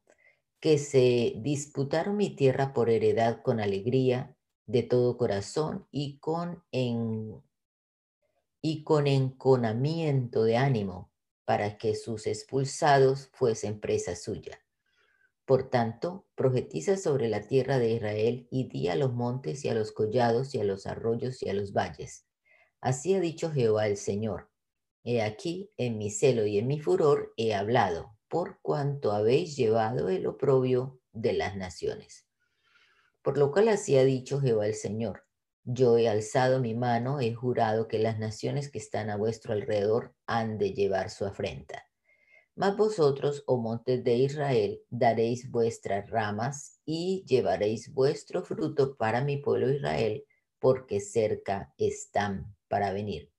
que 0.60 0.78
se 0.78 1.34
disputaron 1.38 2.16
mi 2.16 2.34
tierra 2.34 2.72
por 2.72 2.90
heredad 2.90 3.42
con 3.42 3.60
alegría 3.60 4.36
de 4.66 4.82
todo 4.82 5.16
corazón 5.16 5.86
y 5.90 6.18
con, 6.18 6.64
en, 6.72 7.40
y 8.60 8.82
con 8.82 9.06
enconamiento 9.06 10.42
de 10.42 10.56
ánimo, 10.56 11.12
para 11.46 11.78
que 11.78 11.94
sus 11.94 12.26
expulsados 12.26 13.28
fuesen 13.32 13.80
presa 13.80 14.14
suya. 14.16 14.60
Por 15.46 15.70
tanto, 15.70 16.26
profetiza 16.34 16.96
sobre 16.96 17.28
la 17.28 17.46
tierra 17.46 17.78
de 17.78 17.92
Israel 17.92 18.48
y 18.50 18.68
di 18.68 18.88
a 18.88 18.96
los 18.96 19.14
montes 19.14 19.64
y 19.64 19.68
a 19.68 19.74
los 19.74 19.92
collados 19.92 20.54
y 20.56 20.60
a 20.60 20.64
los 20.64 20.86
arroyos 20.86 21.40
y 21.42 21.48
a 21.48 21.54
los 21.54 21.72
valles. 21.72 22.26
Así 22.80 23.14
ha 23.14 23.20
dicho 23.20 23.52
Jehová 23.52 23.86
el 23.86 23.96
Señor. 23.96 24.50
He 25.04 25.22
aquí, 25.22 25.70
en 25.76 25.98
mi 25.98 26.10
celo 26.10 26.46
y 26.46 26.58
en 26.58 26.66
mi 26.66 26.80
furor 26.80 27.32
he 27.36 27.54
hablado, 27.54 28.16
por 28.28 28.58
cuanto 28.60 29.12
habéis 29.12 29.56
llevado 29.56 30.08
el 30.08 30.26
oprobio 30.26 31.00
de 31.12 31.32
las 31.32 31.56
naciones. 31.56 32.26
Por 33.22 33.38
lo 33.38 33.52
cual 33.52 33.68
así 33.68 33.96
ha 33.96 34.04
dicho 34.04 34.40
Jehová 34.40 34.66
el 34.66 34.74
Señor. 34.74 35.25
Yo 35.68 35.98
he 35.98 36.08
alzado 36.08 36.60
mi 36.60 36.74
mano, 36.74 37.18
he 37.18 37.34
jurado 37.34 37.88
que 37.88 37.98
las 37.98 38.20
naciones 38.20 38.70
que 38.70 38.78
están 38.78 39.10
a 39.10 39.16
vuestro 39.16 39.52
alrededor 39.52 40.14
han 40.24 40.58
de 40.58 40.72
llevar 40.72 41.10
su 41.10 41.26
afrenta. 41.26 41.84
Mas 42.54 42.76
vosotros, 42.76 43.42
oh 43.48 43.56
montes 43.56 44.04
de 44.04 44.14
Israel, 44.14 44.80
daréis 44.90 45.50
vuestras 45.50 46.08
ramas 46.08 46.80
y 46.84 47.24
llevaréis 47.26 47.92
vuestro 47.92 48.44
fruto 48.44 48.96
para 48.96 49.24
mi 49.24 49.38
pueblo 49.38 49.68
Israel, 49.68 50.24
porque 50.60 51.00
cerca 51.00 51.74
están 51.78 52.54
para 52.68 52.92
venir. 52.92 53.32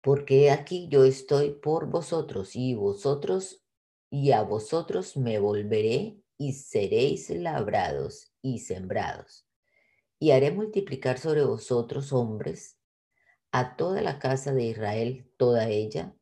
Porque 0.00 0.50
aquí 0.50 0.88
yo 0.90 1.04
estoy 1.04 1.52
por 1.52 1.86
vosotros 1.86 2.56
y 2.56 2.74
vosotros 2.74 3.62
y 4.10 4.32
a 4.32 4.42
vosotros 4.42 5.16
me 5.16 5.38
volveré 5.38 6.18
y 6.36 6.54
seréis 6.54 7.30
labrados 7.30 8.32
y 8.42 8.58
sembrados 8.58 9.47
y 10.18 10.32
haré 10.32 10.50
multiplicar 10.50 11.18
sobre 11.18 11.44
vosotros 11.44 12.12
hombres 12.12 12.78
a 13.52 13.76
toda 13.76 14.02
la 14.02 14.18
casa 14.18 14.52
de 14.52 14.64
Israel, 14.64 15.30
toda 15.36 15.68
ella, 15.68 16.14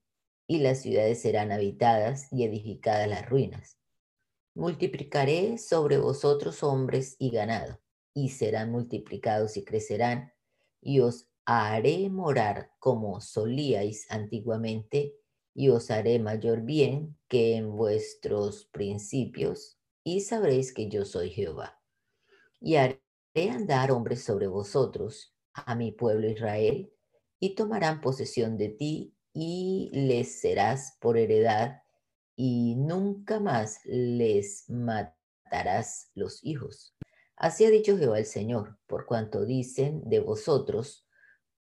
y 0.47 0.59
las 0.59 0.83
ciudades 0.83 1.21
serán 1.21 1.51
habitadas 1.51 2.29
y 2.33 2.45
edificadas 2.45 3.09
las 3.09 3.29
ruinas. 3.29 3.79
Multiplicaré 4.55 5.59
sobre 5.59 5.99
vosotros 5.99 6.63
hombres 6.63 7.17
y 7.19 7.31
ganado, 7.31 7.81
y 8.15 8.31
serán 8.31 8.71
multiplicados 8.71 9.57
y 9.57 9.65
crecerán, 9.65 10.33
y 10.81 11.01
os 11.01 11.29
haré 11.45 12.09
morar 12.11 12.71
como 12.79 13.21
solíais 13.21 14.11
antiguamente, 14.11 15.17
y 15.53 15.71
os 15.71 15.91
haré 15.91 16.19
mayor 16.19 16.61
bien 16.63 17.19
que 17.29 17.57
en 17.57 17.75
vuestros 17.75 18.67
principios, 18.67 19.79
y 20.05 20.21
sabréis 20.21 20.73
que 20.73 20.89
yo 20.89 21.05
soy 21.05 21.31
Jehová. 21.31 21.81
Y 22.61 22.77
haré 22.77 23.03
andar 23.45 23.91
hombres 23.91 24.25
sobre 24.25 24.47
vosotros, 24.47 25.35
a 25.53 25.75
mi 25.75 25.93
pueblo 25.93 26.29
Israel, 26.29 26.93
y 27.39 27.55
tomarán 27.55 28.01
posesión 28.01 28.57
de 28.57 28.71
ti, 28.71 29.15
y 29.33 29.91
les 29.93 30.41
serás 30.41 30.97
por 31.01 31.19
heredad, 31.19 31.83
y 32.35 32.77
nunca 32.77 33.39
más 33.39 33.81
les 33.85 34.69
matarás 34.69 36.11
los 36.15 36.43
hijos. 36.43 36.97
Así 37.37 37.67
ha 37.67 37.71
dicho 37.71 37.99
Jehová 37.99 38.19
el 38.19 38.25
Señor, 38.25 38.79
por 38.87 39.05
cuanto 39.05 39.45
dicen 39.45 40.03
de 40.09 40.21
vosotros, 40.21 41.07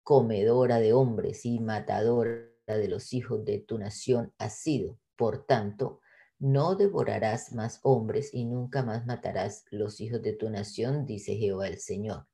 comedora 0.03 0.79
de 0.79 0.93
hombres 0.93 1.45
y 1.45 1.59
matadora 1.59 2.47
de 2.67 2.87
los 2.87 3.11
hijos 3.13 3.43
de 3.43 3.59
tu 3.59 3.77
nación 3.77 4.33
has 4.37 4.59
sido. 4.59 4.97
Por 5.17 5.45
tanto, 5.45 5.99
no 6.39 6.75
devorarás 6.75 7.53
más 7.53 7.79
hombres 7.83 8.33
y 8.33 8.45
nunca 8.45 8.83
más 8.83 9.05
matarás 9.05 9.65
los 9.71 10.01
hijos 10.01 10.21
de 10.21 10.33
tu 10.33 10.49
nación, 10.49 11.05
dice 11.05 11.35
Jehová 11.35 11.67
el 11.67 11.79
Señor. 11.79 12.27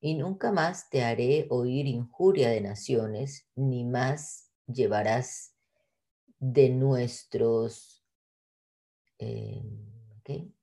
Y 0.00 0.14
nunca 0.14 0.50
más 0.50 0.90
te 0.90 1.04
haré 1.04 1.46
oír 1.50 1.86
injuria 1.86 2.50
de 2.50 2.60
naciones, 2.60 3.46
ni 3.54 3.84
más 3.84 4.50
llevarás 4.66 5.54
de 6.38 6.70
nuestros... 6.70 8.04
Eh, 9.18 9.62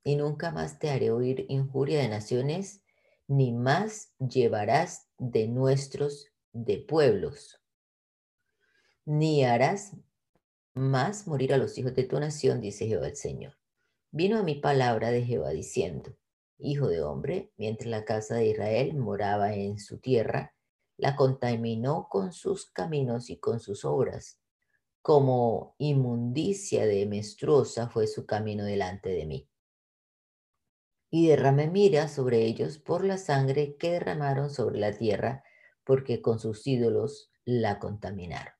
y 0.04 0.16
nunca 0.16 0.50
más 0.50 0.78
te 0.78 0.90
haré 0.90 1.10
oír 1.10 1.46
injuria 1.48 2.00
de 2.00 2.08
naciones, 2.08 2.82
ni 3.26 3.52
más 3.52 4.12
llevarás 4.18 5.08
de 5.18 5.46
nuestros 5.46 6.26
de 6.52 6.78
pueblos, 6.78 7.60
ni 9.04 9.44
harás 9.44 9.92
más 10.74 11.26
morir 11.26 11.52
a 11.54 11.58
los 11.58 11.76
hijos 11.78 11.94
de 11.94 12.04
tu 12.04 12.18
nación, 12.18 12.60
dice 12.60 12.86
Jehová 12.86 13.08
el 13.08 13.16
Señor. 13.16 13.58
Vino 14.12 14.38
a 14.38 14.42
mi 14.42 14.56
palabra 14.56 15.10
de 15.10 15.24
Jehová 15.24 15.50
diciendo, 15.50 16.16
Hijo 16.58 16.88
de 16.88 17.02
hombre, 17.02 17.52
mientras 17.56 17.88
la 17.88 18.04
casa 18.04 18.34
de 18.36 18.48
Israel 18.48 18.94
moraba 18.96 19.54
en 19.54 19.78
su 19.78 19.98
tierra, 19.98 20.54
la 20.96 21.16
contaminó 21.16 22.08
con 22.10 22.32
sus 22.32 22.70
caminos 22.70 23.30
y 23.30 23.38
con 23.38 23.60
sus 23.60 23.84
obras. 23.84 24.38
Como 25.00 25.74
inmundicia 25.78 26.84
de 26.86 27.06
menstruosa 27.06 27.88
fue 27.88 28.06
su 28.06 28.26
camino 28.26 28.64
delante 28.64 29.08
de 29.08 29.24
mí. 29.24 29.48
Y 31.10 31.28
derramé 31.28 31.68
mira 31.68 32.08
sobre 32.08 32.44
ellos 32.44 32.78
por 32.78 33.04
la 33.04 33.16
sangre 33.16 33.76
que 33.76 33.92
derramaron 33.92 34.50
sobre 34.50 34.78
la 34.78 34.92
tierra, 34.92 35.42
porque 35.84 36.20
con 36.20 36.38
sus 36.38 36.66
ídolos 36.66 37.32
la 37.44 37.78
contaminaron. 37.78 38.59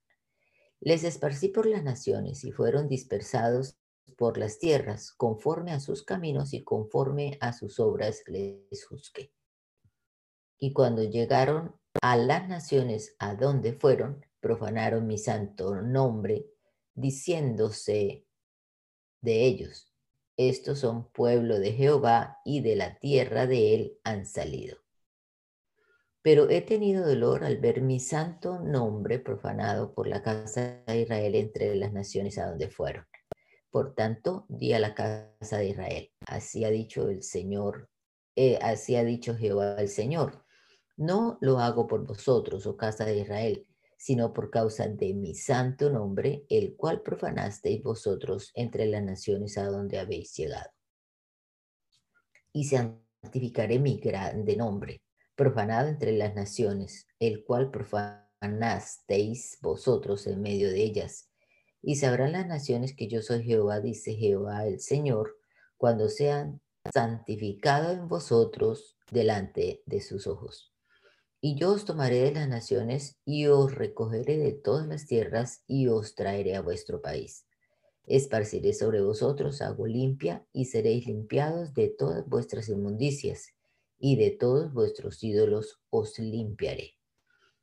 Les 0.81 1.05
esparcí 1.05 1.49
por 1.49 1.67
las 1.67 1.85
naciones 1.85 2.43
y 2.45 2.53
fueron 2.53 2.89
dispersados 2.89 3.77
por 4.17 4.39
las 4.39 4.59
tierras, 4.59 5.13
conforme 5.13 5.73
a 5.73 5.81
sus 5.81 6.03
caminos 6.03 6.53
y 6.55 6.65
conforme 6.65 7.39
a 7.41 7.53
sus 7.53 7.79
obras 7.81 8.23
les 8.27 8.85
juzgué. 8.87 9.33
Y 10.59 10.73
cuando 10.73 11.03
llegaron 11.03 11.77
a 12.03 12.17
las 12.17 12.49
naciones 12.49 13.15
a 13.19 13.35
donde 13.35 13.73
fueron, 13.73 14.25
profanaron 14.41 15.07
mi 15.07 15.19
santo 15.19 15.81
nombre, 15.83 16.47
diciéndose 16.95 18.27
de 19.23 19.45
ellos, 19.45 19.93
estos 20.37 20.81
son 20.81 21.11
pueblo 21.13 21.59
de 21.59 21.73
Jehová 21.73 22.39
y 22.45 22.63
de 22.63 22.77
la 22.77 22.99
tierra 22.99 23.47
de 23.47 23.75
él 23.75 23.99
han 24.05 24.25
salido 24.25 24.79
pero 26.23 26.51
he 26.51 26.61
tenido 26.61 27.07
dolor 27.07 27.45
al 27.45 27.59
ver 27.59 27.81
mi 27.81 27.99
santo 27.99 28.59
nombre 28.59 29.19
profanado 29.19 29.95
por 29.95 30.07
la 30.07 30.23
casa 30.23 30.83
de 30.87 31.03
Israel 31.03 31.35
entre 31.35 31.75
las 31.77 31.93
naciones 31.93 32.37
a 32.39 32.47
donde 32.47 32.69
fueron. 32.69 33.07
Por 33.71 33.95
tanto, 33.95 34.45
di 34.49 34.73
a 34.73 34.81
la 34.81 34.95
casa 34.95 35.59
de 35.59 35.69
Israel, 35.69 36.13
así 36.27 36.65
ha 36.65 36.71
dicho 36.71 37.09
el 37.09 37.23
Señor, 37.23 37.89
eh, 38.37 38.59
así 38.61 38.97
ha 38.97 39.05
dicho 39.05 39.35
Jehová 39.35 39.77
el 39.79 39.89
Señor. 39.89 40.45
No 40.97 41.39
lo 41.41 41.59
hago 41.59 41.87
por 41.87 42.05
vosotros, 42.07 42.67
oh 42.67 42.77
casa 42.77 43.07
de 43.07 43.19
Israel, 43.19 43.67
sino 43.97 44.33
por 44.33 44.51
causa 44.51 44.89
de 44.89 45.15
mi 45.15 45.35
santo 45.35 45.89
nombre, 45.89 46.45
el 46.51 46.77
cual 46.77 47.01
profanasteis 47.01 47.83
vosotros 47.83 48.51
entre 48.55 48.87
las 48.87 49.03
naciones 49.03 49.57
a 49.57 49.65
donde 49.65 49.99
habéis 49.99 50.35
llegado. 50.37 50.71
Y 52.53 52.65
santificaré 52.65 53.79
mi 53.79 53.99
grande 53.99 54.57
nombre 54.57 55.01
profanado 55.41 55.89
entre 55.89 56.13
las 56.13 56.35
naciones, 56.35 57.07
el 57.19 57.45
cual 57.45 57.71
profanasteis 57.71 59.57
vosotros 59.63 60.27
en 60.27 60.43
medio 60.43 60.69
de 60.69 60.83
ellas. 60.83 61.31
Y 61.81 61.97
sabrán 61.97 62.33
las 62.33 62.47
naciones 62.47 62.95
que 62.95 63.09
yo 63.09 63.23
soy 63.23 63.43
Jehová, 63.43 63.81
dice 63.81 64.13
Jehová 64.17 64.67
el 64.67 64.81
Señor, 64.81 65.39
cuando 65.79 66.11
sean 66.11 66.61
santificados 66.93 67.97
en 67.97 68.07
vosotros 68.07 68.99
delante 69.11 69.83
de 69.87 70.03
sus 70.03 70.27
ojos. 70.27 70.75
Y 71.41 71.55
yo 71.55 71.73
os 71.73 71.87
tomaré 71.87 72.21
de 72.21 72.33
las 72.33 72.47
naciones 72.47 73.17
y 73.25 73.47
os 73.47 73.75
recogeré 73.75 74.37
de 74.37 74.53
todas 74.53 74.87
las 74.87 75.07
tierras 75.07 75.65
y 75.67 75.87
os 75.87 76.17
traeré 76.17 76.55
a 76.55 76.61
vuestro 76.61 77.01
país. 77.01 77.47
Esparciré 78.05 78.75
sobre 78.75 79.01
vosotros 79.01 79.63
agua 79.63 79.89
limpia 79.89 80.45
y 80.53 80.67
seréis 80.67 81.07
limpiados 81.07 81.73
de 81.73 81.89
todas 81.89 82.29
vuestras 82.29 82.69
inmundicias 82.69 83.55
y 84.01 84.17
de 84.17 84.31
todos 84.31 84.73
vuestros 84.73 85.23
ídolos 85.23 85.81
os 85.91 86.19
limpiaré. 86.19 86.95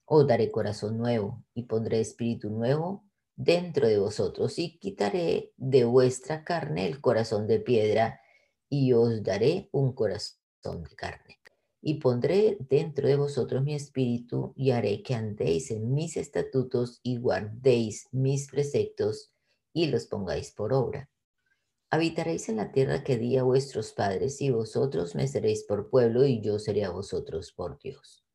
Os 0.06 0.26
daré 0.26 0.52
corazón 0.52 0.98
nuevo 0.98 1.44
y 1.54 1.64
pondré 1.64 2.00
espíritu 2.00 2.50
nuevo 2.50 3.04
dentro 3.36 3.88
de 3.88 4.00
vosotros 4.00 4.58
y 4.60 4.78
quitaré 4.78 5.52
de 5.58 5.84
vuestra 5.84 6.44
carne 6.44 6.88
el 6.88 7.02
corazón 7.02 7.48
de 7.48 7.60
piedra 7.60 8.22
y 8.70 8.94
os 8.94 9.24
daré 9.24 9.68
un 9.72 9.94
corazón 9.94 10.84
de 10.84 10.96
carne. 10.96 11.40
Y 11.82 11.96
pondré 11.96 12.58
dentro 12.70 13.08
de 13.08 13.16
vosotros 13.16 13.64
mi 13.64 13.74
espíritu 13.74 14.54
y 14.56 14.72
haré 14.72 15.04
que 15.04 15.16
andéis 15.16 15.72
en 15.72 15.94
mis 15.94 16.18
estatutos 16.18 17.00
y 17.04 17.18
guardéis 17.18 18.08
mis 18.12 18.48
preceptos 18.50 19.34
y 19.74 19.88
los 19.88 20.06
pongáis 20.06 20.52
por 20.52 20.74
obra 20.74 21.10
Habitaréis 21.90 22.50
en 22.50 22.58
la 22.58 22.72
tierra 22.74 23.04
que 23.04 23.18
di 23.18 23.38
a 23.38 23.44
vuestros 23.44 23.94
padres, 23.94 24.42
y 24.42 24.50
vosotros 24.50 25.16
me 25.16 25.28
seréis 25.28 25.64
por 25.64 25.90
pueblo, 25.90 26.26
y 26.26 26.42
yo 26.42 26.60
seré 26.60 26.84
a 26.84 26.90
vosotros 26.90 27.54
por 27.54 27.80
Dios. 27.80 28.26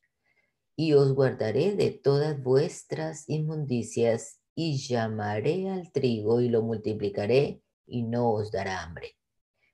Y 0.74 0.94
os 0.94 1.12
guardaré 1.12 1.76
de 1.76 1.90
todas 1.90 2.42
vuestras 2.42 3.28
inmundicias 3.28 4.40
y 4.54 4.78
llamaré 4.78 5.68
al 5.68 5.92
trigo 5.92 6.40
y 6.40 6.48
lo 6.48 6.62
multiplicaré 6.62 7.62
y 7.86 8.02
no 8.04 8.32
os 8.32 8.50
dará 8.50 8.82
hambre. 8.82 9.16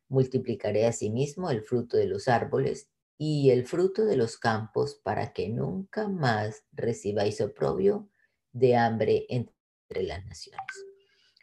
Multiplicaré 0.09 0.87
asimismo 0.87 1.51
el 1.51 1.63
fruto 1.63 1.97
de 1.97 2.07
los 2.07 2.27
árboles 2.27 2.91
y 3.17 3.51
el 3.51 3.65
fruto 3.65 4.05
de 4.05 4.17
los 4.17 4.39
campos 4.39 5.01
para 5.03 5.33
que 5.33 5.49
nunca 5.49 6.09
más 6.09 6.65
recibáis 6.73 7.41
oprobio 7.41 8.09
de 8.53 8.77
hambre 8.77 9.27
entre 9.29 10.03
las 10.03 10.25
naciones. 10.25 10.88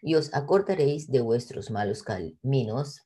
Y 0.05 0.13
os 0.13 0.31
acordaréis 0.35 1.09
de 1.09 1.19
vuestros 1.19 1.71
malos 1.71 2.03
caminos 2.03 3.01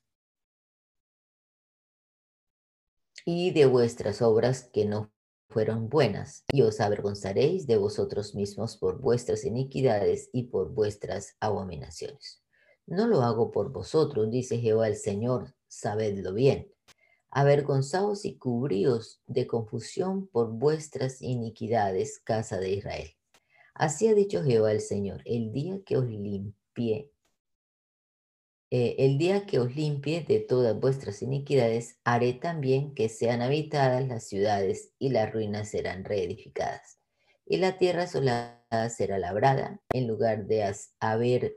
y 3.24 3.52
de 3.52 3.64
vuestras 3.64 4.20
obras 4.20 4.68
que 4.70 4.84
no 4.84 5.10
fueron 5.48 5.88
buenas, 5.88 6.44
y 6.52 6.60
os 6.60 6.78
avergonzaréis 6.78 7.66
de 7.66 7.78
vosotros 7.78 8.34
mismos 8.34 8.76
por 8.76 9.00
vuestras 9.00 9.46
iniquidades 9.46 10.28
y 10.34 10.48
por 10.48 10.74
vuestras 10.74 11.38
abominaciones. 11.40 12.44
No 12.86 13.06
lo 13.06 13.22
hago 13.22 13.50
por 13.50 13.72
vosotros, 13.72 14.30
dice 14.30 14.58
Jehová 14.58 14.86
el 14.86 14.96
Señor, 14.96 15.54
sabedlo 15.68 16.34
bien. 16.34 16.70
Avergonzaos 17.30 18.26
y 18.26 18.36
cubríos 18.36 19.22
de 19.26 19.46
confusión 19.46 20.26
por 20.26 20.50
vuestras 20.50 21.22
iniquidades, 21.22 22.20
casa 22.20 22.58
de 22.58 22.72
Israel. 22.72 23.08
Así 23.72 24.06
ha 24.06 24.14
dicho 24.14 24.44
Jehová 24.44 24.72
el 24.72 24.82
Señor, 24.82 25.22
el 25.24 25.50
día 25.50 25.80
que 25.86 25.96
os 25.96 26.06
eh, 28.72 28.96
el 28.98 29.18
día 29.18 29.46
que 29.46 29.58
os 29.58 29.74
limpie 29.74 30.22
de 30.22 30.38
todas 30.38 30.78
vuestras 30.78 31.22
iniquidades, 31.22 31.98
haré 32.04 32.34
también 32.34 32.94
que 32.94 33.08
sean 33.08 33.42
habitadas 33.42 34.06
las 34.06 34.28
ciudades 34.28 34.94
y 34.98 35.10
las 35.10 35.32
ruinas 35.32 35.68
serán 35.70 36.04
reedificadas. 36.04 37.00
Y 37.46 37.56
la 37.56 37.78
tierra 37.78 38.04
asolada 38.04 38.88
será 38.88 39.18
labrada 39.18 39.80
en 39.92 40.06
lugar 40.06 40.46
de 40.46 40.72
haber 41.00 41.56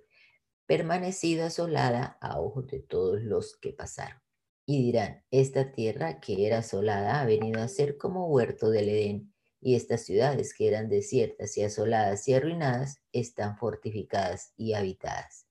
permanecido 0.65 1.45
asolada 1.45 2.17
a 2.19 2.39
ojos 2.39 2.65
de 2.67 2.79
todos 2.79 3.21
los 3.21 3.57
que 3.57 3.73
pasaron. 3.73 4.19
Y 4.65 4.81
dirán, 4.81 5.23
esta 5.29 5.71
tierra 5.71 6.19
que 6.19 6.47
era 6.47 6.59
asolada 6.59 7.21
ha 7.21 7.25
venido 7.25 7.61
a 7.61 7.67
ser 7.67 7.97
como 7.97 8.27
huerto 8.27 8.71
del 8.71 8.89
Edén, 8.89 9.32
y 9.63 9.75
estas 9.75 10.01
ciudades 10.05 10.53
que 10.53 10.67
eran 10.67 10.89
desiertas 10.89 11.57
y 11.57 11.63
asoladas 11.63 12.27
y 12.27 12.33
arruinadas 12.33 13.01
están 13.11 13.57
fortificadas 13.57 14.53
y 14.57 14.73
habitadas 14.73 15.47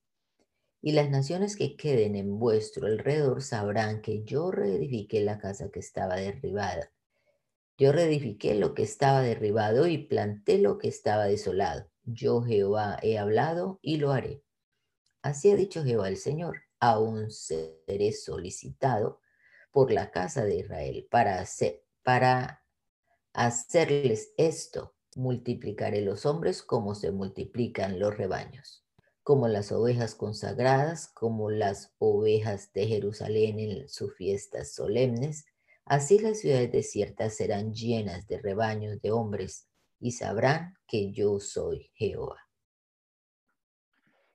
y 0.83 0.93
las 0.93 1.09
naciones 1.09 1.57
que 1.57 1.77
queden 1.77 2.17
en 2.17 2.41
vuestro 2.41 2.89
alrededor 2.89 3.41
sabrán 3.41 4.03
que 4.03 4.25
yo 4.25 4.51
reedifiqué 4.51 5.21
la 5.21 5.39
casa 5.39 5.71
que 5.71 5.79
estaba 5.79 6.17
derribada. 6.17 6.91
Yo 7.79 7.93
reedifiqué 7.93 8.57
lo 8.57 8.75
que 8.75 8.83
estaba 8.83 9.23
derribado 9.23 9.87
y 9.87 9.99
planté 9.99 10.59
lo 10.59 10.79
que 10.79 10.89
estaba 10.89 11.27
desolado. 11.27 11.89
Yo 12.03 12.43
Jehová 12.43 12.99
he 13.01 13.17
hablado 13.17 13.79
y 13.81 13.99
lo 13.99 14.11
haré. 14.11 14.43
Así 15.23 15.53
ha 15.53 15.57
dicho 15.57 15.85
Jehová 15.85 16.09
el 16.09 16.17
Señor. 16.17 16.63
Aún 16.81 17.31
seré 17.31 18.13
solicitado 18.13 19.21
por 19.71 19.93
la 19.93 20.11
casa 20.11 20.45
de 20.45 20.57
Israel 20.57 21.07
para, 21.09 21.39
hacer, 21.39 21.85
para 22.03 22.62
hacerles 23.33 24.33
esto. 24.37 24.95
Multiplicaré 25.17 26.01
los 26.01 26.25
hombres 26.27 26.63
como 26.63 26.95
se 26.95 27.13
multiplican 27.13 27.99
los 27.99 28.17
rebaños 28.17 28.83
como 29.23 29.47
las 29.47 29.71
ovejas 29.71 30.15
consagradas, 30.15 31.13
como 31.15 31.51
las 31.51 31.95
ovejas 31.99 32.73
de 32.73 32.87
Jerusalén 32.87 33.61
en 33.61 33.89
sus 33.89 34.15
fiestas 34.17 34.75
solemnes, 34.75 35.47
así 35.85 36.19
las 36.19 36.41
ciudades 36.41 36.73
desiertas 36.73 37.37
serán 37.37 37.73
llenas 37.73 38.27
de 38.27 38.41
rebaños 38.41 39.01
de 39.01 39.13
hombres 39.13 39.69
y 40.01 40.13
sabrán 40.13 40.75
que 40.89 41.13
yo 41.13 41.39
soy 41.39 41.91
Jehová. 41.95 42.39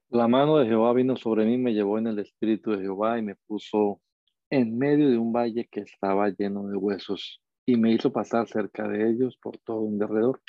La 0.09 0.29
mano 0.29 0.57
de 0.57 0.67
Jehová 0.67 0.93
vino 0.93 1.17
sobre 1.17 1.45
mí, 1.45 1.57
me 1.57 1.73
llevó 1.73 1.97
en 1.97 2.07
el 2.07 2.19
espíritu 2.19 2.71
de 2.71 2.79
Jehová 2.79 3.19
y 3.19 3.21
me 3.21 3.35
puso 3.35 4.01
en 4.49 4.77
medio 4.77 5.09
de 5.09 5.17
un 5.17 5.33
valle 5.33 5.67
que 5.69 5.81
estaba 5.81 6.29
lleno 6.29 6.65
de 6.69 6.77
huesos 6.77 7.41
y 7.67 7.77
me 7.77 7.91
hizo 7.91 8.11
pasar 8.11 8.47
cerca 8.47 8.87
de 8.87 9.07
ellos 9.07 9.37
por 9.37 9.59
todo 9.59 9.81
un 9.81 9.99
derredor 9.99 10.41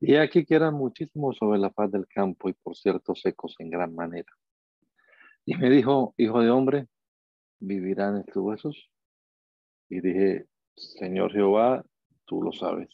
y 0.00 0.14
aquí 0.14 0.44
que 0.44 0.54
eran 0.54 0.74
muchísimos 0.74 1.36
sobre 1.36 1.58
la 1.58 1.70
faz 1.70 1.90
del 1.90 2.06
campo 2.06 2.48
y 2.48 2.52
por 2.52 2.76
cierto 2.76 3.14
secos 3.16 3.56
en 3.58 3.70
gran 3.70 3.94
manera. 3.94 4.30
Y 5.44 5.56
me 5.56 5.70
dijo, 5.70 6.14
hijo 6.16 6.40
de 6.40 6.50
hombre, 6.50 6.86
¿vivirán 7.58 8.18
estos 8.18 8.36
huesos? 8.36 8.90
Y 9.88 10.00
dije, 10.00 10.46
Señor 10.76 11.32
Jehová, 11.32 11.84
tú 12.26 12.42
lo 12.42 12.52
sabes. 12.52 12.90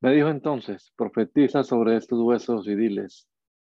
Me 0.00 0.12
dijo 0.14 0.28
entonces, 0.28 0.92
profetiza 0.96 1.62
sobre 1.62 1.96
estos 1.96 2.18
huesos 2.20 2.66
y 2.66 2.74
diles, 2.74 3.28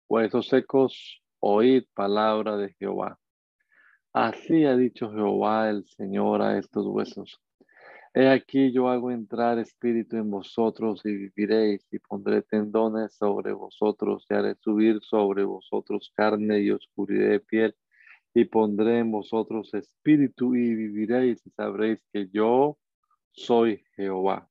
huesos 0.10 0.48
secos, 0.48 1.22
oíd 1.40 1.84
palabra 1.94 2.58
de 2.58 2.74
Jehová. 2.80 3.20
Así 4.12 4.66
ha 4.66 4.76
dicho 4.76 5.12
Jehová 5.12 5.70
el 5.70 5.86
Señor 5.86 6.42
a 6.42 6.58
estos 6.58 6.88
huesos. 6.88 7.45
He 8.18 8.30
aquí 8.30 8.72
yo 8.72 8.88
hago 8.88 9.12
entrar 9.12 9.60
espíritu 9.60 10.16
en 10.16 10.32
vosotros 10.32 11.02
y 11.04 11.12
viviréis 11.14 11.86
y 11.92 12.00
pondré 12.00 12.44
tendones 12.44 13.14
sobre 13.14 13.52
vosotros 13.52 14.26
y 14.30 14.34
haré 14.34 14.56
subir 14.56 15.02
sobre 15.02 15.44
vosotros 15.44 16.14
carne 16.16 16.62
y 16.62 16.72
oscuridad 16.72 17.32
de 17.32 17.40
piel 17.42 17.76
y 18.34 18.46
pondré 18.46 19.00
en 19.00 19.12
vosotros 19.12 19.74
espíritu 19.74 20.56
y 20.56 20.76
viviréis 20.76 21.46
y 21.46 21.50
sabréis 21.50 22.00
que 22.14 22.30
yo 22.32 22.78
soy 23.34 23.84
Jehová. 23.98 24.50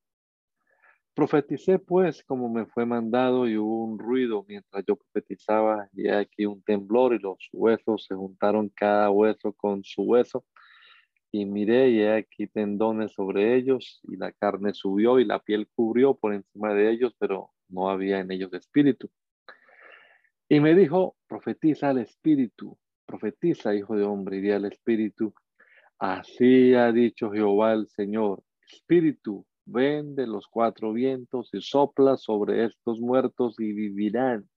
Profeticé 1.14 1.78
pues 1.78 2.22
como 2.22 2.50
me 2.50 2.66
fue 2.66 2.84
mandado 2.84 3.48
y 3.48 3.56
hubo 3.56 3.82
un 3.86 3.98
ruido 3.98 4.44
mientras 4.46 4.84
yo 4.86 4.96
profetizaba 4.96 5.88
y 5.94 6.08
aquí 6.08 6.44
un 6.44 6.62
temblor 6.64 7.14
y 7.14 7.18
los 7.18 7.38
huesos 7.50 8.04
se 8.04 8.14
juntaron 8.14 8.68
cada 8.68 9.10
hueso 9.10 9.54
con 9.54 9.82
su 9.84 10.02
hueso 10.02 10.44
y 11.34 11.46
miré 11.46 11.90
y 11.90 12.04
aquí 12.04 12.46
tendones 12.46 13.10
sobre 13.10 13.56
ellos 13.56 14.00
y 14.04 14.16
la 14.16 14.30
carne 14.30 14.72
subió 14.72 15.18
y 15.18 15.24
la 15.24 15.40
piel 15.40 15.66
cubrió 15.66 16.14
por 16.14 16.32
encima 16.32 16.72
de 16.72 16.92
ellos, 16.92 17.12
pero 17.18 17.50
no 17.68 17.90
había 17.90 18.20
en 18.20 18.30
ellos 18.30 18.52
espíritu. 18.52 19.10
Y 20.48 20.60
me 20.60 20.76
dijo, 20.76 21.16
profetiza 21.26 21.90
al 21.90 21.98
espíritu, 21.98 22.78
profetiza, 23.04 23.74
hijo 23.74 23.96
de 23.96 24.04
hombre, 24.04 24.36
y 24.36 24.42
di 24.42 24.52
al 24.52 24.64
espíritu, 24.66 25.34
así 25.98 26.72
ha 26.74 26.92
dicho 26.92 27.32
Jehová 27.32 27.72
el 27.72 27.88
Señor, 27.88 28.44
espíritu, 28.70 29.44
ven 29.64 30.14
de 30.14 30.28
los 30.28 30.46
cuatro 30.46 30.92
vientos 30.92 31.50
y 31.52 31.60
sopla 31.60 32.16
sobre 32.16 32.64
estos 32.64 33.00
muertos 33.00 33.56
y 33.58 33.72
vivirán. 33.72 34.48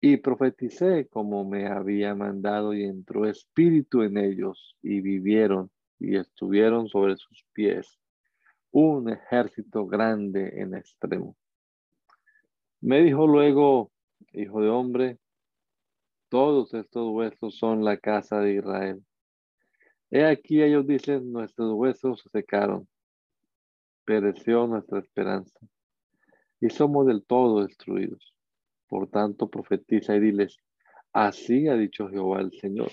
Y 0.00 0.18
profeticé 0.18 1.08
como 1.08 1.44
me 1.44 1.66
había 1.66 2.14
mandado 2.14 2.74
y 2.74 2.84
entró 2.84 3.26
espíritu 3.26 4.02
en 4.02 4.18
ellos 4.18 4.76
y 4.82 5.00
vivieron 5.00 5.70
y 5.98 6.16
estuvieron 6.16 6.88
sobre 6.88 7.16
sus 7.16 7.44
pies 7.52 7.98
un 8.70 9.08
ejército 9.08 9.86
grande 9.86 10.60
en 10.60 10.74
extremo. 10.74 11.34
Me 12.82 13.02
dijo 13.02 13.26
luego, 13.26 13.90
hijo 14.32 14.60
de 14.60 14.68
hombre, 14.68 15.18
todos 16.28 16.74
estos 16.74 17.08
huesos 17.10 17.56
son 17.56 17.84
la 17.84 17.96
casa 17.96 18.40
de 18.40 18.54
Israel. 18.54 19.02
He 20.10 20.24
aquí 20.24 20.62
ellos 20.62 20.86
dicen, 20.86 21.32
nuestros 21.32 21.72
huesos 21.72 22.20
se 22.20 22.28
secaron, 22.28 22.86
pereció 24.04 24.66
nuestra 24.66 24.98
esperanza 24.98 25.58
y 26.60 26.68
somos 26.68 27.06
del 27.06 27.24
todo 27.24 27.64
destruidos. 27.64 28.35
Por 28.88 29.08
tanto, 29.08 29.48
profetiza 29.48 30.16
y 30.16 30.20
diles, 30.20 30.58
así 31.12 31.68
ha 31.68 31.76
dicho 31.76 32.08
Jehová 32.08 32.40
el 32.40 32.52
Señor. 32.52 32.90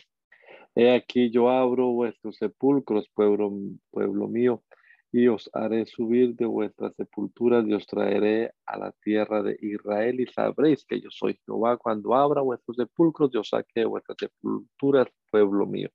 He 0.76 0.92
aquí 0.92 1.30
yo 1.30 1.50
abro 1.50 1.92
vuestros 1.92 2.38
sepulcros, 2.38 3.10
pueblo, 3.14 3.52
pueblo 3.92 4.28
mío, 4.28 4.64
y 5.12 5.28
os 5.28 5.48
haré 5.54 5.86
subir 5.86 6.36
de 6.36 6.46
vuestras 6.46 6.96
sepulturas 6.96 7.64
y 7.68 7.74
os 7.74 7.86
traeré 7.86 8.52
a 8.66 8.80
la 8.80 8.92
tierra 9.04 9.44
de 9.44 9.56
Israel 9.62 10.20
y 10.20 10.26
sabréis 10.26 10.84
que 10.86 11.00
yo 11.00 11.10
soy 11.12 11.40
Jehová 11.46 11.78
cuando 11.78 12.16
abra 12.16 12.42
vuestros 12.42 12.78
sepulcros 12.78 13.30
y 13.32 13.38
os 13.38 13.50
saque 13.50 13.82
de 13.82 13.86
vuestras 13.86 14.18
sepulturas, 14.20 15.08
pueblo 15.30 15.68
mío, 15.68 15.90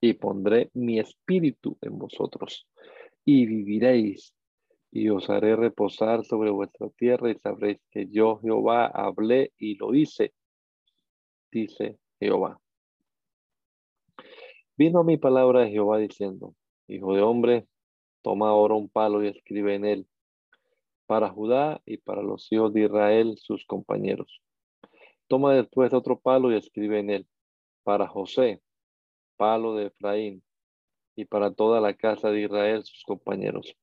y 0.00 0.14
pondré 0.14 0.68
mi 0.74 0.98
espíritu 0.98 1.78
en 1.80 1.96
vosotros 1.96 2.66
y 3.24 3.46
viviréis 3.46 4.34
y 4.90 5.08
os 5.08 5.30
haré 5.30 5.56
reposar 5.56 6.24
sobre 6.24 6.50
vuestra 6.50 6.88
tierra 6.90 7.30
y 7.30 7.38
sabréis 7.38 7.80
que 7.90 8.08
yo 8.08 8.40
Jehová 8.40 8.86
hablé 8.86 9.52
y 9.56 9.76
lo 9.76 9.94
hice, 9.94 10.34
dice 11.50 11.98
Jehová. 12.18 12.60
Vino 14.76 15.04
mi 15.04 15.16
palabra 15.16 15.60
de 15.60 15.70
Jehová 15.70 15.98
diciendo, 15.98 16.54
Hijo 16.88 17.14
de 17.14 17.22
hombre, 17.22 17.66
toma 18.22 18.48
ahora 18.48 18.74
un 18.74 18.88
palo 18.88 19.22
y 19.22 19.28
escribe 19.28 19.74
en 19.74 19.84
él, 19.84 20.08
para 21.06 21.28
Judá 21.28 21.80
y 21.84 21.98
para 21.98 22.22
los 22.22 22.50
hijos 22.50 22.72
de 22.72 22.84
Israel, 22.84 23.36
sus 23.38 23.64
compañeros. 23.66 24.42
Toma 25.28 25.54
después 25.54 25.92
otro 25.92 26.18
palo 26.18 26.50
y 26.50 26.56
escribe 26.56 26.98
en 26.98 27.10
él, 27.10 27.28
para 27.84 28.08
José, 28.08 28.60
palo 29.36 29.74
de 29.76 29.86
Efraín, 29.86 30.42
y 31.14 31.26
para 31.26 31.52
toda 31.52 31.80
la 31.80 31.94
casa 31.94 32.30
de 32.30 32.42
Israel, 32.42 32.82
sus 32.84 33.04
compañeros. 33.04 33.76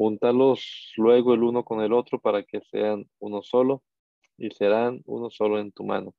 Júntalos 0.00 0.94
luego 0.96 1.34
el 1.34 1.42
uno 1.42 1.62
con 1.62 1.82
el 1.82 1.92
otro 1.92 2.18
para 2.18 2.42
que 2.42 2.62
sean 2.62 3.04
uno 3.18 3.42
solo, 3.42 3.82
y 4.38 4.48
serán 4.50 5.02
uno 5.04 5.28
solo 5.28 5.58
en 5.58 5.72
tu 5.72 5.84
mano. 5.84 6.14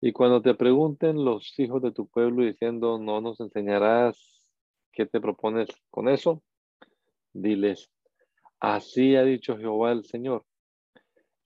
Y 0.00 0.12
cuando 0.12 0.40
te 0.40 0.54
pregunten 0.54 1.24
los 1.24 1.58
hijos 1.58 1.82
de 1.82 1.90
tu 1.90 2.06
pueblo 2.06 2.44
diciendo, 2.44 2.96
no 3.00 3.20
nos 3.20 3.40
enseñarás 3.40 4.44
qué 4.92 5.04
te 5.04 5.20
propones 5.20 5.66
con 5.90 6.08
eso, 6.08 6.44
diles, 7.32 7.90
así 8.60 9.16
ha 9.16 9.24
dicho 9.24 9.58
Jehová 9.58 9.90
el 9.90 10.04
Señor. 10.04 10.44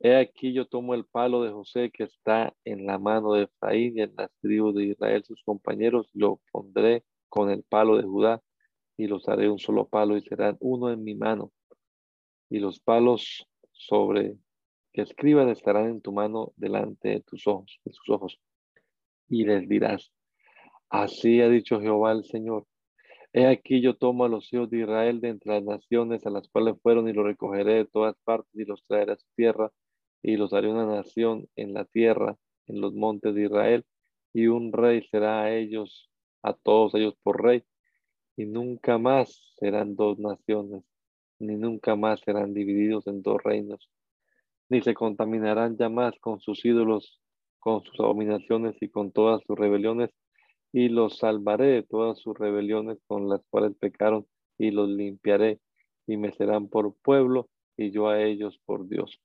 He 0.01 0.17
aquí 0.17 0.53
yo 0.53 0.67
tomo 0.67 0.93
el 0.93 1.07
palo 1.07 1.43
de 1.43 1.53
José 1.53 1.91
que 1.91 2.05
está 2.05 2.55
en 2.67 2.85
la 2.85 2.99
mano 2.99 3.33
de 3.33 3.45
Efraín 3.45 3.97
y 3.97 4.03
en 4.03 4.15
las 4.15 4.31
tribus 4.43 4.75
de 4.75 4.89
Israel, 4.89 5.25
sus 5.25 5.43
compañeros, 5.43 6.11
lo 6.13 6.43
pondré 6.53 7.03
con 7.31 7.49
el 7.49 7.63
palo 7.63 7.97
de 7.97 8.03
Judá 8.03 8.43
y 8.97 9.07
los 9.07 9.29
haré 9.29 9.51
un 9.51 9.59
solo 9.59 9.89
palo 9.89 10.17
y 10.17 10.23
serán 10.23 10.57
uno 10.61 10.91
en 10.91 11.03
mi 11.03 11.15
mano. 11.15 11.53
Y 12.51 12.59
los 12.59 12.81
palos 12.81 13.47
sobre 13.73 14.37
que 14.93 15.03
escriban 15.03 15.49
estarán 15.49 15.89
en 15.91 16.01
tu 16.01 16.13
mano 16.13 16.53
delante 16.57 17.09
de 17.09 17.21
tus 17.21 17.47
ojos, 17.47 17.81
de 17.85 17.93
sus 17.93 18.09
ojos. 18.11 18.41
Y 19.29 19.45
les 19.45 19.69
dirás, 19.69 20.13
así 20.89 21.41
ha 21.41 21.49
dicho 21.49 21.81
Jehová 21.81 22.13
el 22.13 22.25
Señor. 22.25 22.67
He 23.33 23.47
aquí 23.47 23.81
yo 23.81 23.97
tomo 23.97 24.25
a 24.25 24.29
los 24.29 24.53
hijos 24.53 24.71
de 24.71 24.79
Israel 24.79 25.21
de 25.21 25.31
entre 25.31 25.55
las 25.55 25.65
naciones 25.65 26.25
a 26.25 26.31
las 26.31 26.49
cuales 26.49 26.77
fueron 26.81 27.09
y 27.09 27.13
los 27.13 27.25
recogeré 27.25 27.75
de 27.75 27.85
todas 27.87 28.15
partes 28.23 28.55
y 28.55 28.65
los 28.65 28.85
traeré 28.87 29.13
a 29.13 29.17
su 29.17 29.27
tierra 29.35 29.73
y 30.23 30.37
los 30.37 30.53
haré 30.53 30.71
una 30.71 30.87
nación 30.87 31.49
en 31.57 31.75
la 31.75 31.85
tierra, 31.85 32.37
en 32.67 32.81
los 32.81 32.95
montes 32.95 33.35
de 33.35 33.47
Israel 33.47 33.85
y 34.33 34.47
un 34.49 34.73
rey 34.73 35.03
será 35.11 35.43
a 35.43 35.55
ellos, 35.55 36.11
a 36.43 36.53
todos 36.53 36.95
ellos 36.95 37.15
por 37.23 37.43
rey 37.43 37.65
y 38.37 38.47
nunca 38.47 38.99
más 38.99 39.55
serán 39.59 39.97
dos 39.97 40.19
naciones, 40.19 40.83
ni 41.39 41.57
nunca 41.57 41.97
más 41.97 42.21
serán 42.21 42.55
divididos 42.55 43.07
en 43.07 43.23
dos 43.23 43.43
reinos 43.43 43.91
ni 44.69 44.83
se 44.83 44.95
contaminarán 44.95 45.77
ya 45.77 45.89
más 45.89 46.19
con 46.21 46.41
sus 46.41 46.65
ídolos, 46.65 47.21
con 47.59 47.83
sus 47.85 47.99
abominaciones 48.01 48.77
y 48.81 48.89
con 48.89 49.13
todas 49.13 49.43
sus 49.47 49.59
rebeliones, 49.59 50.11
y 50.73 50.89
los 50.89 51.19
salvaré 51.19 51.67
de 51.67 51.83
todas 51.83 52.19
sus 52.19 52.37
rebeliones 52.37 52.99
con 53.07 53.29
las 53.29 53.43
cuales 53.51 53.77
pecaron, 53.79 54.27
y 54.59 54.71
los 54.71 54.89
limpiaré, 54.89 55.61
y 56.07 56.17
me 56.17 56.33
serán 56.33 56.69
por 56.69 56.95
pueblo, 56.95 57.49
y 57.77 57.91
yo 57.91 58.09
a 58.09 58.23
ellos 58.23 58.61
por 58.65 58.89
Dios. 58.89 59.21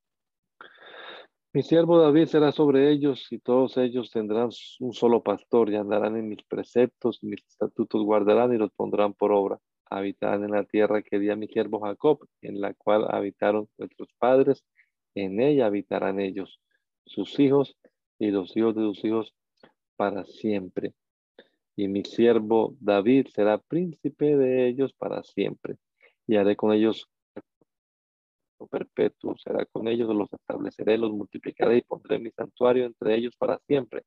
Mi 1.52 1.64
siervo 1.64 2.00
David 2.00 2.28
será 2.28 2.52
sobre 2.52 2.92
ellos, 2.92 3.26
y 3.32 3.40
todos 3.40 3.76
ellos 3.78 4.12
tendrán 4.12 4.50
un 4.82 4.94
solo 4.94 5.24
pastor, 5.24 5.72
y 5.72 5.78
andarán 5.78 6.16
en 6.16 6.30
mis 6.30 6.44
preceptos, 6.44 7.24
mis 7.24 7.44
estatutos 7.48 8.04
guardarán, 8.04 8.54
y 8.54 8.58
los 8.58 8.72
pondrán 8.72 9.16
por 9.16 9.32
obra. 9.32 9.60
Habitarán 9.90 10.44
en 10.44 10.52
la 10.52 10.64
tierra 10.64 11.02
que 11.02 11.18
di 11.18 11.32
a 11.32 11.36
mi 11.36 11.48
siervo 11.48 11.80
Jacob, 11.80 12.20
en 12.42 12.62
la 12.62 12.76
cual 12.76 13.08
habitaron 13.10 13.68
nuestros 13.80 14.10
padres, 14.20 14.64
en 15.16 15.42
ella 15.42 15.66
habitarán 15.66 16.20
ellos, 16.20 16.62
sus 17.08 17.40
hijos 17.40 17.76
y 18.20 18.30
los 18.30 18.56
hijos 18.56 18.76
de 18.76 18.84
sus 18.84 19.04
hijos 19.04 19.34
para 19.96 20.26
siempre. 20.26 20.94
Y 21.76 21.88
mi 21.88 22.04
siervo 22.04 22.76
David 22.80 23.28
será 23.34 23.58
príncipe 23.58 24.38
de 24.38 24.68
ellos 24.68 24.94
para 24.94 25.24
siempre. 25.24 25.78
Y 26.28 26.36
haré 26.36 26.56
con 26.56 26.74
ellos 26.74 27.10
perpetuo, 28.68 29.36
será 29.38 29.66
con 29.66 29.88
ellos, 29.88 30.14
los 30.14 30.32
estableceré, 30.34 30.98
los 30.98 31.12
multiplicaré 31.12 31.78
y 31.78 31.82
pondré 31.82 32.20
mi 32.20 32.32
santuario 32.32 32.86
entre 32.86 33.16
ellos 33.16 33.36
para 33.38 33.60
siempre. 33.68 34.04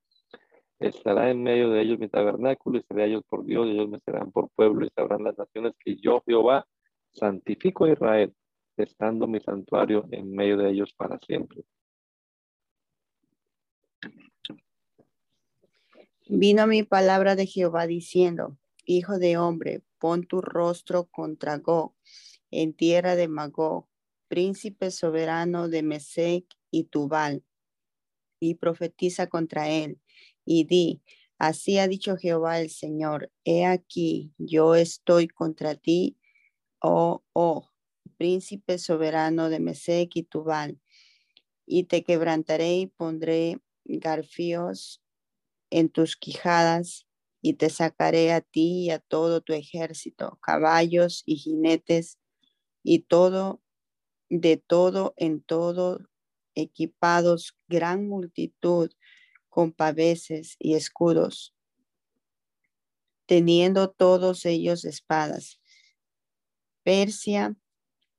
Estará 0.78 1.30
en 1.30 1.42
medio 1.42 1.70
de 1.70 1.82
ellos 1.82 1.98
mi 1.98 2.08
tabernáculo 2.08 2.78
y 2.78 2.82
seré 2.82 3.06
ellos 3.06 3.22
por 3.28 3.44
Dios 3.44 3.66
y 3.66 3.70
ellos 3.70 3.88
me 3.88 4.00
serán 4.00 4.32
por 4.32 4.50
pueblo 4.50 4.84
y 4.84 4.90
sabrán 4.90 5.24
las 5.24 5.38
naciones 5.38 5.74
que 5.78 5.96
yo, 5.96 6.22
Jehová, 6.26 6.66
santifico 7.12 7.84
a 7.84 7.92
Israel 7.92 8.34
estando 8.76 9.26
mi 9.26 9.40
santuario 9.40 10.06
en 10.10 10.32
medio 10.32 10.56
de 10.56 10.70
ellos 10.70 10.92
para 10.96 11.18
siempre. 11.18 11.64
Vino 16.28 16.66
mi 16.66 16.82
palabra 16.82 17.36
de 17.36 17.46
Jehová 17.46 17.86
diciendo, 17.86 18.56
Hijo 18.84 19.18
de 19.18 19.36
hombre, 19.36 19.82
pon 19.98 20.26
tu 20.26 20.40
rostro 20.40 21.04
contra 21.04 21.58
Gog, 21.58 21.94
en 22.50 22.74
tierra 22.74 23.16
de 23.16 23.28
Magog, 23.28 23.86
príncipe 24.32 24.90
soberano 24.90 25.68
de 25.68 25.82
Mesec 25.82 26.46
y 26.70 26.84
Tubal, 26.84 27.44
y 28.40 28.54
profetiza 28.54 29.26
contra 29.26 29.68
él, 29.68 30.00
y 30.46 30.64
di, 30.64 31.02
así 31.38 31.76
ha 31.76 31.86
dicho 31.86 32.16
Jehová 32.16 32.58
el 32.58 32.70
Señor, 32.70 33.30
he 33.44 33.66
aquí, 33.66 34.32
yo 34.38 34.74
estoy 34.74 35.28
contra 35.28 35.74
ti, 35.74 36.16
oh, 36.80 37.22
oh, 37.34 37.68
príncipe 38.16 38.78
soberano 38.78 39.50
de 39.50 39.60
Mesec 39.60 40.16
y 40.16 40.22
Tubal, 40.22 40.80
y 41.66 41.84
te 41.84 42.02
quebrantaré 42.02 42.76
y 42.76 42.86
pondré 42.86 43.60
garfios 43.84 45.02
en 45.68 45.90
tus 45.90 46.16
quijadas, 46.16 47.06
y 47.42 47.52
te 47.52 47.68
sacaré 47.68 48.32
a 48.32 48.40
ti 48.40 48.84
y 48.84 48.90
a 48.92 48.98
todo 48.98 49.42
tu 49.42 49.52
ejército, 49.52 50.38
caballos 50.40 51.22
y 51.26 51.36
jinetes, 51.36 52.18
y 52.82 53.00
todo, 53.00 53.61
de 54.34 54.56
todo 54.56 55.12
en 55.18 55.42
todo, 55.42 56.00
equipados, 56.54 57.54
gran 57.68 58.08
multitud, 58.08 58.90
con 59.50 59.72
paveses 59.72 60.56
y 60.58 60.72
escudos, 60.72 61.54
teniendo 63.26 63.90
todos 63.90 64.46
ellos 64.46 64.86
espadas. 64.86 65.60
Persia 66.82 67.54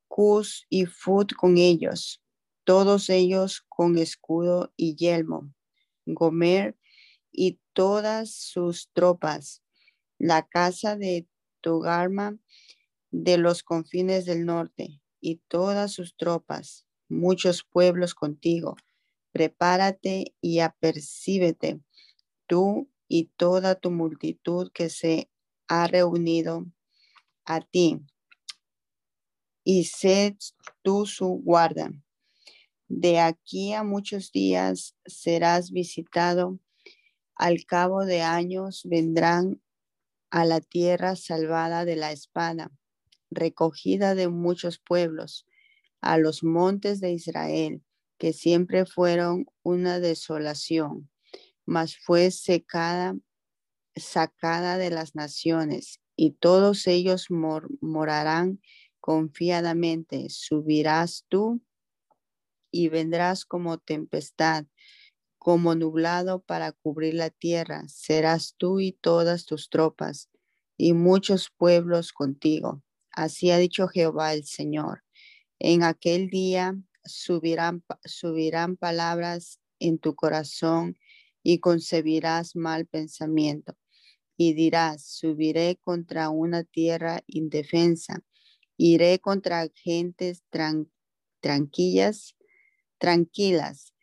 Cus 0.08 0.68
y 0.70 0.86
Fut 0.86 1.34
con 1.34 1.58
ellos, 1.58 2.22
todos 2.64 3.10
ellos 3.10 3.66
con 3.68 3.98
escudo 3.98 4.72
y 4.78 4.96
yelmo, 4.96 5.52
Gomer 6.06 6.78
y 7.32 7.60
todas 7.74 8.36
sus 8.36 8.92
tropas, 8.94 9.64
la 10.20 10.48
casa 10.48 10.96
de 10.96 11.26
Togarma 11.62 12.38
de 13.10 13.38
los 13.40 13.64
confines 13.64 14.26
del 14.26 14.46
norte 14.46 15.03
y 15.24 15.38
todas 15.48 15.94
sus 15.94 16.18
tropas, 16.18 16.86
muchos 17.08 17.64
pueblos 17.64 18.14
contigo. 18.14 18.76
Prepárate 19.32 20.36
y 20.42 20.60
apercíbete, 20.60 21.80
tú 22.46 22.90
y 23.08 23.32
toda 23.38 23.76
tu 23.76 23.90
multitud 23.90 24.70
que 24.74 24.90
se 24.90 25.32
ha 25.70 25.88
reunido 25.88 26.66
a 27.46 27.62
ti 27.62 28.02
y 29.64 29.86
sé 29.86 30.38
tú 30.82 31.06
su 31.06 31.28
guarda. 31.28 31.90
De 32.90 33.20
aquí 33.20 33.72
a 33.72 33.84
muchos 33.84 34.34
días 34.34 34.98
serás 35.06 35.72
visitado. 35.72 36.60
Al 37.36 37.64
cabo 37.66 38.04
de 38.04 38.22
años 38.22 38.82
vendrán 38.84 39.62
a 40.30 40.44
la 40.44 40.60
tierra 40.60 41.16
salvada 41.16 41.86
de 41.86 41.96
la 41.96 42.12
espada, 42.12 42.72
recogida 43.36 44.16
de 44.16 44.28
muchos 44.30 44.80
pueblos, 44.80 45.46
a 46.02 46.18
los 46.18 46.44
montes 46.44 47.00
de 47.00 47.12
Israel, 47.12 47.82
que 48.18 48.34
siempre 48.34 48.86
fueron 48.86 49.46
una 49.64 50.00
desolación, 50.00 51.10
mas 51.66 51.98
fue 51.98 52.32
secada, 52.32 53.16
sacada 53.96 54.78
de 54.78 54.90
las 54.90 55.16
naciones, 55.16 56.00
y 56.16 56.32
todos 56.32 56.88
ellos 56.88 57.28
morarán 57.30 58.60
confiadamente 59.04 60.28
subirás 60.30 61.26
tú 61.28 61.62
y 62.72 62.88
vendrás 62.88 63.44
como 63.44 63.78
tempestad, 63.78 64.66
como 65.38 65.76
nublado 65.76 66.42
para 66.42 66.72
cubrir 66.72 67.16
la 67.16 67.30
tierra. 67.30 67.84
Serás 67.90 68.56
tú 68.58 68.80
y 68.80 68.94
todas 68.94 69.46
tus 69.46 69.70
tropas 69.70 70.30
y 70.78 70.94
muchos 70.94 71.50
pueblos 71.50 72.14
contigo. 72.14 72.82
Así 73.14 73.52
ha 73.52 73.58
dicho 73.58 73.88
Jehová 73.88 74.34
el 74.34 74.44
Señor. 74.46 75.04
En 75.60 75.84
aquel 75.84 76.30
día 76.30 76.76
subirán, 77.06 77.84
subirán 78.04 78.76
palabras 78.76 79.60
en 79.80 80.00
tu 80.00 80.16
corazón 80.16 80.98
y 81.42 81.60
concebirás 81.60 82.56
mal 82.56 82.86
pensamiento. 82.86 83.78
Y 84.36 84.54
dirás, 84.54 85.06
subiré 85.06 85.78
contra 85.82 86.30
una 86.30 86.64
tierra 86.64 87.22
indefensa 87.28 88.24
Iré 88.78 89.20
contra 89.20 89.70
gentes 89.76 90.44
tranquilas, 91.40 92.36
tranquilas, 92.98 93.94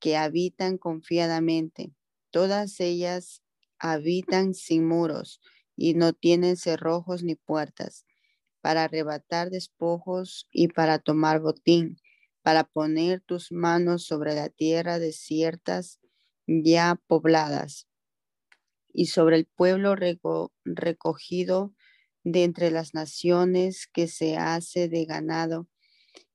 que 0.00 0.16
habitan 0.16 0.78
confiadamente. 0.78 1.92
Todas 2.30 2.80
ellas 2.80 3.42
habitan 3.78 4.54
sin 4.54 4.86
muros 4.86 5.40
y 5.76 5.94
no 5.94 6.12
tienen 6.12 6.56
cerrojos 6.56 7.22
ni 7.22 7.36
puertas, 7.36 8.04
para 8.66 8.82
arrebatar 8.82 9.50
despojos 9.50 10.48
y 10.50 10.66
para 10.66 10.98
tomar 10.98 11.38
botín, 11.38 12.00
para 12.42 12.64
poner 12.64 13.20
tus 13.20 13.52
manos 13.52 14.06
sobre 14.06 14.34
la 14.34 14.48
tierra 14.48 14.98
desiertas 14.98 16.00
ya 16.48 17.00
pobladas 17.06 17.86
y 18.92 19.06
sobre 19.06 19.36
el 19.36 19.46
pueblo 19.46 19.94
recogido 20.64 21.76
de 22.24 22.42
entre 22.42 22.72
las 22.72 22.92
naciones 22.92 23.86
que 23.86 24.08
se 24.08 24.36
hace 24.36 24.88
de 24.88 25.04
ganado 25.04 25.68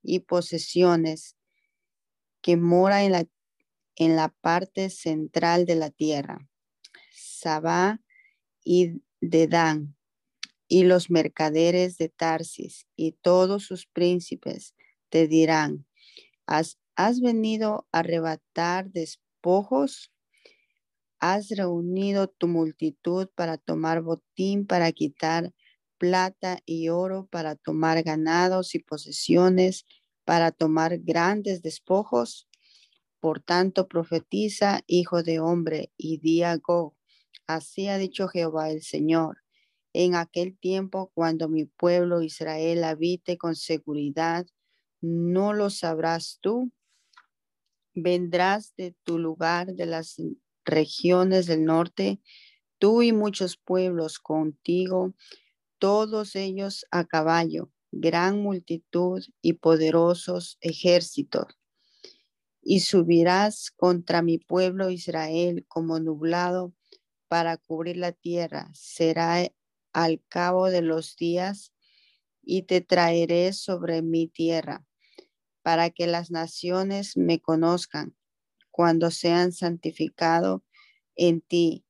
y 0.01 0.19
posesiones 0.19 1.35
que 2.41 2.55
mora 2.55 3.03
en 3.03 3.11
la, 3.11 3.27
en 3.97 4.15
la 4.15 4.29
parte 4.29 4.89
central 4.89 5.65
de 5.65 5.75
la 5.75 5.89
tierra, 5.89 6.47
Sabá 7.13 7.99
y 8.63 9.01
Dedán, 9.19 9.97
y 10.71 10.83
los 10.83 11.11
mercaderes 11.11 11.97
de 11.97 12.07
Tarsis 12.07 12.87
y 12.95 13.11
todos 13.21 13.65
sus 13.65 13.87
príncipes 13.87 14.73
te 15.09 15.27
dirán, 15.27 15.85
¿has, 16.45 16.79
has 16.95 17.19
venido 17.19 17.89
a 17.91 17.99
arrebatar 17.99 18.89
despojos? 18.89 20.13
¿Has 21.19 21.49
reunido 21.49 22.29
tu 22.29 22.47
multitud 22.47 23.27
para 23.35 23.57
tomar 23.57 24.01
botín, 24.01 24.65
para 24.65 24.93
quitar 24.93 25.51
plata 25.97 26.59
y 26.65 26.87
oro, 26.87 27.27
para 27.29 27.57
tomar 27.57 28.01
ganados 28.01 28.73
y 28.73 28.79
posesiones, 28.79 29.85
para 30.23 30.53
tomar 30.53 30.99
grandes 30.99 31.61
despojos? 31.61 32.47
Por 33.19 33.41
tanto, 33.41 33.89
profetiza, 33.89 34.83
hijo 34.87 35.21
de 35.21 35.41
hombre, 35.41 35.91
y 35.97 36.19
di 36.19 36.43
así 37.45 37.89
ha 37.89 37.97
dicho 37.97 38.29
Jehová 38.29 38.69
el 38.69 38.83
Señor 38.83 39.41
en 39.93 40.15
aquel 40.15 40.57
tiempo 40.57 41.11
cuando 41.13 41.49
mi 41.49 41.65
pueblo 41.65 42.21
Israel 42.21 42.83
habite 42.83 43.37
con 43.37 43.55
seguridad, 43.55 44.45
no 45.01 45.53
lo 45.53 45.69
sabrás 45.69 46.37
tú. 46.41 46.71
Vendrás 47.93 48.73
de 48.77 48.95
tu 49.03 49.19
lugar 49.19 49.73
de 49.73 49.85
las 49.85 50.21
regiones 50.63 51.47
del 51.47 51.65
norte, 51.65 52.21
tú 52.77 53.01
y 53.01 53.11
muchos 53.11 53.57
pueblos 53.57 54.19
contigo, 54.19 55.13
todos 55.77 56.35
ellos 56.35 56.85
a 56.91 57.05
caballo, 57.05 57.69
gran 57.91 58.41
multitud 58.41 59.23
y 59.41 59.53
poderosos 59.53 60.57
ejércitos. 60.61 61.47
Y 62.61 62.81
subirás 62.81 63.71
contra 63.71 64.21
mi 64.21 64.37
pueblo 64.37 64.91
Israel 64.91 65.65
como 65.67 65.99
nublado 65.99 66.73
para 67.27 67.57
cubrir 67.57 67.97
la 67.97 68.11
tierra. 68.11 68.69
Será 68.73 69.43
al 69.93 70.21
cabo 70.29 70.69
de 70.69 70.81
los 70.81 71.15
días 71.15 71.73
y 72.43 72.63
te 72.63 72.81
traeré 72.81 73.53
sobre 73.53 74.01
mi 74.01 74.27
tierra 74.27 74.85
para 75.61 75.89
que 75.89 76.07
las 76.07 76.31
naciones 76.31 77.17
me 77.17 77.39
conozcan 77.39 78.15
cuando 78.71 79.11
sean 79.11 79.51
santificado 79.51 80.63
en 81.15 81.41
ti, 81.41 81.85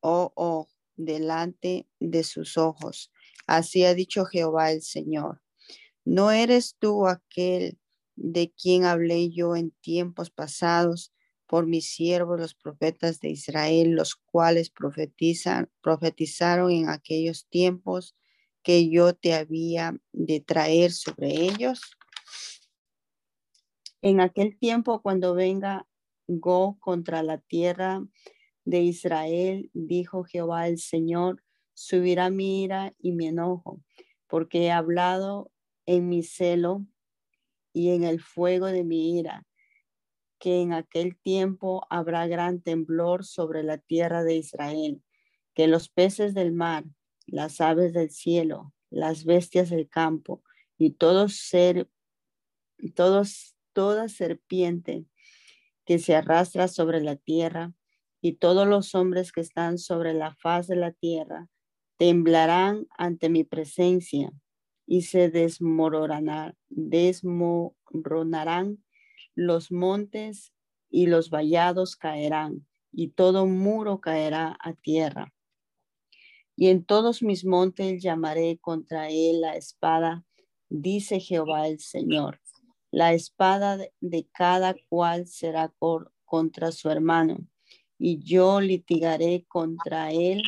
oh, 0.00 0.32
oh, 0.36 0.68
delante 0.96 1.88
de 2.00 2.22
sus 2.22 2.56
ojos. 2.56 3.10
Así 3.46 3.84
ha 3.84 3.94
dicho 3.94 4.24
Jehová 4.24 4.72
el 4.72 4.82
Señor. 4.82 5.42
¿No 6.04 6.30
eres 6.30 6.76
tú 6.78 7.06
aquel 7.06 7.78
de 8.14 8.52
quien 8.52 8.84
hablé 8.84 9.30
yo 9.30 9.56
en 9.56 9.70
tiempos 9.80 10.30
pasados 10.30 11.12
por 11.48 11.66
mis 11.66 11.86
siervos 11.86 12.38
los 12.38 12.54
profetas 12.54 13.20
de 13.20 13.30
Israel, 13.30 13.92
los 13.92 14.14
cuales 14.14 14.68
profetizan, 14.68 15.70
profetizaron 15.80 16.70
en 16.70 16.90
aquellos 16.90 17.48
tiempos 17.48 18.14
que 18.62 18.90
yo 18.90 19.14
te 19.14 19.34
había 19.34 19.96
de 20.12 20.40
traer 20.40 20.92
sobre 20.92 21.28
ellos. 21.30 21.80
En 24.02 24.20
aquel 24.20 24.58
tiempo, 24.58 25.00
cuando 25.00 25.34
venga 25.34 25.88
Go 26.26 26.76
contra 26.78 27.22
la 27.22 27.38
tierra 27.38 28.06
de 28.66 28.82
Israel, 28.82 29.70
dijo 29.72 30.24
Jehová 30.24 30.68
el 30.68 30.78
Señor, 30.78 31.42
subirá 31.72 32.28
mi 32.28 32.62
ira 32.64 32.94
y 32.98 33.12
mi 33.12 33.28
enojo, 33.28 33.80
porque 34.26 34.64
he 34.64 34.70
hablado 34.70 35.50
en 35.86 36.10
mi 36.10 36.22
celo 36.22 36.84
y 37.72 37.92
en 37.92 38.04
el 38.04 38.20
fuego 38.20 38.66
de 38.66 38.84
mi 38.84 39.18
ira 39.18 39.48
que 40.38 40.60
en 40.60 40.72
aquel 40.72 41.18
tiempo 41.18 41.86
habrá 41.90 42.26
gran 42.26 42.60
temblor 42.60 43.24
sobre 43.24 43.62
la 43.62 43.78
tierra 43.78 44.24
de 44.24 44.36
Israel, 44.36 45.02
que 45.54 45.66
los 45.66 45.88
peces 45.88 46.34
del 46.34 46.52
mar, 46.52 46.84
las 47.26 47.60
aves 47.60 47.92
del 47.92 48.10
cielo, 48.10 48.72
las 48.90 49.24
bestias 49.24 49.70
del 49.70 49.88
campo 49.88 50.42
y 50.78 50.92
todo 50.92 51.28
ser, 51.28 51.88
todos, 52.94 53.56
toda 53.72 54.08
serpiente 54.08 55.04
que 55.84 55.98
se 55.98 56.14
arrastra 56.14 56.68
sobre 56.68 57.00
la 57.00 57.16
tierra 57.16 57.72
y 58.20 58.34
todos 58.34 58.66
los 58.66 58.94
hombres 58.94 59.32
que 59.32 59.40
están 59.40 59.78
sobre 59.78 60.14
la 60.14 60.34
faz 60.34 60.66
de 60.66 60.76
la 60.76 60.92
tierra 60.92 61.48
temblarán 61.96 62.86
ante 62.96 63.28
mi 63.28 63.44
presencia 63.44 64.32
y 64.86 65.02
se 65.02 65.28
desmoronarán, 65.28 66.56
desmoronarán 66.68 68.82
los 69.38 69.70
montes 69.70 70.52
y 70.90 71.06
los 71.06 71.30
vallados 71.30 71.94
caerán, 71.94 72.66
y 72.90 73.10
todo 73.10 73.46
muro 73.46 74.00
caerá 74.00 74.58
a 74.60 74.72
tierra. 74.72 75.32
Y 76.56 76.70
en 76.70 76.84
todos 76.84 77.22
mis 77.22 77.44
montes 77.44 78.02
llamaré 78.02 78.58
contra 78.58 79.10
él 79.10 79.42
la 79.42 79.54
espada, 79.54 80.24
dice 80.68 81.20
Jehová 81.20 81.68
el 81.68 81.78
Señor. 81.78 82.40
La 82.90 83.12
espada 83.12 83.78
de 84.00 84.26
cada 84.32 84.74
cual 84.88 85.28
será 85.28 85.72
contra 86.24 86.72
su 86.72 86.90
hermano, 86.90 87.38
y 87.96 88.18
yo 88.18 88.60
litigaré 88.60 89.44
contra 89.46 90.10
él 90.10 90.42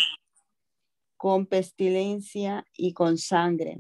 con 1.17 1.47
pestilencia 1.47 2.67
y 2.77 2.93
con 2.93 3.19
sangre, 3.19 3.79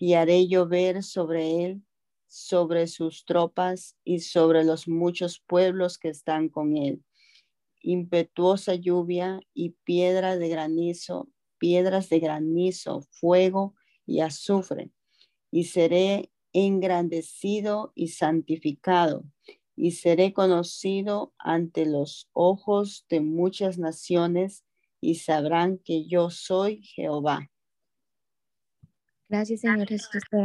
y 0.00 0.14
haré 0.14 0.48
llover 0.48 1.04
sobre 1.04 1.66
él 1.66 1.82
sobre 2.30 2.86
sus 2.86 3.24
tropas 3.24 3.96
y 4.04 4.20
sobre 4.20 4.64
los 4.64 4.86
muchos 4.86 5.40
pueblos 5.40 5.98
que 5.98 6.10
están 6.10 6.48
con 6.48 6.76
él. 6.76 7.02
Impetuosa 7.82 8.76
lluvia 8.76 9.40
y 9.52 9.70
piedra 9.82 10.36
de 10.36 10.48
granizo, 10.48 11.28
piedras 11.58 12.08
de 12.08 12.20
granizo, 12.20 13.02
fuego 13.10 13.74
y 14.06 14.20
azufre. 14.20 14.92
Y 15.50 15.64
seré 15.64 16.30
engrandecido 16.52 17.92
y 17.96 18.08
santificado, 18.08 19.24
y 19.74 19.92
seré 19.92 20.32
conocido 20.32 21.34
ante 21.36 21.84
los 21.84 22.28
ojos 22.32 23.06
de 23.08 23.20
muchas 23.20 23.76
naciones, 23.76 24.64
y 25.00 25.16
sabrán 25.16 25.78
que 25.78 26.06
yo 26.06 26.30
soy 26.30 26.82
Jehová. 26.84 27.50
Gracias, 29.28 29.60
Señor 29.62 29.88
Jesús. 29.88 30.22
Te 30.30 30.36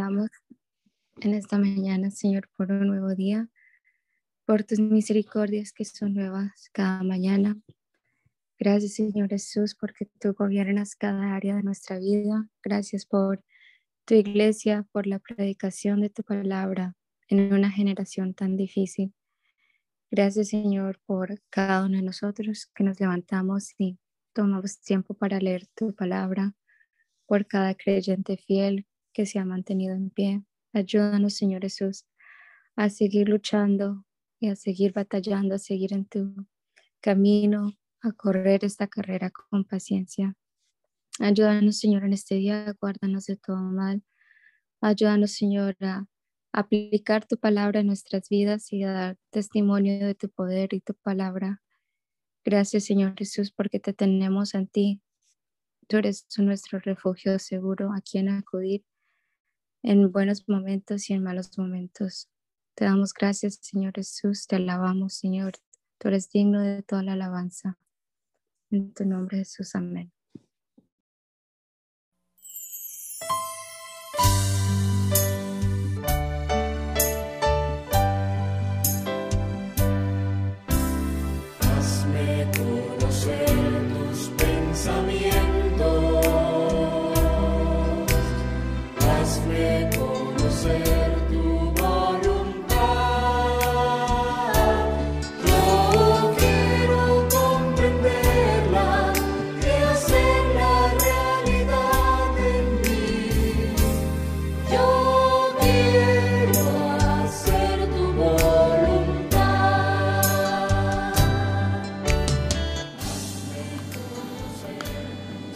en 1.22 1.34
esta 1.34 1.58
mañana, 1.58 2.12
Señor, 2.12 2.50
por 2.56 2.72
un 2.72 2.88
nuevo 2.88 3.16
día, 3.16 3.50
por 4.46 4.64
tus 4.64 4.80
misericordias 4.80 5.72
que 5.72 5.86
son 5.86 6.14
nuevas 6.14 6.70
cada 6.72 7.04
mañana. 7.04 7.58
Gracias, 8.60 8.94
Señor 8.94 9.30
Jesús, 9.30 9.76
porque 9.76 10.08
tú 10.20 10.34
gobiernas 10.34 10.96
cada 10.96 11.36
área 11.36 11.56
de 11.56 11.64
nuestra 11.64 12.00
vida. 12.00 12.50
Gracias 12.64 13.06
por 13.06 13.44
tu 14.06 14.14
iglesia, 14.14 14.88
por 14.92 15.08
la 15.08 15.20
predicación 15.20 16.02
de 16.02 16.10
tu 16.10 16.24
palabra 16.24 16.96
en 17.28 17.54
una 17.54 17.72
generación 17.72 18.34
tan 18.34 18.56
difícil. 18.56 19.14
Gracias, 20.12 20.50
Señor, 20.50 21.00
por 21.06 21.42
cada 21.50 21.86
uno 21.86 21.98
de 21.98 22.04
nosotros 22.04 22.70
que 22.76 22.84
nos 22.84 23.00
levantamos 23.00 23.74
y 23.78 23.98
tomamos 24.34 24.80
tiempo 24.80 25.14
para 25.14 25.40
leer 25.40 25.66
tu 25.76 25.94
palabra, 25.96 26.54
por 27.26 27.48
cada 27.48 27.74
creyente 27.74 28.38
fiel 28.38 28.86
que 29.12 29.26
se 29.26 29.40
ha 29.40 29.46
mantenido 29.46 29.96
en 29.96 30.10
pie. 30.10 30.44
Ayúdanos, 30.76 31.36
Señor 31.36 31.62
Jesús, 31.62 32.06
a 32.76 32.90
seguir 32.90 33.30
luchando 33.30 34.04
y 34.42 34.50
a 34.50 34.58
seguir 34.58 34.92
batallando, 34.92 35.56
a 35.56 35.58
seguir 35.58 35.94
en 35.94 36.04
tu 36.04 36.36
camino, 37.00 37.72
a 38.02 38.12
correr 38.12 38.66
esta 38.66 38.88
carrera 38.88 39.32
con 39.32 39.64
paciencia. 39.64 40.36
Ayúdanos, 41.22 41.80
Señor, 41.80 42.04
en 42.04 42.12
este 42.12 42.36
día, 42.36 42.76
guárdanos 42.82 43.26
de 43.28 43.38
todo 43.38 43.56
mal. 43.56 44.04
Ayúdanos, 44.82 45.32
Señor, 45.32 45.78
a 45.80 46.08
aplicar 46.52 47.26
tu 47.26 47.38
palabra 47.38 47.80
en 47.80 47.88
nuestras 47.88 48.28
vidas 48.28 48.74
y 48.74 48.84
a 48.84 48.92
dar 48.92 49.18
testimonio 49.30 50.06
de 50.06 50.16
tu 50.16 50.30
poder 50.30 50.74
y 50.74 50.82
tu 50.82 50.94
palabra. 50.94 51.62
Gracias, 52.44 52.84
Señor 52.84 53.14
Jesús, 53.18 53.54
porque 53.54 53.80
te 53.80 53.94
tenemos 53.94 54.54
en 54.54 54.68
ti. 54.68 55.02
Tú 55.88 55.96
eres 55.96 56.28
nuestro 56.38 56.80
refugio 56.80 57.40
seguro 57.40 57.94
a 57.94 58.02
quien 58.02 58.28
acudir 58.28 58.84
en 59.86 60.12
buenos 60.12 60.50
momentos 60.50 61.10
y 61.10 61.14
en 61.14 61.24
malos 61.24 61.58
momentos. 61.60 62.28
Te 62.74 62.86
damos 62.86 63.14
gracias, 63.14 63.60
Señor 63.62 63.94
Jesús, 63.94 64.48
te 64.48 64.56
alabamos, 64.56 65.14
Señor. 65.14 65.54
Tú 66.00 66.08
eres 66.08 66.30
digno 66.32 66.62
de 66.62 66.82
toda 66.82 67.04
la 67.04 67.14
alabanza. 67.14 67.78
En 68.72 68.94
tu 68.94 69.06
nombre, 69.06 69.38
Jesús, 69.38 69.76
amén. 69.76 70.15